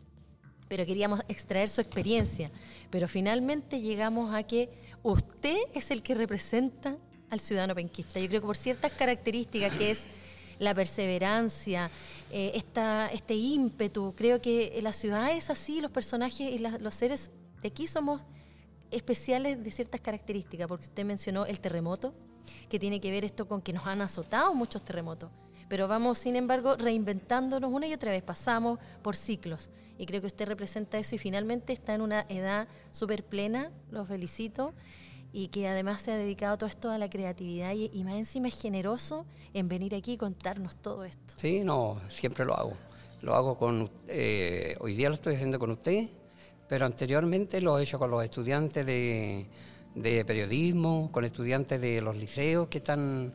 pero 0.69 0.87
queríamos 0.87 1.21
extraer 1.29 1.69
su 1.69 1.81
experiencia. 1.81 2.51
Pero 2.91 3.09
finalmente 3.09 3.81
llegamos 3.81 4.33
a 4.33 4.43
que 4.45 4.71
usted 5.03 5.57
es 5.75 5.91
el 5.91 6.01
que 6.03 6.15
representa 6.15 6.97
al 7.29 7.41
ciudadano 7.41 7.75
penquista. 7.75 8.21
Yo 8.21 8.29
creo 8.29 8.41
que 8.41 8.47
por 8.47 8.57
ciertas 8.57 8.93
características 8.93 9.75
que 9.77 9.91
es 9.91 10.05
la 10.59 10.75
perseverancia, 10.75 11.91
eh, 12.31 12.53
esta, 12.55 13.09
este 13.09 13.35
ímpetu, 13.35 14.15
creo 14.17 14.41
que 14.41 14.79
la 14.83 14.93
ciudad 14.93 15.33
es 15.33 15.51
así, 15.51 15.81
los 15.81 15.91
personajes 15.91 16.41
y 16.41 16.59
los 16.59 16.95
seres 16.95 17.31
de 17.63 17.69
aquí 17.69 17.87
somos 17.87 18.25
especiales 18.91 19.63
de 19.63 19.71
ciertas 19.71 20.01
características, 20.01 20.69
porque 20.69 20.87
usted 20.87 21.05
mencionó 21.05 21.47
el 21.47 21.61
terremoto, 21.61 22.15
que 22.69 22.79
tiene 22.79 23.01
que 23.01 23.11
ver 23.11 23.25
esto 23.25 23.49
con 23.49 23.63
que 23.63 23.73
nos 23.73 23.87
han 23.87 24.03
azotado 24.03 24.55
muchos 24.55 24.85
terremotos, 24.85 25.31
pero 25.69 25.89
vamos, 25.89 26.19
sin 26.19 26.37
embargo, 26.37 26.77
reinventándonos 26.77 27.73
una 27.73 27.87
y 27.87 27.95
otra 27.95 28.11
vez, 28.11 28.23
pasamos 28.23 28.79
por 29.03 29.17
ciclos, 29.17 29.71
y 29.99 30.07
creo 30.07 30.21
que 30.21 30.27
usted 30.27 30.47
representa 30.47 30.99
eso 30.99 31.15
y 31.15 31.19
finalmente 31.19 31.73
está 31.73 31.95
en 31.95 32.03
una 32.03 32.27
edad 32.29 32.69
súper 32.93 33.25
plena, 33.25 33.71
lo 33.91 34.05
felicito, 34.05 34.75
y 35.37 35.49
que 35.49 35.67
además 35.67 36.01
se 36.01 36.13
ha 36.13 36.17
dedicado 36.17 36.57
todo 36.57 36.71
esto 36.71 36.93
a 36.93 36.97
la 36.97 37.11
creatividad 37.11 37.75
y, 37.75 38.05
más 38.05 38.15
encima 38.15 38.47
es 38.47 38.63
generoso 38.63 39.27
en 39.53 39.69
venir 39.69 39.93
aquí 39.97 40.13
y 40.13 40.17
contarnos 40.17 40.77
todo 40.77 41.05
esto. 41.05 41.35
sí, 41.37 41.65
no, 41.65 42.01
siempre 42.09 42.45
lo 42.45 42.55
hago. 42.55 42.75
Lo 43.21 43.35
hago 43.35 43.59
con, 43.59 43.91
eh, 44.07 44.77
hoy 44.79 44.95
día 44.95 45.09
lo 45.09 45.17
estoy 45.17 45.35
haciendo 45.35 45.59
con 45.59 45.73
usted, 45.73 46.09
pero 46.69 46.87
anteriormente 46.87 47.61
lo 47.61 47.81
he 47.81 47.83
hecho 47.83 47.99
con 47.99 48.13
los 48.13 48.23
estudiantes 48.23 48.87
de, 48.87 49.49
de 49.97 50.25
periodismo, 50.25 51.11
con 51.11 51.25
estudiantes 51.25 51.81
de 51.81 52.01
los 52.01 52.17
liceos 52.17 52.69
que 52.69 52.79
están, 52.79 53.35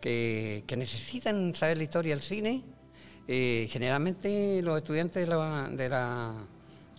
que, 0.00 0.62
que 0.68 0.76
necesitan 0.76 1.52
saber 1.56 1.78
la 1.78 1.82
historia 1.82 2.14
del 2.14 2.22
cine. 2.22 2.62
Eh, 3.26 3.66
generalmente 3.72 4.62
los 4.62 4.78
estudiantes 4.78 5.26
de 5.26 5.34
la, 5.34 5.68
de 5.68 5.88
la 5.88 6.46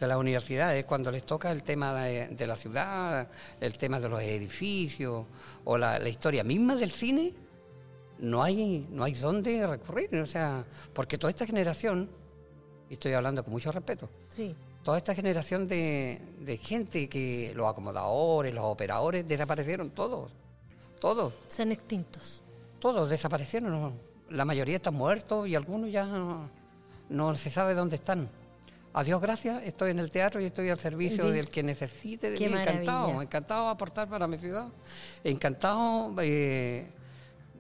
de 0.02 0.08
las 0.08 0.18
universidades, 0.18 0.84
cuando 0.86 1.12
les 1.12 1.24
toca 1.24 1.52
el 1.52 1.62
tema 1.62 1.94
de, 1.94 2.28
de 2.30 2.48
la 2.48 2.56
ciudad, 2.56 3.28
el 3.60 3.78
tema 3.78 4.00
de 4.00 4.10
los 4.10 4.22
edificios 4.22 5.26
o 5.64 5.78
la, 5.78 6.00
la 6.00 6.10
historia 6.10 6.44
misma 6.44 6.76
del 6.76 6.92
cine, 6.92 7.34
no 8.18 8.42
hay, 8.42 8.88
no 8.90 9.04
hay 9.04 9.14
dónde 9.14 9.66
recurrir. 9.68 10.16
O 10.16 10.26
sea, 10.26 10.66
porque 10.94 11.18
toda 11.20 11.30
esta 11.30 11.46
generación, 11.46 12.10
y 12.90 12.94
estoy 12.94 13.14
hablando 13.14 13.44
con 13.44 13.54
mucho 13.54 13.72
respeto, 13.72 14.10
Sí, 14.36 14.56
toda 14.84 14.98
esta 14.98 15.14
generación 15.14 15.68
de, 15.68 16.20
de 16.40 16.58
gente 16.58 17.08
que 17.08 17.54
los 17.56 17.70
acomodadores, 17.70 18.54
los 18.54 18.64
operadores, 18.64 19.28
desaparecieron 19.28 19.92
todos. 19.92 20.32
Todos, 21.00 21.34
sean 21.48 21.72
extintos. 21.72 22.42
todos 22.80 23.10
desaparecieron. 23.10 24.00
La 24.30 24.46
mayoría 24.46 24.78
están 24.78 24.96
muertos 24.96 25.48
y 25.48 25.56
algunos 25.56 25.92
ya 25.92 26.06
no, 26.06 26.50
no 27.10 27.36
se 27.36 27.52
sabe 27.52 27.76
dónde 27.76 27.98
están. 27.98 28.30
A 28.94 29.04
Dios 29.06 29.22
gracias, 29.22 29.64
estoy 29.64 29.92
en 29.92 30.00
el 30.00 30.12
teatro 30.12 30.42
y 30.42 30.46
estoy 30.46 30.70
al 30.70 30.80
servicio 30.80 31.30
del 31.30 31.48
que 31.50 31.64
necesite 31.64 32.30
de 32.32 32.38
Qué 32.38 32.48
mí. 32.50 32.54
Encantado, 32.54 33.00
maravilla. 33.00 33.24
encantado 33.24 33.66
de 33.66 33.72
aportar 33.72 34.10
para 34.10 34.28
mi 34.28 34.38
ciudad. 34.38 34.68
Encantado 35.24 36.14
eh, 36.20 36.90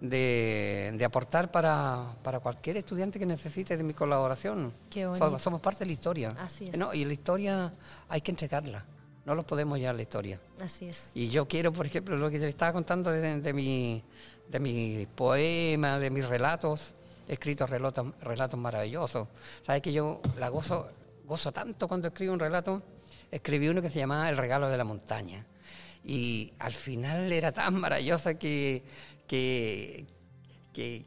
de, 0.01 0.93
de 0.93 1.05
aportar 1.05 1.49
para, 1.49 2.15
para 2.21 2.41
cualquier 2.41 2.77
estudiante 2.77 3.17
que 3.17 3.25
necesite 3.25 3.77
de 3.77 3.84
mi 3.84 3.93
colaboración. 3.93 4.73
Qué 4.89 5.03
Somos, 5.39 5.61
parte 5.61 5.79
de 5.79 5.86
la 5.86 5.91
historia. 5.93 6.36
Así 6.38 6.67
es. 6.67 6.77
No, 6.77 6.93
y 6.93 7.05
la 7.05 7.13
historia 7.13 7.73
hay 8.09 8.19
que 8.19 8.32
entregarla. 8.32 8.86
No 9.23 9.34
los 9.34 9.45
podemos 9.45 9.77
llevar 9.79 9.95
la 9.95 10.01
historia. 10.01 10.39
Así 10.59 10.88
es. 10.89 11.11
Y 11.13 11.29
yo 11.29 11.47
quiero, 11.47 11.71
por 11.71 11.86
ejemplo, 11.86 12.17
lo 12.17 12.29
que 12.29 12.39
te 12.39 12.47
estaba 12.49 12.73
contando 12.73 13.09
de, 13.11 13.39
de 13.39 13.53
mi, 13.53 14.03
de 14.49 14.59
mis 14.59 15.07
poemas, 15.07 16.01
de 16.01 16.09
mis 16.09 16.27
relatos, 16.27 16.93
he 17.29 17.34
escrito 17.34 17.65
relatos, 17.67 18.07
relatos 18.21 18.59
maravillosos. 18.59 19.27
Sabes 19.65 19.82
que 19.82 19.93
yo 19.93 20.19
la 20.39 20.49
gozo, 20.49 20.89
gozo 21.32 21.53
tanto 21.53 21.88
cuando 21.88 22.09
escribo 22.09 22.34
un 22.34 22.39
relato. 22.39 22.84
Escribí 23.32 23.69
uno 23.69 23.82
que 23.82 23.89
se 23.89 23.99
llamaba 23.99 24.29
El 24.29 24.36
regalo 24.36 24.67
de 24.69 24.77
la 24.77 24.84
montaña. 24.84 25.45
Y 26.03 26.51
al 26.59 26.73
final 26.73 27.32
era 27.32 27.53
tan 27.53 27.79
maravillosa 27.79 28.34
que, 28.34 28.84
que, 29.27 30.05
que, 30.73 31.05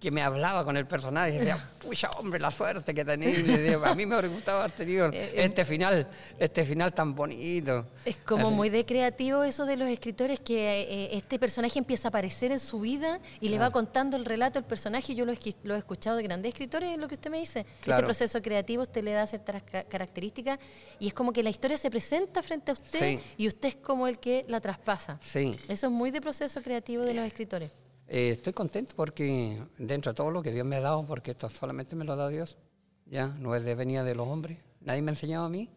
que 0.00 0.10
me 0.12 0.22
hablaba 0.22 0.64
con 0.64 0.76
el 0.76 0.86
personaje 0.86 1.34
y 1.34 1.38
decía, 1.38 1.70
pucha 1.80 2.08
hombre, 2.18 2.38
la 2.38 2.50
suerte 2.52 2.94
que 2.94 3.04
tenéis. 3.04 3.38
A 3.84 3.94
mí 3.94 4.06
me 4.06 4.14
hubiera 4.16 4.28
gustado 4.28 4.60
haber 4.60 4.72
tenido 4.72 5.10
Eh, 5.12 5.32
este 5.44 5.64
final, 5.64 6.06
este 6.38 6.64
final 6.64 6.92
tan 6.94 7.14
bonito. 7.14 7.84
Es 8.04 8.16
como 8.18 8.46
Así. 8.48 8.56
muy 8.56 8.70
de 8.70 8.86
creativo 8.86 9.42
eso 9.42 9.66
de 9.66 9.76
los 9.76 9.88
escritores 9.88 10.38
que 10.40 10.82
eh, 10.82 11.16
este 11.16 11.38
personaje 11.38 11.78
empieza 11.80 12.08
a 12.08 12.10
aparecer 12.10 12.52
en 12.52 12.60
su 12.60 12.78
vida 12.80 13.18
y 13.40 13.48
le 13.48 13.58
va 13.58 13.70
contando 13.70 14.16
el 14.16 14.24
relato 14.24 14.58
al 14.58 14.64
personaje. 14.64 15.14
Yo 15.16 15.24
lo, 15.24 15.32
lo 15.64 15.74
he 15.74 15.78
escuchado 15.78 16.16
de 16.16 16.22
grandes 16.22 16.50
escritores, 16.52 16.90
es 16.90 16.98
lo 16.98 17.08
que 17.08 17.14
usted 17.14 17.30
me 17.30 17.38
dice. 17.40 17.66
Ese 17.84 18.02
proceso 18.02 18.40
creativo 18.40 18.82
usted 18.82 19.02
le 19.02 19.12
da 19.12 19.26
ciertas 19.26 19.62
ca- 19.64 19.84
características 19.84 20.58
y 21.00 21.08
es 21.08 21.14
como 21.14 21.32
que 21.32 21.42
la 21.42 21.50
historia 21.50 21.76
se 21.76 21.90
presenta 21.90 22.42
frente 22.42 22.70
a 22.70 22.74
usted 22.74 22.98
Sí. 23.00 23.20
y 23.36 23.48
usted 23.48 23.68
es 23.70 23.76
como 23.76 24.06
el 24.06 24.18
que 24.20 24.44
la 24.48 24.60
traspasa. 24.60 25.18
Sí. 25.22 25.56
Eso 25.68 25.86
es 25.86 25.92
muy 25.92 26.10
de 26.12 26.20
proceso 26.20 26.62
creativo 26.62 27.02
de 27.02 27.14
los 27.14 27.24
escritores. 27.26 27.70
Eh, 28.10 28.30
estoy 28.30 28.54
contento 28.54 28.94
porque 28.96 29.58
dentro 29.76 30.12
de 30.12 30.16
todo 30.16 30.30
lo 30.30 30.42
que 30.42 30.50
Dios 30.50 30.66
me 30.66 30.76
ha 30.76 30.80
dado, 30.80 31.04
porque 31.06 31.32
esto 31.32 31.50
solamente 31.50 31.94
me 31.94 32.06
lo 32.06 32.16
da 32.16 32.28
Dios, 32.28 32.56
ya 33.04 33.28
no 33.38 33.54
es 33.54 33.64
de 33.64 33.74
venida 33.74 34.02
de 34.02 34.14
los 34.14 34.26
hombres, 34.26 34.56
nadie 34.80 35.02
me 35.02 35.10
ha 35.10 35.12
enseñado 35.12 35.44
a 35.44 35.50
mí, 35.50 35.68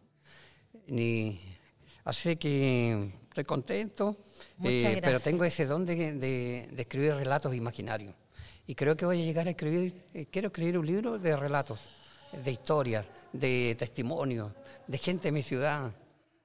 ni 0.87 1.41
así 2.05 2.37
que 2.37 3.11
estoy 3.23 3.43
contento, 3.43 4.15
eh, 4.63 5.01
pero 5.03 5.19
tengo 5.19 5.43
ese 5.43 5.65
don 5.65 5.85
de, 5.85 6.13
de, 6.13 6.69
escribir 6.77 7.15
relatos 7.15 7.53
imaginarios. 7.53 8.15
Y 8.65 8.75
creo 8.75 8.95
que 8.95 9.05
voy 9.05 9.21
a 9.21 9.25
llegar 9.25 9.47
a 9.47 9.49
escribir, 9.49 10.05
eh, 10.13 10.27
quiero 10.31 10.47
escribir 10.47 10.77
un 10.77 10.85
libro 10.85 11.19
de 11.19 11.35
relatos, 11.35 11.79
de 12.31 12.51
historias, 12.51 13.05
de 13.33 13.75
testimonios, 13.77 14.53
de 14.87 14.97
gente 14.97 15.27
de 15.27 15.31
mi 15.33 15.41
ciudad. 15.41 15.91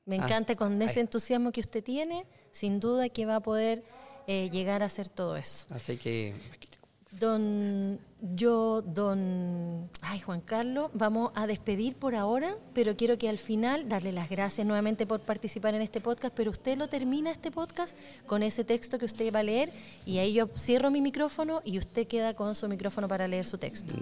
Me 0.04 0.18
ah, 0.18 0.24
encanta 0.24 0.56
con 0.56 0.82
ese 0.82 0.98
entusiasmo 0.98 1.52
que 1.52 1.60
usted 1.60 1.84
tiene, 1.84 2.26
sin 2.50 2.80
duda 2.80 3.08
que 3.08 3.24
va 3.24 3.36
a 3.36 3.40
poder 3.40 3.84
eh, 4.26 4.50
llegar 4.50 4.82
a 4.82 4.86
hacer 4.86 5.08
todo 5.08 5.36
eso. 5.36 5.66
Así 5.70 5.96
que... 5.96 6.34
Don, 7.12 7.98
yo, 8.20 8.82
don, 8.82 9.88
ay 10.02 10.20
Juan 10.20 10.42
Carlos, 10.42 10.90
vamos 10.92 11.32
a 11.34 11.46
despedir 11.46 11.94
por 11.94 12.14
ahora, 12.14 12.58
pero 12.74 12.94
quiero 12.94 13.16
que 13.16 13.30
al 13.30 13.38
final 13.38 13.88
darle 13.88 14.12
las 14.12 14.28
gracias 14.28 14.66
nuevamente 14.66 15.06
por 15.06 15.20
participar 15.20 15.74
en 15.74 15.80
este 15.80 16.02
podcast, 16.02 16.34
pero 16.34 16.50
usted 16.50 16.76
lo 16.76 16.88
termina 16.88 17.30
este 17.30 17.50
podcast 17.50 17.96
con 18.26 18.42
ese 18.42 18.64
texto 18.64 18.98
que 18.98 19.06
usted 19.06 19.32
va 19.32 19.38
a 19.38 19.44
leer 19.44 19.72
y 20.04 20.18
ahí 20.18 20.34
yo 20.34 20.48
cierro 20.58 20.90
mi 20.90 21.00
micrófono 21.00 21.62
y 21.64 21.78
usted 21.78 22.06
queda 22.06 22.34
con 22.34 22.54
su 22.54 22.68
micrófono 22.68 23.08
para 23.08 23.26
leer 23.26 23.46
su 23.46 23.56
texto. 23.56 23.94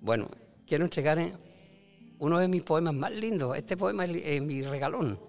Bueno, 0.00 0.28
quiero 0.66 0.82
entregar 0.82 1.20
eh, 1.20 1.32
uno 2.18 2.38
de 2.40 2.48
mis 2.48 2.64
poemas 2.64 2.94
más 2.94 3.12
lindos. 3.12 3.56
Este 3.56 3.76
poema 3.76 4.06
es 4.06 4.42
mi 4.42 4.62
regalón. 4.62 5.20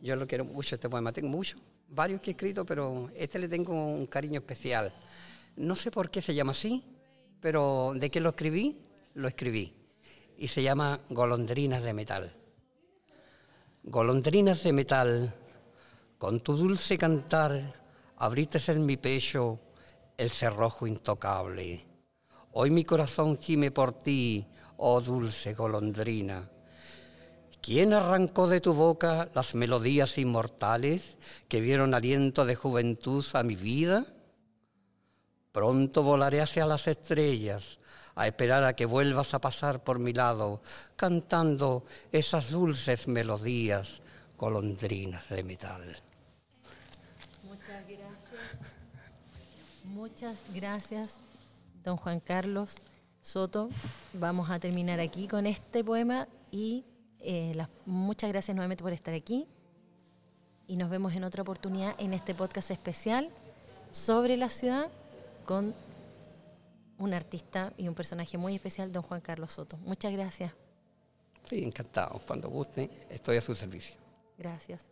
Yo 0.00 0.16
lo 0.16 0.26
quiero 0.26 0.46
mucho, 0.46 0.74
este 0.74 0.88
poema. 0.88 1.12
Tengo 1.12 1.28
muchos 1.28 1.60
varios 1.92 2.20
que 2.20 2.30
he 2.30 2.32
escrito, 2.32 2.64
pero 2.64 3.10
este 3.14 3.38
le 3.38 3.48
tengo 3.48 3.72
un 3.72 4.06
cariño 4.06 4.40
especial. 4.40 4.92
No 5.56 5.76
sé 5.76 5.90
por 5.90 6.10
qué 6.10 6.22
se 6.22 6.34
llama 6.34 6.52
así, 6.52 6.82
pero 7.40 7.92
de 7.94 8.10
que 8.10 8.20
lo 8.20 8.30
escribí, 8.30 8.80
lo 9.14 9.28
escribí. 9.28 9.74
Y 10.38 10.48
se 10.48 10.62
llama 10.62 11.00
Golondrinas 11.10 11.82
de 11.82 11.92
Metal. 11.92 12.32
Golondrinas 13.84 14.62
de 14.62 14.72
metal, 14.72 15.34
con 16.16 16.40
tu 16.40 16.56
dulce 16.56 16.96
cantar, 16.96 17.74
abriste 18.16 18.60
en 18.70 18.86
mi 18.86 18.96
pecho 18.96 19.58
el 20.16 20.30
cerrojo 20.30 20.86
intocable. 20.86 21.84
Hoy 22.52 22.70
mi 22.70 22.84
corazón 22.84 23.38
gime 23.38 23.72
por 23.72 23.98
ti, 23.98 24.46
oh 24.76 25.00
dulce 25.00 25.54
golondrina 25.54 26.51
¿Quién 27.62 27.92
arrancó 27.92 28.48
de 28.48 28.60
tu 28.60 28.74
boca 28.74 29.28
las 29.34 29.54
melodías 29.54 30.18
inmortales 30.18 31.16
que 31.48 31.60
dieron 31.60 31.94
aliento 31.94 32.44
de 32.44 32.56
juventud 32.56 33.24
a 33.34 33.44
mi 33.44 33.54
vida? 33.54 34.04
Pronto 35.52 36.02
volaré 36.02 36.40
hacia 36.40 36.66
las 36.66 36.88
estrellas 36.88 37.78
a 38.16 38.26
esperar 38.26 38.64
a 38.64 38.74
que 38.74 38.84
vuelvas 38.84 39.32
a 39.32 39.40
pasar 39.40 39.84
por 39.84 40.00
mi 40.00 40.12
lado, 40.12 40.60
cantando 40.96 41.84
esas 42.10 42.50
dulces 42.50 43.06
melodías 43.06 44.00
golondrinas 44.36 45.28
de 45.28 45.44
metal. 45.44 45.96
Muchas 47.44 47.86
gracias. 47.86 48.74
Muchas 49.84 50.38
gracias, 50.52 51.16
don 51.84 51.96
Juan 51.96 52.18
Carlos 52.18 52.78
Soto. 53.20 53.68
Vamos 54.14 54.50
a 54.50 54.58
terminar 54.58 54.98
aquí 54.98 55.28
con 55.28 55.46
este 55.46 55.84
poema 55.84 56.26
y 56.50 56.84
eh, 57.22 57.54
muchas 57.86 58.30
gracias 58.30 58.54
nuevamente 58.54 58.82
por 58.82 58.92
estar 58.92 59.14
aquí 59.14 59.46
y 60.66 60.76
nos 60.76 60.90
vemos 60.90 61.12
en 61.14 61.24
otra 61.24 61.42
oportunidad 61.42 61.94
en 61.98 62.12
este 62.14 62.34
podcast 62.34 62.70
especial 62.70 63.30
sobre 63.90 64.36
la 64.36 64.48
ciudad 64.48 64.88
con 65.44 65.74
un 66.98 67.14
artista 67.14 67.72
y 67.76 67.88
un 67.88 67.94
personaje 67.94 68.38
muy 68.38 68.54
especial, 68.54 68.92
don 68.92 69.02
Juan 69.02 69.20
Carlos 69.20 69.52
Soto. 69.52 69.76
Muchas 69.78 70.12
gracias. 70.12 70.52
Sí, 71.44 71.62
encantado. 71.64 72.20
Cuando 72.26 72.48
guste, 72.48 72.88
estoy 73.10 73.36
a 73.36 73.40
su 73.40 73.54
servicio. 73.54 73.96
Gracias. 74.38 74.91